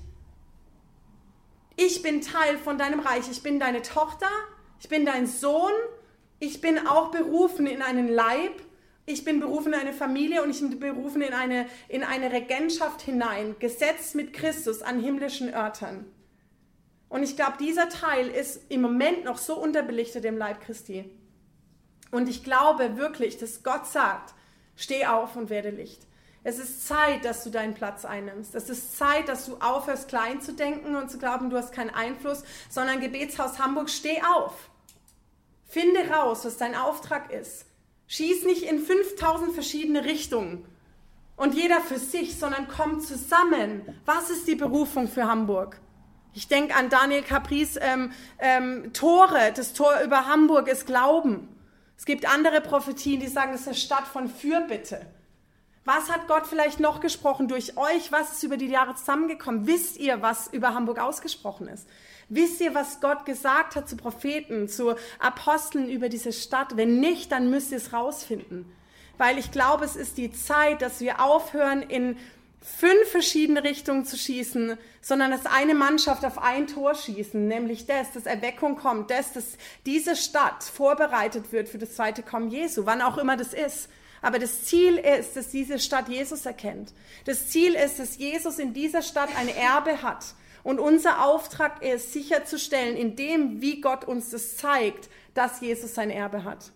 ich 1.77 2.03
bin 2.03 2.21
Teil 2.21 2.59
von 2.59 2.77
deinem 2.77 3.01
Reich, 3.01 3.25
ich 3.31 3.43
bin 3.43 3.59
deine 3.59 3.81
Tochter, 3.81 4.29
ich 4.79 4.91
bin 4.91 5.07
dein 5.07 5.27
Sohn, 5.27 5.73
ich 6.39 6.61
bin 6.61 6.87
auch 6.87 7.11
berufen 7.11 7.66
in 7.66 7.81
einen 7.81 8.09
Leib, 8.09 8.61
ich 9.11 9.25
bin 9.25 9.41
berufen 9.41 9.73
in 9.73 9.81
eine 9.81 9.93
Familie 9.93 10.43
und 10.43 10.51
ich 10.51 10.61
bin 10.61 10.79
berufen 10.79 11.23
in 11.23 11.33
eine, 11.33 11.67
in 11.89 12.05
eine 12.05 12.33
Regentschaft 12.33 13.03
hinein, 13.03 13.57
gesetzt 13.59 14.15
mit 14.15 14.33
Christus 14.33 14.83
an 14.83 15.01
himmlischen 15.01 15.53
Örtern. 15.53 16.07
Und 17.09 17.23
ich 17.23 17.37
glaube, 17.37 17.55
dieser 17.59 17.89
Teil 17.89 18.29
ist 18.29 18.71
im 18.71 18.83
Moment 18.83 19.25
noch 19.25 19.39
so 19.39 19.57
unterbelichtet 19.57 20.25
im 20.25 20.39
Leib 20.39 20.61
Christi. 20.61 21.11
Und 22.11 22.29
ich 22.29 22.45
glaube 22.45 22.97
wirklich, 22.97 23.37
dass 23.37 23.63
Gott 23.63 23.87
sagt, 23.87 24.35
steh 24.77 25.07
auf 25.07 25.37
und 25.37 25.51
werde 25.51 25.71
Licht. 25.71 26.07
Es 26.43 26.59
ist 26.59 26.87
Zeit, 26.87 27.25
dass 27.25 27.45
du 27.45 27.51
deinen 27.51 27.75
Platz 27.75 28.05
einnimmst. 28.05 28.55
Es 28.55 28.71
ist 28.71 28.97
Zeit, 28.97 29.29
dass 29.29 29.45
du 29.47 29.57
aufhörst, 29.57 30.09
klein 30.09 30.41
zu 30.41 30.55
denken 30.55 30.97
und 30.97 31.11
zu 31.11 31.19
glauben, 31.19 31.51
du 31.51 31.57
hast 31.57 31.73
keinen 31.73 31.91
Einfluss, 31.91 32.45
sondern 32.71 33.01
Gebetshaus 33.01 33.59
Hamburg, 33.59 33.91
steh 33.91 34.23
auf. 34.23 34.71
Finde 35.67 36.09
raus, 36.09 36.45
was 36.45 36.57
dein 36.57 36.75
Auftrag 36.75 37.31
ist. 37.33 37.67
Schieß 38.11 38.45
nicht 38.45 38.65
in 38.65 38.81
5000 38.81 39.53
verschiedene 39.53 40.05
Richtungen 40.05 40.65
und 41.37 41.55
jeder 41.55 41.81
für 41.81 42.01
sich, 42.01 42.37
sondern 42.37 42.67
komm 42.67 43.01
zusammen. 43.01 43.83
Was 44.05 44.31
ist 44.31 44.49
die 44.49 44.57
Berufung 44.57 45.07
für 45.07 45.29
Hamburg? 45.29 45.81
Ich 46.35 46.49
denke 46.49 46.75
an 46.75 46.89
Daniel 46.89 47.23
Capris 47.23 47.79
ähm, 47.81 48.11
ähm, 48.41 48.93
Tore. 48.93 49.53
Das 49.55 49.75
Tor 49.75 50.01
über 50.05 50.27
Hamburg 50.27 50.67
ist 50.67 50.87
Glauben. 50.87 51.47
Es 51.97 52.05
gibt 52.05 52.29
andere 52.29 52.61
Prophetien, 52.61 53.21
die 53.21 53.29
sagen, 53.29 53.53
es 53.55 53.61
ist 53.61 53.69
eine 53.69 53.77
Stadt 53.77 54.09
von 54.09 54.29
Fürbitte. 54.29 55.07
Was 55.85 56.11
hat 56.11 56.28
Gott 56.28 56.47
vielleicht 56.47 56.78
noch 56.78 57.01
gesprochen 57.01 57.49
durch 57.49 57.76
euch? 57.78 58.12
Was 58.12 58.33
ist 58.33 58.43
über 58.43 58.57
die 58.57 58.66
Jahre 58.66 58.95
zusammengekommen? 58.95 59.66
Wisst 59.66 59.97
ihr, 59.99 60.20
was 60.20 60.49
über 60.49 60.74
Hamburg 60.74 60.99
ausgesprochen 60.99 61.68
ist? 61.68 61.89
Wisst 62.28 62.61
ihr, 62.61 62.74
was 62.74 63.01
Gott 63.01 63.24
gesagt 63.24 63.76
hat 63.76 63.89
zu 63.89 63.97
Propheten, 63.97 64.68
zu 64.68 64.95
Aposteln 65.18 65.89
über 65.89 66.09
diese 66.09 66.33
Stadt? 66.33 66.76
Wenn 66.76 67.01
nicht, 67.01 67.33
dann 67.33 67.51
müsst 67.51 67.72
ihr 67.72 67.78
es 67.78 67.93
rausfinden. 67.93 68.70
Weil 69.18 69.39
ich 69.39 69.51
glaube, 69.51 69.85
es 69.85 69.97
ist 69.97 70.18
die 70.18 70.33
Zeit, 70.33 70.83
dass 70.83 71.01
wir 71.01 71.20
aufhören, 71.20 71.83
in 71.83 72.16
fünf 72.61 73.09
verschiedene 73.11 73.64
Richtungen 73.64 74.05
zu 74.05 74.16
schießen, 74.16 74.76
sondern 75.01 75.31
dass 75.31 75.47
eine 75.47 75.74
Mannschaft 75.74 76.24
auf 76.26 76.39
ein 76.39 76.66
Tor 76.66 76.95
schießen, 76.95 77.49
nämlich 77.49 77.87
das, 77.87 78.12
dass 78.12 78.26
Erweckung 78.26 78.76
kommt, 78.76 79.11
das, 79.11 79.33
dass 79.33 79.57
diese 79.87 80.14
Stadt 80.14 80.62
vorbereitet 80.62 81.53
wird 81.53 81.68
für 81.68 81.78
das 81.78 81.95
zweite 81.95 82.22
Kommen 82.22 82.51
Jesu, 82.51 82.85
wann 82.85 83.01
auch 83.01 83.16
immer 83.16 83.37
das 83.37 83.55
ist. 83.55 83.89
Aber 84.23 84.39
das 84.39 84.64
Ziel 84.64 84.97
ist, 84.97 85.37
dass 85.37 85.49
diese 85.49 85.79
Stadt 85.79 86.09
Jesus 86.09 86.45
erkennt. 86.47 86.93
Das 87.25 87.49
Ziel 87.49 87.75
ist, 87.75 87.99
dass 87.99 88.18
Jesus 88.18 88.59
in 88.59 88.75
dieser 88.75 89.03
Stadt 89.03 89.31
ein 89.37 89.49
Erbe 89.49 90.03
hat 90.03 90.35
und 90.62 90.79
unser 90.79 91.25
Auftrag 91.25 91.83
ist, 91.83 92.12
sicherzustellen, 92.12 92.97
in 92.97 93.16
dem, 93.16 93.62
wie 93.62 93.81
Gott 93.81 94.05
uns 94.05 94.31
das 94.31 94.57
zeigt, 94.57 95.09
dass 95.35 95.61
Jesus 95.61 95.95
sein 95.95 96.11
Erbe 96.11 96.45
hat. 96.45 96.73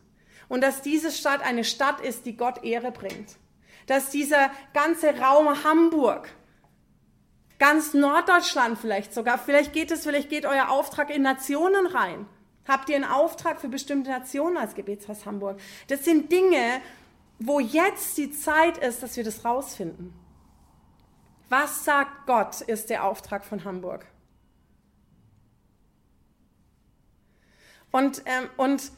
Und 0.49 0.63
dass 0.63 0.83
diese 0.83 1.11
Stadt 1.11 1.43
eine 1.43 1.65
Stadt 1.65 2.01
ist, 2.01 2.27
die 2.27 2.37
Gott 2.37 2.65
Ehre 2.65 2.93
bringt. 2.93 3.37
Dass 3.87 4.11
dieser 4.11 4.51
ganze 4.73 5.19
Raum 5.19 5.65
Hamburg, 5.65 6.29
ganz 7.59 7.93
Norddeutschland 7.93 8.79
vielleicht 8.79 9.13
sogar, 9.13 9.39
vielleicht 9.39 9.73
geht 9.73 9.91
es, 9.91 10.05
vielleicht 10.05 10.31
geht 10.31 10.47
euer 10.47 10.71
Auftrag 10.71 11.11
in 11.11 11.23
Nationen 11.23 11.87
rein. 11.87 12.27
Habt 12.67 12.89
ihr 12.89 12.97
einen 12.97 13.05
Auftrag 13.05 13.61
für 13.61 13.69
bestimmte 13.69 14.11
Nationen 14.11 14.57
als 14.57 14.75
Gebetshaus 14.75 15.27
Hamburg? 15.27 15.61
Das 15.89 16.05
sind 16.05 16.33
Dinge, 16.33 16.81
wo 17.39 17.61
jetzt 17.61 18.17
die 18.17 18.31
Zeit 18.31 18.79
ist, 18.79 19.03
dass 19.03 19.17
wir 19.17 19.25
das 19.25 19.45
rausfinden. 19.45 20.15
Was 21.49 21.85
sagt 21.85 22.27
Gott, 22.27 22.61
ist 22.63 22.91
der 22.91 23.05
Auftrag 23.05 23.45
von 23.45 23.65
Hamburg. 23.65 24.07
Und, 27.91 28.23
ähm, 28.27 28.49
und 28.57 28.91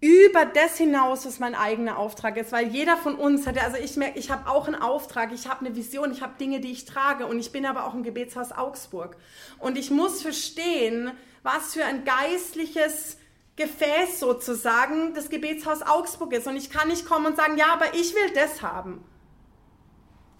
über 0.00 0.46
das 0.46 0.78
hinaus, 0.78 1.26
was 1.26 1.38
mein 1.38 1.54
eigener 1.54 1.98
Auftrag 1.98 2.36
ist, 2.36 2.50
weil 2.50 2.66
jeder 2.68 2.96
von 2.96 3.14
uns 3.14 3.46
hat, 3.46 3.62
also 3.62 3.76
ich 3.76 3.96
merke, 3.96 4.18
ich 4.18 4.30
habe 4.30 4.50
auch 4.50 4.66
einen 4.66 4.80
Auftrag, 4.80 5.32
ich 5.32 5.46
habe 5.48 5.64
eine 5.64 5.76
Vision, 5.76 6.10
ich 6.10 6.22
habe 6.22 6.38
Dinge, 6.38 6.60
die 6.60 6.72
ich 6.72 6.86
trage 6.86 7.26
und 7.26 7.38
ich 7.38 7.52
bin 7.52 7.66
aber 7.66 7.86
auch 7.86 7.94
im 7.94 8.02
Gebetshaus 8.02 8.50
Augsburg. 8.50 9.16
Und 9.58 9.78
ich 9.78 9.90
muss 9.90 10.22
verstehen, 10.22 11.12
was 11.42 11.74
für 11.74 11.84
ein 11.84 12.04
geistliches 12.04 13.16
Gefäß 13.56 14.20
sozusagen 14.20 15.14
das 15.14 15.28
Gebetshaus 15.28 15.82
Augsburg 15.82 16.32
ist. 16.32 16.46
Und 16.46 16.56
ich 16.56 16.70
kann 16.70 16.88
nicht 16.88 17.06
kommen 17.06 17.26
und 17.26 17.36
sagen, 17.36 17.56
ja, 17.56 17.72
aber 17.72 17.94
ich 17.94 18.14
will 18.14 18.30
das 18.34 18.62
haben 18.62 19.04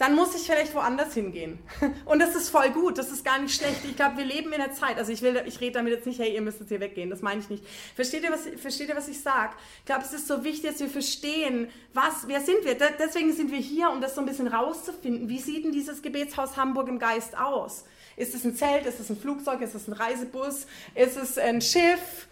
dann 0.02 0.16
muss 0.16 0.34
ich 0.34 0.42
vielleicht 0.42 0.74
woanders 0.74 1.14
hingehen. 1.14 1.60
Und 2.06 2.18
das 2.18 2.34
ist 2.34 2.48
voll 2.48 2.70
gut, 2.70 2.98
das 2.98 3.12
ist 3.12 3.24
gar 3.24 3.38
nicht 3.38 3.54
schlecht. 3.54 3.84
Ich 3.84 3.94
glaube, 3.94 4.16
wir 4.16 4.24
leben 4.24 4.52
in 4.52 4.58
der 4.58 4.72
Zeit. 4.72 4.96
Also 4.98 5.12
ich 5.12 5.22
will, 5.22 5.40
ich 5.46 5.60
rede 5.60 5.74
damit 5.74 5.92
jetzt 5.92 6.06
nicht, 6.06 6.18
hey, 6.18 6.34
ihr 6.34 6.42
müsst 6.42 6.58
jetzt 6.58 6.70
hier 6.70 6.80
weggehen. 6.80 7.08
Das 7.08 7.22
meine 7.22 7.40
ich 7.40 7.48
nicht. 7.48 7.64
Versteht 7.94 8.24
ihr, 8.24 8.32
was, 8.32 8.48
versteht 8.60 8.88
ihr, 8.88 8.96
was 8.96 9.06
ich 9.06 9.20
sage? 9.20 9.54
Ich 9.78 9.84
glaube, 9.84 10.02
es 10.02 10.12
ist 10.12 10.26
so 10.26 10.42
wichtig, 10.42 10.70
dass 10.70 10.80
wir 10.80 10.88
verstehen, 10.88 11.68
was, 11.94 12.26
wer 12.26 12.40
sind 12.40 12.64
wir? 12.64 12.74
deswegen 12.74 13.32
sind 13.32 13.52
wir 13.52 13.60
hier, 13.60 13.90
um 13.90 14.00
das 14.00 14.16
so 14.16 14.22
ein 14.22 14.26
bisschen 14.26 14.48
rauszufinden. 14.48 15.28
Wie 15.28 15.38
sieht 15.38 15.64
denn 15.64 15.70
dieses 15.70 16.02
Gebetshaus 16.02 16.56
Hamburg 16.56 16.88
im 16.88 16.98
Geist 16.98 17.38
aus? 17.38 17.84
Ist 18.16 18.34
es 18.34 18.44
ein 18.44 18.56
Zelt? 18.56 18.86
Ist 18.86 18.98
es 18.98 19.08
ein 19.08 19.16
Flugzeug? 19.16 19.60
Ist 19.60 19.76
es 19.76 19.86
ein 19.86 19.92
Reisebus? 19.92 20.66
Ist 20.96 21.16
es 21.16 21.38
ein 21.38 21.60
Schiff? 21.60 22.26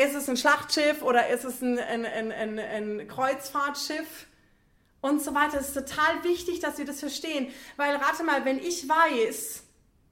Ist 0.00 0.14
es 0.14 0.30
ein 0.30 0.36
Schlachtschiff 0.38 1.02
oder 1.02 1.28
ist 1.28 1.44
es 1.44 1.60
ein, 1.60 1.78
ein, 1.78 2.06
ein, 2.06 2.32
ein, 2.32 2.58
ein 2.58 3.08
Kreuzfahrtschiff? 3.08 4.26
und 5.02 5.22
so 5.22 5.34
weiter. 5.34 5.58
Es 5.58 5.68
ist 5.68 5.74
total 5.74 6.24
wichtig, 6.24 6.60
dass 6.60 6.76
wir 6.76 6.84
das 6.84 7.00
verstehen, 7.00 7.48
weil 7.76 7.96
rate 7.96 8.22
mal, 8.22 8.44
wenn 8.44 8.58
ich 8.58 8.86
weiß, 8.86 9.62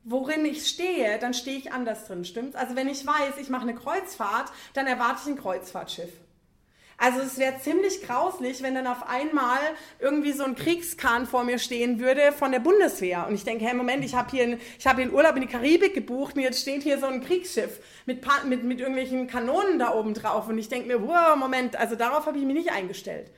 worin 0.05 0.47
ich 0.47 0.67
stehe, 0.67 1.19
dann 1.19 1.35
stehe 1.35 1.59
ich 1.59 1.73
anders 1.73 2.07
drin, 2.07 2.25
stimmt's? 2.25 2.57
Also 2.57 2.75
wenn 2.75 2.89
ich 2.89 3.07
weiß, 3.07 3.37
ich 3.39 3.51
mache 3.51 3.63
eine 3.63 3.75
Kreuzfahrt, 3.75 4.51
dann 4.73 4.87
erwarte 4.87 5.21
ich 5.25 5.29
ein 5.29 5.39
Kreuzfahrtschiff. 5.39 6.13
Also 7.01 7.21
es 7.21 7.39
wäre 7.39 7.61
ziemlich 7.61 8.03
grauslich, 8.03 8.61
wenn 8.61 8.75
dann 8.75 8.89
auf 8.89 9.09
einmal 9.09 9.61
irgendwie 10.01 10.33
so 10.33 10.43
ein 10.43 10.57
Kriegskahn 10.57 11.27
vor 11.27 11.45
mir 11.45 11.61
stehen 11.61 12.01
würde 12.01 12.33
von 12.33 12.51
der 12.51 12.59
Bundeswehr. 12.59 13.25
Und 13.29 13.37
ich 13.37 13.45
denke, 13.45 13.65
hey, 13.65 13.73
Moment, 13.73 14.05
ich 14.05 14.17
habe 14.17 14.29
hier, 14.33 14.43
einen, 14.43 14.61
hab 14.85 14.97
hier 14.97 15.05
einen 15.05 15.15
Urlaub 15.15 15.37
in 15.37 15.43
die 15.43 15.47
Karibik 15.47 15.95
gebucht 15.95 16.35
und 16.35 16.43
jetzt 16.43 16.61
steht 16.61 16.83
hier 16.83 16.99
so 16.99 17.07
ein 17.07 17.23
Kriegsschiff 17.23 17.79
mit, 18.05 18.27
mit, 18.47 18.65
mit 18.65 18.81
irgendwelchen 18.81 19.29
Kanonen 19.29 19.79
da 19.79 19.95
oben 19.95 20.13
drauf. 20.13 20.49
Und 20.49 20.59
ich 20.59 20.69
denke 20.69 20.89
mir, 20.89 21.01
wow, 21.07 21.37
Moment, 21.37 21.77
also 21.77 21.95
darauf 21.95 22.27
habe 22.27 22.37
ich 22.37 22.45
mich 22.45 22.57
nicht 22.57 22.73
eingestellt. 22.73 23.31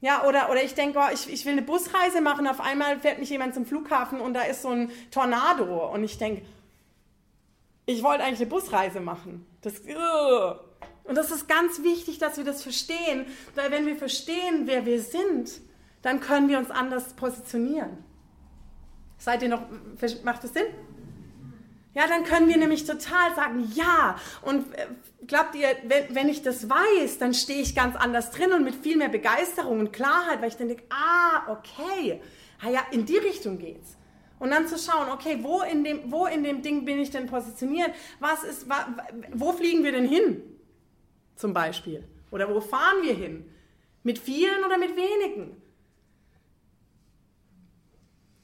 Ja, 0.00 0.24
oder, 0.24 0.50
oder 0.50 0.62
ich 0.64 0.74
denke, 0.74 0.98
oh, 0.98 1.12
ich, 1.14 1.32
ich 1.32 1.44
will 1.46 1.52
eine 1.52 1.62
Busreise 1.62 2.20
machen, 2.20 2.48
auf 2.48 2.60
einmal 2.60 2.98
fährt 2.98 3.20
mich 3.20 3.30
jemand 3.30 3.54
zum 3.54 3.64
Flughafen 3.64 4.20
und 4.20 4.34
da 4.34 4.42
ist 4.42 4.62
so 4.62 4.70
ein 4.70 4.90
Tornado. 5.12 5.86
Und 5.92 6.02
ich 6.02 6.18
denke, 6.18 6.42
ich 7.86 8.02
wollte 8.02 8.24
eigentlich 8.24 8.40
eine 8.40 8.50
Busreise 8.50 8.98
machen. 8.98 9.46
Das, 9.62 9.74
uh. 9.82 10.65
Und 11.06 11.16
das 11.16 11.30
ist 11.30 11.48
ganz 11.48 11.82
wichtig, 11.82 12.18
dass 12.18 12.36
wir 12.36 12.44
das 12.44 12.62
verstehen, 12.62 13.26
weil 13.54 13.70
wenn 13.70 13.86
wir 13.86 13.96
verstehen, 13.96 14.62
wer 14.66 14.84
wir 14.86 15.00
sind, 15.00 15.50
dann 16.02 16.20
können 16.20 16.48
wir 16.48 16.58
uns 16.58 16.70
anders 16.70 17.14
positionieren. 17.14 17.98
Seid 19.18 19.42
ihr 19.42 19.48
noch, 19.48 19.62
macht 20.24 20.44
das 20.44 20.52
Sinn? 20.52 20.66
Ja, 21.94 22.06
dann 22.06 22.24
können 22.24 22.48
wir 22.48 22.58
nämlich 22.58 22.84
total 22.84 23.34
sagen, 23.34 23.72
ja. 23.74 24.16
Und 24.42 24.74
äh, 24.74 24.86
glaubt 25.26 25.54
ihr, 25.54 25.68
wenn, 25.84 26.14
wenn 26.14 26.28
ich 26.28 26.42
das 26.42 26.68
weiß, 26.68 27.18
dann 27.18 27.32
stehe 27.32 27.62
ich 27.62 27.74
ganz 27.74 27.96
anders 27.96 28.30
drin 28.30 28.52
und 28.52 28.64
mit 28.64 28.74
viel 28.74 28.98
mehr 28.98 29.08
Begeisterung 29.08 29.80
und 29.80 29.92
Klarheit, 29.94 30.42
weil 30.42 30.48
ich 30.48 30.56
dann 30.56 30.68
denke, 30.68 30.84
ah, 30.90 31.50
okay, 31.50 32.20
ah 32.62 32.68
ja, 32.68 32.80
in 32.90 33.06
die 33.06 33.16
Richtung 33.16 33.58
geht's. 33.58 33.96
Und 34.38 34.50
dann 34.50 34.68
zu 34.68 34.76
schauen, 34.76 35.08
okay, 35.08 35.38
wo 35.40 35.62
in 35.62 35.84
dem, 35.84 36.12
wo 36.12 36.26
in 36.26 36.44
dem 36.44 36.60
Ding 36.60 36.84
bin 36.84 36.98
ich 36.98 37.10
denn 37.10 37.26
positioniert? 37.26 37.92
Was 38.20 38.44
ist, 38.44 38.66
wo 39.32 39.52
fliegen 39.52 39.82
wir 39.82 39.92
denn 39.92 40.06
hin? 40.06 40.42
Zum 41.36 41.52
Beispiel. 41.52 42.02
Oder 42.30 42.52
wo 42.52 42.60
fahren 42.60 43.02
wir 43.02 43.14
hin? 43.14 43.50
Mit 44.02 44.18
vielen 44.18 44.64
oder 44.64 44.78
mit 44.78 44.96
wenigen? 44.96 45.62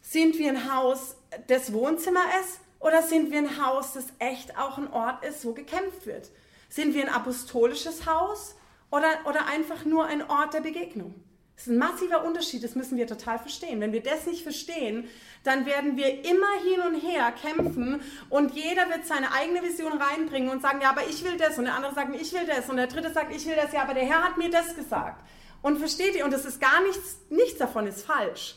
Sind 0.01 0.39
wir 0.39 0.51
ein 0.51 0.73
Haus, 0.73 1.17
das 1.47 1.73
Wohnzimmer 1.73 2.25
ist? 2.43 2.61
Oder 2.81 3.03
sind 3.03 3.31
wir 3.31 3.39
ein 3.39 3.65
Haus, 3.65 3.93
das 3.95 4.07
echt 4.19 4.59
auch 4.59 4.77
ein 4.77 4.93
Ort 4.93 5.25
ist, 5.25 5.45
wo 5.45 5.53
gekämpft 5.53 6.05
wird? 6.05 6.31
Sind 6.69 6.95
wir 6.95 7.03
ein 7.03 7.15
apostolisches 7.15 8.07
Haus 8.07 8.57
oder, 8.91 9.09
oder 9.25 9.47
einfach 9.47 9.85
nur 9.85 10.05
ein 10.07 10.29
Ort 10.29 10.55
der 10.55 10.61
Begegnung? 10.61 11.15
Das 11.63 11.69
ist 11.69 11.75
ein 11.75 11.79
massiver 11.79 12.25
Unterschied, 12.25 12.65
das 12.65 12.75
müssen 12.75 12.99
wir 12.99 13.07
total 13.07 13.39
verstehen. 13.39 13.81
Wenn 13.81 13.93
wir 13.93 14.03
das 14.03 14.27
nicht 14.27 14.43
verstehen, 14.43 15.09
dann 15.45 15.65
werden 15.65 15.97
wir 15.97 16.25
immer 16.25 16.51
hin 16.61 16.81
und 16.89 17.01
her 17.01 17.33
kämpfen 17.41 18.01
und 18.31 18.53
jeder 18.57 18.89
wird 18.89 19.07
seine 19.07 19.33
eigene 19.33 19.63
Vision 19.63 19.93
reinbringen 19.93 20.51
und 20.51 20.61
sagen, 20.61 20.81
ja, 20.83 20.91
aber 20.91 21.03
ich 21.09 21.23
will 21.23 21.37
das 21.37 21.59
und 21.59 21.67
der 21.67 21.77
andere 21.77 21.95
sagt, 21.95 22.21
ich 22.21 22.33
will 22.33 22.47
das 22.49 22.69
und 22.69 22.79
der 22.79 22.89
dritte 22.89 23.13
sagt, 23.13 23.33
ich 23.33 23.47
will 23.47 23.55
das, 23.55 23.73
ja, 23.73 23.83
aber 23.83 23.95
der 23.95 24.05
Herr 24.05 24.25
hat 24.25 24.39
mir 24.39 24.51
das 24.51 24.75
gesagt. 24.75 25.25
Und 25.63 25.79
versteht 25.79 26.17
ihr, 26.17 26.25
und 26.25 26.33
das 26.33 26.45
ist 26.47 26.61
gar 26.61 26.83
nichts, 26.83 27.19
nichts 27.31 27.59
davon 27.59 27.87
ist 27.87 28.05
falsch. 28.05 28.57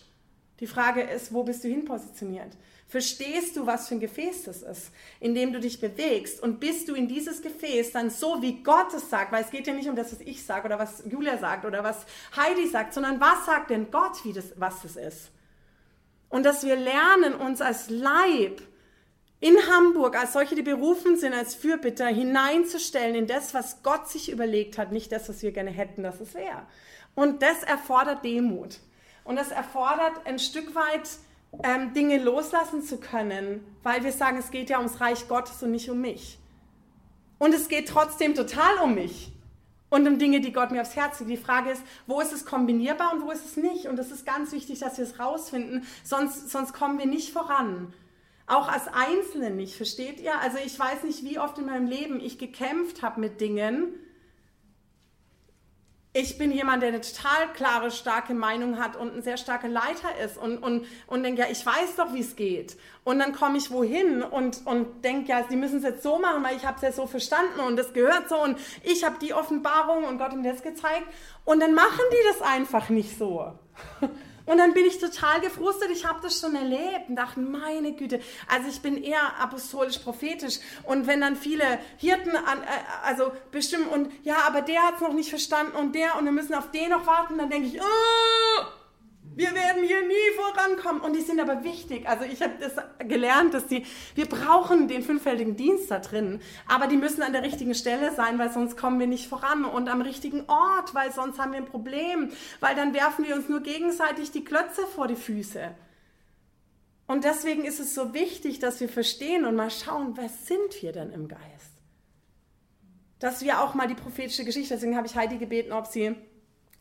Die 0.60 0.66
Frage 0.66 1.04
ist, 1.04 1.32
wo 1.32 1.44
bist 1.44 1.64
du 1.64 1.68
hin 1.68 1.86
positioniert? 1.86 2.54
Verstehst 2.88 3.56
du, 3.56 3.66
was 3.66 3.88
für 3.88 3.96
ein 3.96 4.00
Gefäß 4.00 4.44
das 4.44 4.62
ist, 4.62 4.92
in 5.20 5.34
dem 5.34 5.52
du 5.52 5.60
dich 5.60 5.82
bewegst? 5.82 6.42
Und 6.42 6.60
bist 6.60 6.88
du 6.88 6.94
in 6.94 7.08
dieses 7.08 7.42
Gefäß 7.42 7.92
dann 7.92 8.12
so, 8.12 8.42
wie 8.42 8.62
Gott 8.62 8.94
es 8.94 9.10
sagt? 9.10 9.32
Weil 9.32 9.44
es 9.44 9.50
geht 9.50 9.66
ja 9.66 9.74
nicht 9.74 9.90
um 9.90 9.96
das, 9.96 10.12
was 10.12 10.22
ich 10.22 10.46
sage 10.46 10.66
oder 10.66 10.78
was 10.78 11.04
Julia 11.10 11.38
sagt 11.38 11.66
oder 11.66 11.84
was 11.84 12.06
Heidi 12.36 12.68
sagt, 12.68 12.94
sondern 12.94 13.20
was 13.20 13.46
sagt 13.46 13.72
denn 13.72 13.90
Gott, 13.90 14.24
wie 14.24 14.34
das, 14.34 14.54
was 14.56 14.84
das 14.84 14.96
ist? 14.98 15.32
Und 16.30 16.44
dass 16.44 16.64
wir 16.64 16.76
lernen, 16.76 17.34
uns 17.34 17.60
als 17.62 17.90
Leib 17.90 18.62
in 19.40 19.56
Hamburg, 19.68 20.18
als 20.18 20.34
solche, 20.34 20.56
die 20.56 20.62
berufen 20.62 21.18
sind, 21.18 21.34
als 21.34 21.56
Fürbitter, 21.56 22.08
hineinzustellen 22.08 23.16
in 23.16 23.28
das, 23.28 23.54
was 23.54 23.82
Gott 23.84 24.10
sich 24.10 24.32
überlegt 24.32 24.78
hat, 24.78 24.92
nicht 24.92 25.12
das, 25.12 25.28
was 25.28 25.42
wir 25.42 25.52
gerne 25.52 25.72
hätten, 25.72 26.04
dass 26.04 26.20
es 26.20 26.34
wäre. 26.36 26.68
Und 27.16 27.42
das 27.42 27.64
erfordert 27.64 28.24
Demut. 28.24 28.80
Und 29.24 29.38
das 29.38 29.52
erfordert 29.52 30.26
ein 30.26 30.40
Stück 30.40 30.76
weit 30.76 31.10
ähm, 31.64 31.94
Dinge 31.94 32.18
loslassen 32.18 32.82
zu 32.82 32.98
können, 32.98 33.66
weil 33.84 34.04
wir 34.04 34.12
sagen, 34.12 34.38
es 34.38 34.52
geht 34.52 34.70
ja 34.70 34.78
ums 34.78 35.00
Reich 35.00 35.28
Gottes 35.28 35.62
und 35.64 35.72
nicht 35.72 35.90
um 35.90 36.02
mich. 36.02 36.40
Und 37.38 37.54
es 37.54 37.68
geht 37.68 37.90
trotzdem 37.90 38.36
total 38.36 38.78
um 38.84 38.96
mich 38.96 39.32
und 39.90 40.08
um 40.08 40.18
Dinge, 40.18 40.42
die 40.42 40.54
Gott 40.54 40.72
mir 40.72 40.82
aufs 40.82 40.96
Herz 40.96 41.20
legt. 41.20 41.32
Die 41.32 41.38
Frage 41.38 41.72
ist, 41.72 41.84
wo 42.08 42.22
ist 42.22 42.34
es 42.34 42.46
kombinierbar 42.46 43.14
und 43.14 43.24
wo 43.24 43.32
ist 43.32 43.46
es 43.46 43.58
nicht? 43.58 43.88
Und 43.88 43.98
das 43.98 44.12
ist 44.12 44.26
ganz 44.26 44.52
wichtig, 44.52 44.80
dass 44.80 44.98
wir 44.98 45.06
es 45.06 45.20
rausfinden, 45.20 45.86
sonst, 46.04 46.50
sonst 46.50 46.74
kommen 46.74 46.98
wir 46.98 47.06
nicht 47.06 47.32
voran. 47.32 47.94
Auch 48.48 48.68
als 48.68 48.88
Einzelne 48.88 49.50
nicht, 49.50 49.76
versteht 49.76 50.20
ihr? 50.20 50.40
Also 50.40 50.58
ich 50.64 50.78
weiß 50.78 51.04
nicht, 51.04 51.24
wie 51.24 51.40
oft 51.40 51.58
in 51.58 51.66
meinem 51.66 51.88
Leben 51.88 52.20
ich 52.20 52.38
gekämpft 52.38 53.02
habe 53.02 53.20
mit 53.20 53.42
Dingen, 53.42 53.88
ich 56.16 56.38
bin 56.38 56.54
jemand, 56.54 56.82
der 56.82 56.90
eine 56.90 57.02
total 57.02 57.52
klare, 57.54 57.92
starke 57.92 58.34
Meinung 58.34 58.80
hat 58.80 58.96
und 58.96 59.14
ein 59.14 59.22
sehr 59.22 59.36
starker 59.36 59.68
Leiter 59.68 60.18
ist 60.24 60.38
und, 60.38 60.60
und, 60.60 60.86
und 61.08 61.24
denke, 61.24 61.42
ja, 61.42 61.48
ich 61.52 61.66
weiß 61.66 61.98
doch, 61.98 62.14
wie 62.14 62.22
es 62.22 62.38
geht. 62.38 62.78
Und 63.04 63.20
dann 63.20 63.34
komme 63.34 63.58
ich 63.58 63.70
wohin 63.70 64.24
und, 64.24 64.66
und 64.66 65.04
denke, 65.04 65.32
ja, 65.32 65.44
sie 65.50 65.58
müssen 65.58 65.80
es 65.80 65.84
jetzt 65.84 66.04
so 66.04 66.18
machen, 66.18 66.42
weil 66.42 66.56
ich 66.56 66.66
habe 66.66 66.78
es 66.78 66.84
ja 66.84 66.92
so 66.94 67.06
verstanden 67.06 67.60
und 67.60 67.76
das 67.76 67.92
gehört 67.92 68.30
so 68.30 68.42
und 68.42 68.58
ich 68.84 69.04
habe 69.04 69.18
die 69.22 69.34
Offenbarung 69.34 70.06
und 70.06 70.18
Gott 70.18 70.32
ihm 70.32 70.42
das 70.42 70.64
gezeigt. 70.64 71.04
Und 71.44 71.60
dann 71.60 71.74
machen 71.74 72.02
die 72.10 72.28
das 72.30 72.42
einfach 72.42 72.88
nicht 72.88 73.18
so. 73.20 73.52
Und 74.46 74.58
dann 74.58 74.74
bin 74.74 74.86
ich 74.86 75.00
total 75.00 75.42
gefrustet. 75.42 75.90
Ich 75.92 76.06
habe 76.06 76.20
das 76.22 76.40
schon 76.40 76.56
erlebt 76.56 77.10
und 77.10 77.16
dachte, 77.16 77.40
meine 77.40 77.94
Güte, 77.94 78.22
also 78.48 78.70
ich 78.70 78.82
bin 78.82 79.04
eher 79.04 79.40
apostolisch-prophetisch. 79.40 80.60
Und 80.84 81.08
wenn 81.08 81.22
dann 81.22 81.36
viele 81.36 81.80
Hirten 81.98 82.36
an, 82.36 82.62
äh, 82.62 82.66
also 83.04 83.32
bestimmen 83.52 83.88
und 83.88 84.12
ja, 84.24 84.38
aber 84.48 84.62
der 84.62 84.84
hat 84.84 84.96
es 84.96 85.02
noch 85.02 85.14
nicht 85.14 85.30
verstanden 85.30 85.76
und 85.76 85.96
der 85.96 86.18
und 86.18 86.26
wir 86.26 86.32
müssen 86.32 86.54
auf 86.54 86.72
den 86.72 86.90
noch 86.90 87.08
warten, 87.08 87.38
dann 87.38 87.50
denke 87.50 87.68
ich, 87.70 87.82
oh, 87.82 88.66
wir 89.36 89.54
werden 89.54 89.84
hier 89.84 90.02
nie 90.08 90.14
vorankommen. 90.36 91.02
Und 91.02 91.14
die 91.14 91.22
sind 91.22 91.40
aber 91.40 91.64
wichtig. 91.64 92.08
Also 92.08 92.24
ich 92.24 92.42
habe 92.42 92.54
das 92.60 92.74
gelernt, 93.08 93.54
dass 93.54 93.68
die, 93.68 93.86
wir 94.16 94.28
brauchen 94.28 94.88
den 94.88 95.04
fünffältigen 95.04 95.58
Dienst 95.58 95.92
da 95.92 96.00
drin. 96.00 96.40
Aber 96.68 96.88
die 96.88 96.96
müssen 96.96 97.22
an 97.22 97.34
der 97.34 97.44
richtigen 97.44 97.76
Stelle 97.76 98.14
sein, 98.14 98.40
weil 98.40 98.52
sonst 98.52 98.78
kommen 98.78 99.00
wir 99.00 99.08
nicht 99.08 99.28
voran. 99.28 99.66
Und 99.66 99.90
am 99.90 100.02
richtigen 100.02 100.46
Ort, 100.48 100.96
weil 100.96 101.12
sonst 101.12 101.38
haben 101.38 101.52
wir 101.52 101.60
ein 101.60 101.66
Problem. 101.66 102.32
Weil 102.62 102.76
dann 102.76 102.94
werfen 102.94 103.26
wir 103.26 103.36
uns 103.36 103.50
nur 103.50 103.60
gegenseitig 103.60 104.32
die 104.32 104.46
Klötze 104.46 104.88
vor 104.88 105.08
die 105.08 105.16
Füße. 105.16 105.76
Und 107.08 107.24
deswegen 107.24 107.66
ist 107.66 107.80
es 107.80 107.94
so 107.94 108.14
wichtig, 108.14 108.60
dass 108.60 108.80
wir 108.80 108.90
verstehen 108.90 109.46
und 109.46 109.56
mal 109.56 109.70
schauen, 109.70 110.14
wer 110.16 110.30
sind 110.30 110.82
wir 110.82 110.92
denn 110.92 111.12
im 111.12 111.28
Geist? 111.28 111.44
Dass 113.20 113.44
wir 113.44 113.62
auch 113.62 113.76
mal 113.76 113.88
die 113.88 113.96
prophetische 113.96 114.44
Geschichte, 114.44 114.74
deswegen 114.74 114.98
habe 114.98 115.08
ich 115.08 115.16
Heidi 115.16 115.38
gebeten, 115.38 115.72
ob 115.72 115.88
sie 115.88 116.16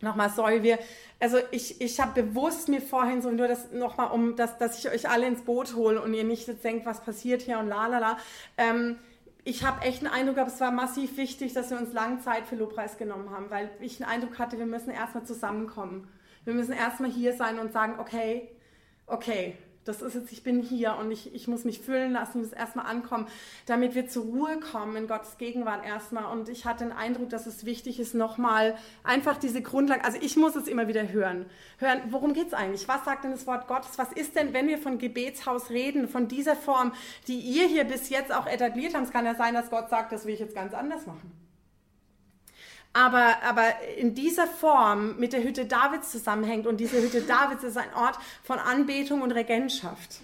nochmal 0.01 0.31
soll 0.31 0.63
wir, 0.63 0.79
also 1.21 1.39
ich, 1.51 1.81
ich 1.81 2.01
habe 2.01 2.23
bewusst 2.23 2.69
mir 2.69 2.81
vorhin 2.81 3.23
so 3.23 3.31
nur 3.31 3.49
das 3.49 3.73
nochmal, 3.73 4.11
um 4.11 4.37
dass, 4.37 4.59
dass 4.59 4.79
ich 4.79 4.91
euch 4.91 5.09
alle 5.09 5.27
ins 5.27 5.43
Boot 5.43 5.75
hole 5.75 6.01
und 6.01 6.15
ihr 6.15 6.25
nicht 6.25 6.47
jetzt 6.47 6.65
denkt, 6.65 6.87
was 6.87 7.01
passiert 7.03 7.43
hier 7.43 7.59
und 7.59 7.69
la 7.69 7.87
la 7.87 7.99
la. 7.99 8.19
Ähm, 8.57 8.99
ich 9.45 9.65
habe 9.65 9.83
echt 9.83 10.03
einen 10.03 10.13
Eindruck 10.13 10.37
gehabt, 10.37 10.53
es 10.53 10.61
war 10.61 10.71
massiv 10.71 11.17
wichtig, 11.17 11.53
dass 11.53 11.71
wir 11.71 11.79
uns 11.79 11.93
lange 11.93 12.21
Zeit 12.21 12.47
für 12.47 12.57
Lobpreis 12.57 12.97
genommen 12.97 13.31
haben, 13.31 13.51
weil 13.51 13.71
ich 13.81 14.03
einen 14.03 14.11
Eindruck 14.11 14.39
hatte, 14.39 14.59
wir 14.59 14.67
müssen 14.67 14.91
erstmal 14.91 15.25
zusammenkommen. 15.25 16.09
Wir 16.45 16.55
müssen 16.55 16.73
erstmal 16.73 17.11
hier 17.11 17.35
sein 17.35 17.59
und 17.59 17.73
sagen, 17.73 17.97
okay, 17.99 18.49
okay, 19.07 19.57
das 19.85 20.03
ist 20.03 20.15
jetzt, 20.15 20.33
ich 20.33 20.43
bin 20.43 20.63
hier 20.63 20.97
und 20.97 21.11
ich, 21.11 21.35
ich 21.35 21.49
muss 21.49 21.65
mich 21.65 21.81
füllen 21.81 22.13
lassen, 22.13 22.39
ich 22.39 22.45
muss 22.45 22.53
erstmal 22.53 22.87
ankommen, 22.87 23.27
damit 23.67 23.95
wir 23.95 24.09
zur 24.09 24.25
Ruhe 24.25 24.59
kommen 24.59 24.97
in 24.97 25.07
Gottes 25.07 25.37
Gegenwart 25.39 25.85
erstmal. 25.85 26.25
Und 26.33 26.49
ich 26.49 26.65
hatte 26.65 26.85
den 26.85 26.93
Eindruck, 26.93 27.31
dass 27.31 27.47
es 27.47 27.65
wichtig 27.65 28.01
ist, 28.01 28.15
nochmal 28.15 28.77
einfach 29.03 29.37
diese 29.37 29.63
Grundlage, 29.63 30.05
also 30.05 30.19
ich 30.21 30.37
muss 30.37 30.57
es 30.57 30.69
immer 30.69 30.89
wieder 30.89 31.09
hören. 31.09 31.47
Hören, 31.79 32.01
worum 32.11 32.33
geht 32.33 32.49
es 32.49 32.55
eigentlich? 32.55 32.89
Was 32.89 33.05
sagt 33.05 33.25
denn 33.25 33.33
das 33.33 33.47
Wort 33.47 33.69
Gottes? 33.69 33.99
Was 33.99 34.13
ist 34.13 34.37
denn, 34.37 34.53
wenn 34.53 34.69
wir 34.69 34.79
von 34.79 34.99
Gebetshaus 34.99 35.71
reden, 35.71 36.09
von 36.09 36.29
dieser 36.29 36.57
Form, 36.57 36.93
die 37.29 37.39
ihr 37.39 37.67
hier 37.67 37.85
bis 37.85 38.09
jetzt 38.09 38.35
auch 38.35 38.47
etabliert 38.47 38.95
habt? 38.95 39.07
Es 39.07 39.13
kann 39.13 39.27
ja 39.27 39.35
sein, 39.35 39.55
dass 39.55 39.71
Gott 39.71 39.91
sagt, 39.91 40.13
das 40.13 40.25
will 40.25 40.35
ich 40.35 40.41
jetzt 40.41 40.55
ganz 40.55 40.73
anders 40.73 41.07
machen. 41.07 41.44
Aber, 42.95 43.43
aber 43.43 43.81
in 43.99 44.15
dieser 44.15 44.47
Form 44.47 45.19
mit 45.19 45.33
der 45.33 45.43
Hütte 45.43 45.67
Davids 45.67 46.13
zusammenhängt 46.13 46.67
und 46.67 46.79
diese 46.79 47.03
Hütte 47.03 47.23
Davids 47.23 47.65
ist 47.65 47.77
ein 47.77 47.93
Ort 47.95 48.17
von 48.45 48.59
Anbetung 48.59 49.21
und 49.21 49.33
Regentschaft. 49.33 50.21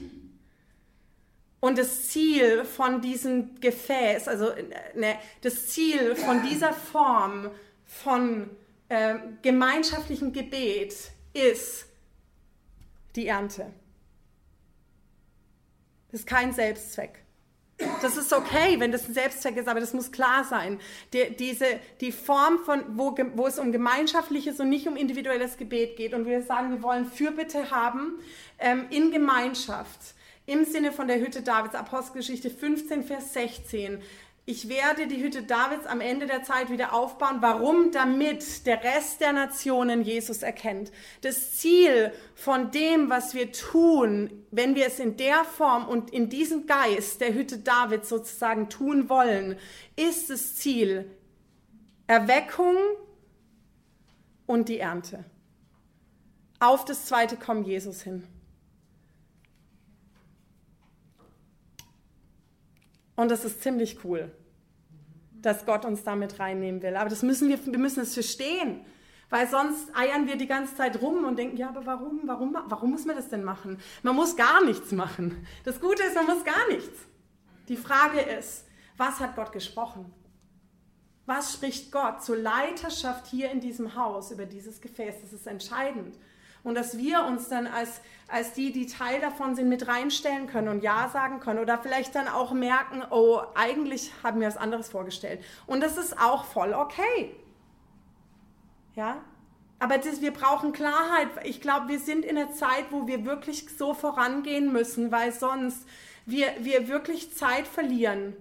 Und 1.58 1.78
das 1.78 2.08
Ziel 2.08 2.64
von 2.64 3.02
diesem 3.02 3.60
Gefäß, 3.60 4.28
also 4.28 4.52
ne, 4.94 5.18
das 5.42 5.66
Ziel 5.66 6.14
von 6.14 6.42
dieser 6.48 6.72
Form 6.72 7.50
von 7.86 8.48
äh, 8.88 9.16
gemeinschaftlichem 9.42 10.32
Gebet 10.32 10.94
ist 11.34 11.86
die 13.16 13.26
Ernte. 13.26 13.66
Das 16.10 16.20
ist 16.20 16.26
kein 16.26 16.52
Selbstzweck. 16.52 17.24
Das 18.02 18.16
ist 18.16 18.32
okay, 18.32 18.78
wenn 18.78 18.92
das 18.92 19.08
ein 19.08 19.14
Selbstzweck 19.14 19.56
ist, 19.56 19.68
aber 19.68 19.80
das 19.80 19.92
muss 19.92 20.12
klar 20.12 20.44
sein. 20.44 20.78
Die, 21.12 21.34
diese, 21.36 21.66
die 22.00 22.12
Form 22.12 22.58
von, 22.64 22.82
wo, 22.96 23.16
wo 23.34 23.46
es 23.46 23.58
um 23.58 23.72
gemeinschaftliches 23.72 24.60
und 24.60 24.68
nicht 24.68 24.86
um 24.86 24.96
individuelles 24.96 25.56
Gebet 25.56 25.96
geht 25.96 26.14
und 26.14 26.26
wir 26.26 26.42
sagen, 26.42 26.70
wir 26.70 26.82
wollen 26.82 27.06
Fürbitte 27.06 27.70
haben 27.70 28.18
ähm, 28.58 28.86
in 28.90 29.10
Gemeinschaft. 29.10 30.14
Im 30.46 30.64
Sinne 30.64 30.92
von 30.92 31.06
der 31.06 31.20
Hütte 31.20 31.42
Davids, 31.42 31.74
Apostelgeschichte 31.74 32.50
15, 32.50 33.04
Vers 33.04 33.32
16. 33.34 34.02
ich 34.46 34.68
werde 34.68 35.06
die 35.06 35.22
Hütte 35.22 35.42
Davids 35.42 35.86
am 35.86 36.00
Ende 36.00 36.26
der 36.26 36.42
Zeit 36.42 36.70
wieder 36.70 36.92
aufbauen. 36.92 37.36
Warum? 37.40 37.92
Damit 37.92 38.66
der 38.66 38.82
Rest 38.82 39.20
der 39.20 39.32
Nationen 39.32 40.02
Jesus 40.02 40.42
erkennt. 40.42 40.90
Das 41.20 41.56
Ziel 41.56 42.12
von 42.34 42.70
dem, 42.70 43.10
was 43.10 43.34
wir 43.34 43.52
tun, 43.52 44.44
wenn 44.50 44.74
wir 44.74 44.86
es 44.86 44.98
in 44.98 45.16
der 45.16 45.44
Form 45.44 45.86
und 45.86 46.10
in 46.10 46.30
diesem 46.30 46.66
Geist 46.66 47.20
der 47.20 47.34
Hütte 47.34 47.58
Davids 47.58 48.08
sozusagen 48.08 48.68
tun 48.68 49.08
wollen, 49.08 49.56
ist 49.94 50.30
das 50.30 50.56
Ziel 50.56 51.10
Erweckung 52.06 52.76
und 54.46 54.68
die 54.68 54.80
Ernte. 54.80 55.24
Auf 56.58 56.84
das 56.84 57.06
zweite 57.06 57.36
Kommen 57.36 57.64
Jesus 57.64 58.02
hin. 58.02 58.26
Und 63.20 63.30
das 63.30 63.44
ist 63.44 63.62
ziemlich 63.62 64.02
cool, 64.02 64.32
dass 65.42 65.66
Gott 65.66 65.84
uns 65.84 66.02
damit 66.02 66.38
reinnehmen 66.38 66.80
will. 66.80 66.96
Aber 66.96 67.10
das 67.10 67.22
müssen 67.22 67.50
wir, 67.50 67.58
wir 67.66 67.78
müssen 67.78 68.00
es 68.00 68.14
verstehen. 68.14 68.80
Weil 69.28 69.46
sonst 69.46 69.94
eiern 69.94 70.26
wir 70.26 70.36
die 70.36 70.46
ganze 70.46 70.74
Zeit 70.74 71.02
rum 71.02 71.26
und 71.26 71.38
denken, 71.38 71.58
ja, 71.58 71.68
aber 71.68 71.84
warum, 71.84 72.22
warum, 72.24 72.56
warum 72.66 72.90
muss 72.92 73.04
man 73.04 73.16
das 73.16 73.28
denn 73.28 73.44
machen? 73.44 73.78
Man 74.02 74.16
muss 74.16 74.36
gar 74.36 74.64
nichts 74.64 74.92
machen. 74.92 75.46
Das 75.64 75.82
Gute 75.82 76.02
ist, 76.02 76.14
man 76.14 76.24
muss 76.24 76.42
gar 76.46 76.66
nichts. 76.68 76.98
Die 77.68 77.76
Frage 77.76 78.20
ist, 78.20 78.64
was 78.96 79.20
hat 79.20 79.36
Gott 79.36 79.52
gesprochen? 79.52 80.10
Was 81.26 81.52
spricht 81.52 81.92
Gott 81.92 82.24
zur 82.24 82.38
Leiterschaft 82.38 83.26
hier 83.26 83.50
in 83.50 83.60
diesem 83.60 83.96
Haus 83.96 84.30
über 84.30 84.46
dieses 84.46 84.80
Gefäß? 84.80 85.16
Das 85.20 85.34
ist 85.34 85.46
entscheidend. 85.46 86.16
Und 86.62 86.74
dass 86.74 86.98
wir 86.98 87.24
uns 87.24 87.48
dann 87.48 87.66
als, 87.66 88.00
als 88.28 88.52
die, 88.52 88.72
die 88.72 88.86
Teil 88.86 89.20
davon 89.20 89.54
sind, 89.54 89.68
mit 89.68 89.88
reinstellen 89.88 90.46
können 90.46 90.68
und 90.68 90.82
Ja 90.82 91.08
sagen 91.08 91.40
können 91.40 91.58
oder 91.58 91.78
vielleicht 91.78 92.14
dann 92.14 92.28
auch 92.28 92.52
merken, 92.52 93.02
oh, 93.10 93.40
eigentlich 93.54 94.12
haben 94.22 94.40
wir 94.40 94.48
was 94.48 94.56
anderes 94.56 94.88
vorgestellt. 94.88 95.42
Und 95.66 95.82
das 95.82 95.96
ist 95.96 96.18
auch 96.18 96.44
voll 96.44 96.74
okay. 96.74 97.34
Ja? 98.94 99.18
Aber 99.78 99.96
das, 99.96 100.20
wir 100.20 100.32
brauchen 100.32 100.72
Klarheit. 100.72 101.28
Ich 101.44 101.62
glaube, 101.62 101.88
wir 101.88 101.98
sind 101.98 102.24
in 102.26 102.36
einer 102.36 102.52
Zeit, 102.52 102.86
wo 102.90 103.06
wir 103.06 103.24
wirklich 103.24 103.66
so 103.76 103.94
vorangehen 103.94 104.72
müssen, 104.72 105.10
weil 105.10 105.32
sonst 105.32 105.86
wir, 106.26 106.48
wir 106.60 106.88
wirklich 106.88 107.34
Zeit 107.34 107.66
verlieren 107.66 108.36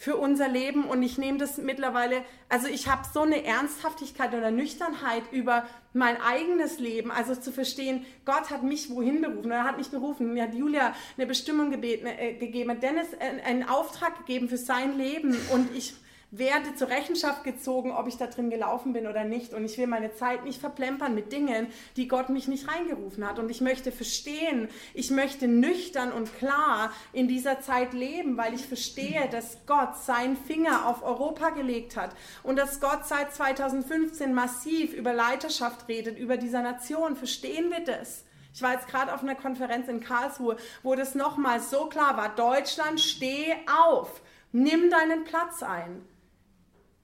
für 0.00 0.16
unser 0.16 0.48
Leben 0.48 0.84
und 0.84 1.02
ich 1.02 1.18
nehme 1.18 1.38
das 1.38 1.58
mittlerweile, 1.58 2.22
also 2.48 2.68
ich 2.68 2.86
habe 2.86 3.02
so 3.12 3.22
eine 3.22 3.44
Ernsthaftigkeit 3.44 4.32
oder 4.32 4.52
Nüchternheit 4.52 5.24
über 5.32 5.66
mein 5.92 6.20
eigenes 6.22 6.78
Leben, 6.78 7.10
also 7.10 7.34
zu 7.34 7.50
verstehen, 7.50 8.06
Gott 8.24 8.50
hat 8.50 8.62
mich 8.62 8.90
wohin 8.90 9.20
berufen, 9.20 9.50
er 9.50 9.64
hat 9.64 9.76
mich 9.76 9.88
berufen, 9.88 10.34
mir 10.34 10.44
hat 10.44 10.54
Julia 10.54 10.94
eine 11.16 11.26
Bestimmung 11.26 11.72
gebeten, 11.72 12.06
äh, 12.06 12.34
gegeben, 12.34 12.70
hat 12.70 12.82
Dennis 12.84 13.08
einen 13.44 13.68
Auftrag 13.68 14.18
gegeben 14.18 14.48
für 14.48 14.56
sein 14.56 14.96
Leben 14.96 15.36
und 15.52 15.76
ich 15.76 15.94
werde 16.30 16.74
zur 16.74 16.88
Rechenschaft 16.88 17.42
gezogen, 17.42 17.90
ob 17.92 18.06
ich 18.06 18.18
da 18.18 18.26
drin 18.26 18.50
gelaufen 18.50 18.92
bin 18.92 19.06
oder 19.06 19.24
nicht. 19.24 19.54
Und 19.54 19.64
ich 19.64 19.78
will 19.78 19.86
meine 19.86 20.12
Zeit 20.12 20.44
nicht 20.44 20.60
verplempern 20.60 21.14
mit 21.14 21.32
Dingen, 21.32 21.68
die 21.96 22.06
Gott 22.06 22.28
mich 22.28 22.48
nicht 22.48 22.68
reingerufen 22.68 23.26
hat. 23.26 23.38
Und 23.38 23.50
ich 23.50 23.60
möchte 23.60 23.92
verstehen, 23.92 24.68
ich 24.92 25.10
möchte 25.10 25.48
nüchtern 25.48 26.12
und 26.12 26.36
klar 26.36 26.92
in 27.12 27.28
dieser 27.28 27.60
Zeit 27.60 27.94
leben, 27.94 28.36
weil 28.36 28.52
ich 28.52 28.66
verstehe, 28.66 29.28
dass 29.30 29.58
Gott 29.66 29.96
seinen 29.96 30.36
Finger 30.36 30.86
auf 30.86 31.02
Europa 31.02 31.50
gelegt 31.50 31.96
hat 31.96 32.14
und 32.42 32.56
dass 32.56 32.80
Gott 32.80 33.06
seit 33.06 33.34
2015 33.34 34.34
massiv 34.34 34.92
über 34.92 35.14
Leiterschaft 35.14 35.88
redet, 35.88 36.18
über 36.18 36.36
dieser 36.36 36.62
Nation. 36.62 37.16
Verstehen 37.16 37.70
wir 37.70 37.80
das? 37.80 38.24
Ich 38.52 38.60
war 38.60 38.72
jetzt 38.72 38.88
gerade 38.88 39.14
auf 39.14 39.22
einer 39.22 39.34
Konferenz 39.34 39.88
in 39.88 40.00
Karlsruhe, 40.00 40.56
wo 40.82 40.94
das 40.94 41.14
nochmal 41.14 41.60
so 41.60 41.86
klar 41.86 42.16
war. 42.16 42.34
Deutschland, 42.34 43.00
steh 43.00 43.54
auf. 43.86 44.20
Nimm 44.52 44.90
deinen 44.90 45.24
Platz 45.24 45.62
ein 45.62 46.02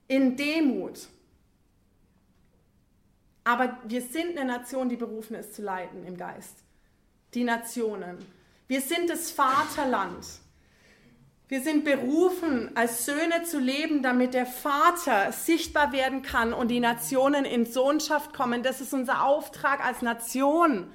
in 0.07 0.35
Demut. 0.35 1.07
Aber 3.43 3.77
wir 3.85 4.01
sind 4.01 4.37
eine 4.37 4.45
Nation, 4.45 4.89
die 4.89 4.95
berufen 4.95 5.35
ist 5.35 5.53
zu 5.53 5.61
leiten 5.61 6.05
im 6.05 6.17
Geist. 6.17 6.57
Die 7.33 7.43
Nationen. 7.43 8.17
Wir 8.67 8.81
sind 8.81 9.09
das 9.09 9.29
Vaterland. 9.29 10.25
Wir 11.47 11.61
sind 11.61 11.85
berufen, 11.85 12.71
als 12.75 13.05
Söhne 13.05 13.43
zu 13.43 13.59
leben, 13.59 14.01
damit 14.01 14.33
der 14.33 14.47
Vater 14.47 15.31
sichtbar 15.31 15.91
werden 15.91 16.23
kann 16.23 16.53
und 16.53 16.69
die 16.69 16.79
Nationen 16.79 17.45
in 17.45 17.67
Sohnschaft 17.67 18.33
kommen. 18.33 18.63
Das 18.63 18.81
ist 18.81 18.93
unser 18.93 19.23
Auftrag 19.23 19.85
als 19.85 20.01
Nation. 20.01 20.91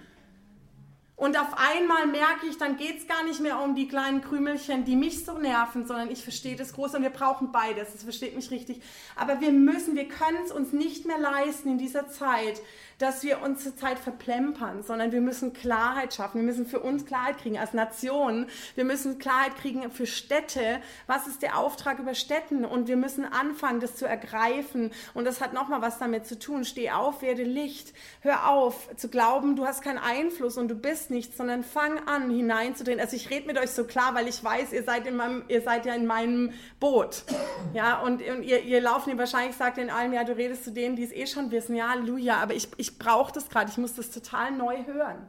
Und 1.21 1.39
auf 1.39 1.53
einmal 1.59 2.07
merke 2.07 2.47
ich, 2.49 2.57
dann 2.57 2.79
geht 2.79 2.97
es 2.97 3.07
gar 3.07 3.23
nicht 3.25 3.41
mehr 3.41 3.61
um 3.61 3.75
die 3.75 3.87
kleinen 3.87 4.23
Krümelchen, 4.23 4.87
die 4.87 4.97
mich 4.97 5.23
so 5.27 5.37
nerven, 5.37 5.87
sondern 5.87 6.11
ich 6.11 6.23
verstehe 6.23 6.57
das 6.57 6.73
Große 6.73 6.97
und 6.97 7.03
wir 7.03 7.11
brauchen 7.11 7.53
beides. 7.53 7.93
Das 7.93 8.05
versteht 8.05 8.35
mich 8.35 8.51
richtig. 8.51 8.81
Aber 9.17 9.39
wir 9.43 9.53
müssen, 9.53 9.97
wir 9.97 10.09
können 10.09 10.39
es 10.47 10.51
uns 10.51 10.73
nicht 10.73 11.05
mehr 11.05 11.19
leisten 11.19 11.73
in 11.73 11.77
dieser 11.77 12.09
Zeit, 12.09 12.63
dass 13.01 13.23
wir 13.23 13.41
unsere 13.41 13.75
Zeit 13.75 13.99
verplempern, 13.99 14.83
sondern 14.83 15.11
wir 15.11 15.23
müssen 15.23 15.55
Klarheit 15.55 16.13
schaffen. 16.13 16.39
Wir 16.41 16.45
müssen 16.45 16.67
für 16.67 16.81
uns 16.81 17.07
Klarheit 17.07 17.39
kriegen 17.39 17.59
als 17.59 17.73
Nation. 17.73 18.47
Wir 18.75 18.85
müssen 18.85 19.19
Klarheit 19.19 19.57
kriegen 19.57 19.91
für 19.91 20.07
Städte. 20.07 20.81
Was 21.07 21.27
ist 21.27 21.41
der 21.41 21.57
Auftrag 21.57 21.99
über 21.99 22.15
Städten? 22.15 22.67
Und 22.67 22.89
wir 22.89 22.99
müssen 22.99 23.25
anfangen, 23.25 23.81
das 23.81 23.97
zu 23.97 24.05
ergreifen. 24.05 24.91
Und 25.15 25.25
das 25.25 25.41
hat 25.41 25.55
nochmal 25.55 25.81
was 25.81 25.99
damit 25.99 26.27
zu 26.27 26.39
tun. 26.39 26.67
Steh 26.67 26.91
auf, 26.91 27.23
werde 27.23 27.43
Licht. 27.43 27.95
Hör 28.21 28.51
auf 28.51 28.95
zu 28.97 29.09
glauben, 29.09 29.57
du 29.57 29.65
hast 29.65 29.81
keinen 29.81 29.99
Einfluss 29.99 30.59
und 30.59 30.69
du 30.69 30.75
bist 30.75 31.11
nichts, 31.11 31.39
sondern 31.39 31.65
fang 31.65 32.07
an, 32.07 32.29
hineinzudrehen. 32.29 33.01
Also 33.01 33.17
ich 33.17 33.31
rede 33.31 33.47
mit 33.47 33.57
euch 33.57 33.71
so 33.71 33.85
klar, 33.85 34.15
weil 34.15 34.29
ich 34.29 34.45
weiß, 34.45 34.75
ihr 34.75 34.83
seid, 34.83 35.07
in 35.07 35.17
meinem, 35.17 35.45
ihr 35.49 35.63
seid 35.63 35.87
ja 35.87 35.95
in 35.95 36.07
meinem 36.07 36.53
Boot. 36.79 37.25
Ja, 37.73 38.01
und, 38.03 38.21
und 38.21 38.43
ihr, 38.43 38.63
ihr 38.63 38.83
laufen, 38.83 39.09
ihr 39.09 39.19
wahrscheinlich 39.19 39.57
sagt 39.57 39.79
in 39.79 39.89
allen, 39.89 40.13
ja, 40.13 40.23
du 40.23 40.37
redest 40.37 40.65
zu 40.65 40.71
denen, 40.71 40.97
die 40.97 41.05
es 41.05 41.13
eh 41.13 41.27
schon 41.27 41.51
wissen. 41.51 41.75
Ja, 41.75 41.89
Halleluja. 41.89 42.37
Aber 42.37 42.53
ich, 42.53 42.69
ich 42.77 42.90
ich 42.91 42.99
brauche 42.99 43.33
das 43.33 43.49
gerade, 43.49 43.71
ich 43.71 43.79
muss 43.79 43.95
das 43.95 44.11
total 44.11 44.51
neu 44.53 44.85
hören. 44.85 45.27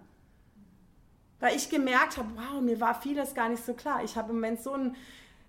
Weil 1.40 1.56
ich 1.56 1.70
gemerkt 1.70 2.18
habe, 2.18 2.30
wow, 2.36 2.62
mir 2.62 2.80
war 2.80 3.00
vieles 3.00 3.34
gar 3.34 3.50
nicht 3.50 3.66
so 3.66 3.74
klar. 3.74 4.04
Ich 4.04 4.16
habe 4.16 4.30
im 4.30 4.36
Moment 4.36 4.62
so, 4.62 4.74
ein, 4.74 4.96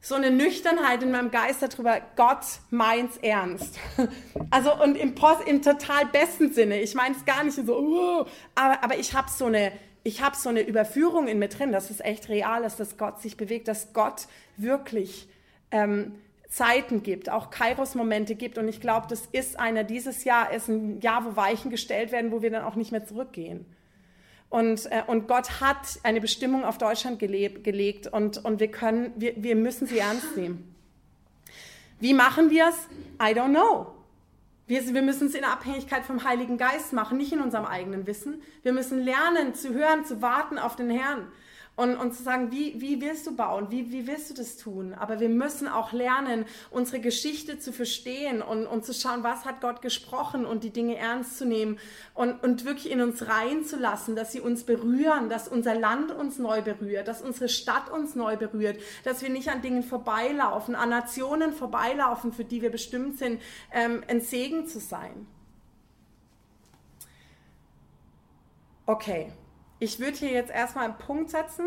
so 0.01 0.15
eine 0.15 0.31
Nüchternheit 0.31 1.03
in 1.03 1.11
meinem 1.11 1.31
Geist 1.31 1.63
darüber, 1.63 2.01
Gott 2.17 2.45
meint's 2.71 3.17
ernst. 3.19 3.79
Also 4.51 4.75
und 4.83 4.97
im, 4.97 5.15
im 5.47 5.63
total 5.63 6.07
besten 6.07 6.53
Sinne. 6.53 6.83
Ich 6.83 6.95
meine 6.95 7.15
es 7.17 7.25
gar 7.25 7.43
nicht 7.43 7.55
so, 7.55 7.63
uh, 7.63 8.27
aber, 8.55 8.83
aber 8.83 8.99
ich 8.99 9.15
habe 9.15 9.31
so 9.31 9.47
eine, 9.47 9.73
ich 10.03 10.21
habe 10.21 10.37
so 10.37 10.51
eine 10.51 10.61
Überführung 10.61 11.27
in 11.27 11.39
mir 11.39 11.49
drin, 11.49 11.73
dass 11.73 11.89
es 11.89 12.01
echt 12.01 12.29
real 12.29 12.65
ist, 12.65 12.79
dass 12.79 12.99
Gott 12.99 13.23
sich 13.23 13.39
bewegt, 13.39 13.69
dass 13.69 13.95
Gott 13.95 14.27
wirklich 14.59 15.27
ähm, 15.71 16.17
Zeiten 16.53 17.03
gibt, 17.03 17.31
auch 17.31 17.49
Kairos-Momente 17.49 18.35
gibt. 18.35 18.59
Und 18.59 18.69
ich 18.69 18.79
glaube, 18.79 19.07
das 19.09 19.27
ist 19.33 19.59
einer, 19.59 19.85
dieses 19.85 20.25
Jahr 20.25 20.53
ist 20.53 20.69
ein 20.69 21.01
Jahr, 21.01 21.25
wo 21.25 21.35
Weichen 21.35 21.71
gestellt 21.71 22.13
werden, 22.13 22.31
wo 22.31 22.43
wir 22.43 22.51
dann 22.51 22.63
auch 22.63 22.75
nicht 22.75 22.93
mehr 22.93 23.07
zurückgehen. 23.07 23.65
Und, 24.51 24.85
äh, 24.93 25.03
und 25.07 25.29
Gott 25.29 25.63
hat 25.63 25.99
eine 26.03 26.21
Bestimmung 26.21 26.63
auf 26.65 26.77
Deutschland 26.77 27.19
gelebt, 27.19 27.65
gelegt 27.65 28.07
und, 28.07 28.45
und 28.45 28.61
wir, 28.61 28.71
können, 28.71 29.13
wir, 29.17 29.43
wir 29.43 29.57
müssen 29.57 29.87
sie 29.87 29.99
ernst 29.99 30.37
nehmen. 30.37 30.77
Wie 32.01 32.13
machen 32.13 32.51
wir 32.51 32.69
es? 32.69 32.77
I 33.19 33.33
don't 33.33 33.49
know. 33.49 33.87
Wir, 34.67 34.93
wir 34.93 35.01
müssen 35.01 35.29
es 35.29 35.35
in 35.35 35.45
Abhängigkeit 35.45 36.05
vom 36.05 36.23
Heiligen 36.23 36.59
Geist 36.59 36.93
machen, 36.93 37.17
nicht 37.17 37.33
in 37.33 37.41
unserem 37.41 37.65
eigenen 37.65 38.07
Wissen. 38.07 38.43
Wir 38.63 38.75
müssen 38.75 39.01
lernen, 39.01 39.55
zu 39.55 39.73
hören, 39.73 40.05
zu 40.05 40.21
warten 40.21 40.59
auf 40.59 40.77
den 40.77 40.91
Herrn. 40.91 41.29
Und, 41.75 41.97
und 41.97 42.13
zu 42.13 42.23
sagen, 42.23 42.53
wie, 42.53 42.79
wie 42.83 43.01
willst 43.01 43.27
du 43.27 43.35
bauen? 43.35 43.69
Wie, 43.71 43.91
wie 43.93 44.07
willst 44.07 44.29
du 44.29 44.35
das 44.35 44.59
tun? 44.59 44.93
Aber 44.93 45.21
wir 45.21 45.31
müssen 45.31 45.69
auch 45.69 45.93
lernen, 45.93 46.45
unsere 46.71 47.01
Geschichte 47.01 47.59
zu 47.59 47.73
verstehen 47.73 48.43
und, 48.43 48.67
und 48.67 48.85
zu 48.85 48.93
schauen, 48.93 49.23
was 49.23 49.47
hat 49.47 49.63
Gott 49.63 49.81
gesprochen 49.81 50.45
und 50.45 50.65
die 50.65 50.71
Dinge 50.71 50.97
ernst 50.97 51.39
zu 51.39 51.47
nehmen 51.47 51.79
und, 52.13 52.43
und 52.43 52.67
wirklich 52.67 52.91
in 52.91 53.01
uns 53.01 53.27
reinzulassen, 53.27 54.15
dass 54.15 54.33
sie 54.33 54.41
uns 54.41 54.65
berühren, 54.65 55.31
dass 55.31 55.49
unser 55.49 55.75
Land 55.75 56.13
uns 56.13 56.39
neu 56.39 56.61
berührt, 56.61 57.09
dass 57.09 57.23
unsere 57.23 57.49
Stadt 57.49 57.91
uns 57.91 58.15
neu 58.15 58.37
berührt, 58.37 58.79
dass 59.05 59.23
wir 59.23 59.31
nicht 59.31 59.49
an 59.49 59.63
Dingen 59.63 59.83
vorbeilaufen, 59.83 60.75
an 60.75 60.91
Nationen 60.91 61.55
vorbeilaufen, 61.55 62.33
für 62.33 62.45
die 62.45 62.61
wir 62.61 62.71
bestimmt 62.71 63.17
sind, 63.17 63.41
ähm, 63.73 64.05
ein 64.09 64.21
Segen 64.21 64.67
zu 64.67 64.79
sein. 64.79 65.27
Okay. 68.85 69.33
Ich 69.83 69.99
würde 69.99 70.17
hier 70.17 70.31
jetzt 70.31 70.53
erstmal 70.53 70.85
einen 70.85 70.97
Punkt 70.97 71.31
setzen 71.31 71.67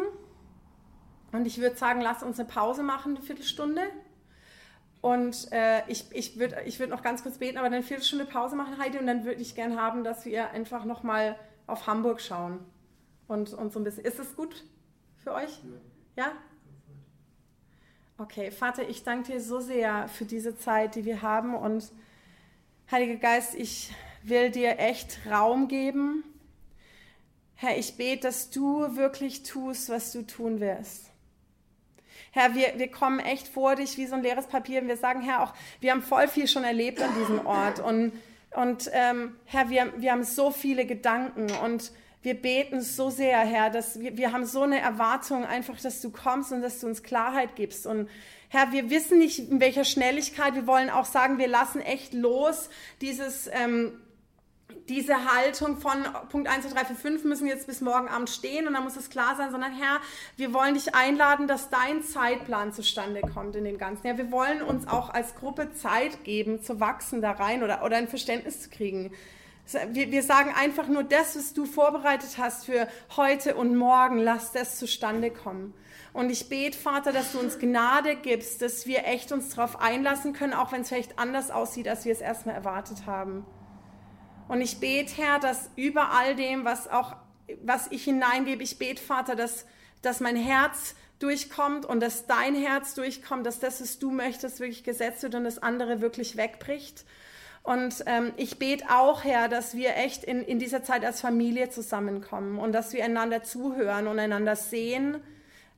und 1.33 1.45
ich 1.45 1.57
würde 1.57 1.75
sagen, 1.75 1.99
lass 1.99 2.23
uns 2.23 2.39
eine 2.39 2.47
Pause 2.47 2.81
machen, 2.81 3.17
eine 3.17 3.25
Viertelstunde. 3.25 3.81
Und 5.01 5.51
äh, 5.51 5.81
ich, 5.89 6.05
ich 6.13 6.39
würde 6.39 6.61
ich 6.63 6.79
würd 6.79 6.91
noch 6.91 7.03
ganz 7.03 7.23
kurz 7.23 7.39
beten, 7.39 7.57
aber 7.57 7.67
eine 7.67 7.83
Viertelstunde 7.83 8.23
Pause 8.23 8.55
machen, 8.55 8.77
Heidi, 8.77 8.99
und 8.99 9.07
dann 9.07 9.25
würde 9.25 9.41
ich 9.41 9.53
gerne 9.53 9.75
haben, 9.75 10.05
dass 10.05 10.23
wir 10.23 10.51
einfach 10.51 10.85
nochmal 10.85 11.35
auf 11.67 11.87
Hamburg 11.87 12.21
schauen. 12.21 12.61
Und, 13.27 13.53
und 13.53 13.73
so 13.73 13.81
ein 13.81 13.83
bisschen. 13.83 14.05
Ist 14.05 14.17
das 14.17 14.33
gut 14.37 14.63
für 15.21 15.33
euch? 15.33 15.59
Ja? 16.15 16.31
Okay, 18.17 18.49
Vater, 18.49 18.87
ich 18.87 19.03
danke 19.03 19.33
dir 19.33 19.41
so 19.41 19.59
sehr 19.59 20.07
für 20.07 20.23
diese 20.23 20.57
Zeit, 20.57 20.95
die 20.95 21.03
wir 21.03 21.21
haben. 21.21 21.53
Und 21.53 21.91
Heiliger 22.89 23.17
Geist, 23.17 23.55
ich 23.55 23.93
will 24.23 24.51
dir 24.51 24.79
echt 24.79 25.19
Raum 25.29 25.67
geben 25.67 26.23
Herr, 27.55 27.77
ich 27.77 27.95
bete, 27.95 28.23
dass 28.23 28.49
du 28.49 28.95
wirklich 28.97 29.43
tust, 29.43 29.89
was 29.89 30.11
du 30.11 30.23
tun 30.23 30.59
wirst. 30.59 31.05
Herr, 32.31 32.53
wir, 32.53 32.73
wir 32.77 32.91
kommen 32.91 33.19
echt 33.19 33.47
vor 33.47 33.75
dich 33.75 33.97
wie 33.97 34.07
so 34.07 34.15
ein 34.15 34.21
leeres 34.21 34.47
Papier 34.47 34.81
und 34.81 34.89
wir 34.89 34.97
sagen, 34.97 35.21
Herr, 35.21 35.41
auch 35.41 35.53
wir 35.79 35.91
haben 35.91 36.01
voll 36.01 36.27
viel 36.27 36.49
schon 36.49 36.65
erlebt 36.65 37.01
an 37.01 37.15
diesem 37.17 37.45
Ort 37.45 37.79
und, 37.79 38.11
und 38.51 38.89
ähm, 38.91 39.37
Herr, 39.45 39.69
wir, 39.69 39.93
wir 39.97 40.11
haben 40.11 40.25
so 40.25 40.51
viele 40.51 40.85
Gedanken 40.85 41.49
und 41.63 41.93
wir 42.23 42.33
beten 42.33 42.81
so 42.81 43.09
sehr, 43.09 43.39
Herr, 43.39 43.69
dass 43.69 44.01
wir, 44.01 44.17
wir 44.17 44.33
haben 44.33 44.45
so 44.45 44.63
eine 44.63 44.81
Erwartung 44.81 45.45
einfach, 45.45 45.79
dass 45.79 46.01
du 46.01 46.09
kommst 46.09 46.51
und 46.51 46.61
dass 46.61 46.81
du 46.81 46.87
uns 46.87 47.03
Klarheit 47.03 47.55
gibst. 47.55 47.85
Und 47.85 48.09
Herr, 48.49 48.73
wir 48.73 48.89
wissen 48.89 49.19
nicht, 49.19 49.39
in 49.39 49.61
welcher 49.61 49.85
Schnelligkeit. 49.85 50.55
Wir 50.55 50.67
wollen 50.67 50.89
auch 50.89 51.05
sagen, 51.05 51.37
wir 51.37 51.47
lassen 51.47 51.79
echt 51.79 52.13
los 52.13 52.69
dieses... 52.99 53.47
Ähm, 53.53 54.01
diese 54.89 55.33
Haltung 55.33 55.77
von 55.77 56.03
Punkt 56.29 56.47
1, 56.47 56.67
2, 56.67 56.73
3, 56.73 56.85
4, 56.85 56.95
5 56.95 57.23
müssen 57.23 57.47
jetzt 57.47 57.65
bis 57.65 57.81
morgen 57.81 58.07
Abend 58.07 58.29
stehen 58.29 58.67
und 58.67 58.73
dann 58.73 58.83
muss 58.83 58.95
es 58.95 59.09
klar 59.09 59.35
sein, 59.35 59.51
sondern 59.51 59.73
Herr, 59.73 59.99
wir 60.37 60.53
wollen 60.53 60.75
dich 60.75 60.93
einladen, 60.93 61.47
dass 61.47 61.69
dein 61.69 62.03
Zeitplan 62.03 62.71
zustande 62.71 63.21
kommt 63.21 63.55
in 63.55 63.63
dem 63.63 63.77
Ganzen. 63.77 64.07
Ja, 64.07 64.17
wir 64.17 64.31
wollen 64.31 64.61
uns 64.61 64.87
auch 64.87 65.09
als 65.09 65.35
Gruppe 65.35 65.73
Zeit 65.73 66.23
geben, 66.23 66.61
zu 66.61 66.79
wachsen 66.79 67.21
da 67.21 67.31
rein 67.31 67.63
oder, 67.63 67.83
oder 67.83 67.97
ein 67.97 68.07
Verständnis 68.07 68.61
zu 68.61 68.69
kriegen. 68.69 69.11
Wir, 69.89 70.11
wir 70.11 70.21
sagen 70.21 70.53
einfach 70.55 70.87
nur 70.87 71.03
das, 71.03 71.35
was 71.35 71.53
du 71.53 71.65
vorbereitet 71.65 72.37
hast 72.37 72.65
für 72.65 72.87
heute 73.15 73.55
und 73.55 73.75
morgen, 73.75 74.19
lass 74.19 74.51
das 74.51 74.77
zustande 74.77 75.31
kommen. 75.31 75.73
Und 76.13 76.29
ich 76.29 76.47
bete, 76.47 76.77
Vater, 76.77 77.11
dass 77.11 77.31
du 77.31 77.39
uns 77.39 77.57
Gnade 77.57 78.15
gibst, 78.15 78.61
dass 78.61 78.85
wir 78.85 79.05
echt 79.05 79.31
uns 79.31 79.49
darauf 79.49 79.81
einlassen 79.81 80.33
können, 80.33 80.53
auch 80.53 80.71
wenn 80.71 80.81
es 80.81 80.89
vielleicht 80.89 81.17
anders 81.17 81.49
aussieht, 81.49 81.87
als 81.87 82.05
wir 82.05 82.11
es 82.11 82.21
erstmal 82.21 82.55
erwartet 82.55 83.07
haben. 83.07 83.45
Und 84.47 84.61
ich 84.61 84.79
bete, 84.79 85.13
Herr, 85.17 85.39
dass 85.39 85.69
über 85.75 86.11
all 86.11 86.35
dem, 86.35 86.65
was 86.65 86.87
auch, 86.87 87.15
was 87.63 87.91
ich 87.91 88.03
hineingebe, 88.03 88.63
ich 88.63 88.77
bete, 88.77 89.01
Vater, 89.01 89.35
dass, 89.35 89.65
dass 90.01 90.19
mein 90.19 90.35
Herz 90.35 90.95
durchkommt 91.19 91.85
und 91.85 91.99
dass 91.99 92.27
dein 92.27 92.55
Herz 92.55 92.93
durchkommt, 92.93 93.45
dass 93.45 93.59
das, 93.59 93.81
was 93.81 93.99
du 93.99 94.11
möchtest, 94.11 94.59
wirklich 94.59 94.83
gesetzt 94.83 95.23
wird 95.23 95.35
und 95.35 95.45
das 95.45 95.61
andere 95.61 96.01
wirklich 96.01 96.37
wegbricht. 96.37 97.05
Und 97.63 98.03
ähm, 98.05 98.31
ich 98.37 98.59
bete 98.59 98.85
auch, 98.91 99.23
Herr, 99.23 99.47
dass 99.47 99.73
wir 99.73 99.95
echt 99.95 100.23
in, 100.23 100.43
in 100.43 100.59
dieser 100.59 100.83
Zeit 100.83 101.03
als 101.03 101.21
Familie 101.21 101.69
zusammenkommen 101.69 102.59
und 102.59 102.73
dass 102.73 102.93
wir 102.93 103.03
einander 103.03 103.41
zuhören 103.41 104.05
und 104.07 104.19
einander 104.19 104.55
sehen, 104.55 105.17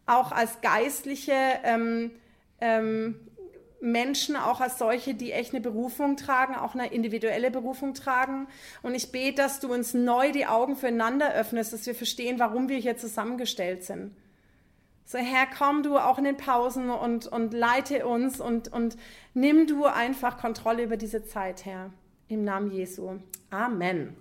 auch 0.05 0.33
als 0.33 0.59
geistliche 0.59 1.33
ähm, 1.63 2.11
ähm, 2.59 3.26
Menschen, 3.79 4.35
auch 4.35 4.59
als 4.59 4.79
solche, 4.79 5.13
die 5.13 5.31
echt 5.31 5.53
eine 5.53 5.61
Berufung 5.61 6.17
tragen, 6.17 6.55
auch 6.55 6.73
eine 6.73 6.91
individuelle 6.91 7.51
Berufung 7.51 7.93
tragen. 7.93 8.47
Und 8.81 8.95
ich 8.95 9.11
bete, 9.11 9.41
dass 9.41 9.59
du 9.59 9.71
uns 9.71 9.93
neu 9.93 10.31
die 10.31 10.47
Augen 10.47 10.75
füreinander 10.75 11.33
öffnest, 11.33 11.73
dass 11.73 11.85
wir 11.85 11.95
verstehen, 11.95 12.39
warum 12.39 12.69
wir 12.69 12.77
hier 12.77 12.97
zusammengestellt 12.97 13.83
sind. 13.83 14.15
So, 15.05 15.17
Herr, 15.19 15.47
komm 15.57 15.83
du 15.83 15.97
auch 15.97 16.17
in 16.17 16.25
den 16.25 16.37
Pausen 16.37 16.89
und, 16.89 17.27
und 17.27 17.53
leite 17.53 18.05
uns 18.05 18.41
und, 18.41 18.71
und 18.73 18.97
nimm 19.33 19.65
du 19.65 19.85
einfach 19.85 20.37
Kontrolle 20.37 20.83
über 20.83 20.97
diese 20.97 21.23
Zeit, 21.23 21.65
Herr. 21.65 21.91
Im 22.27 22.43
Namen 22.43 22.71
Jesu. 22.71 23.19
Amen. 23.49 24.17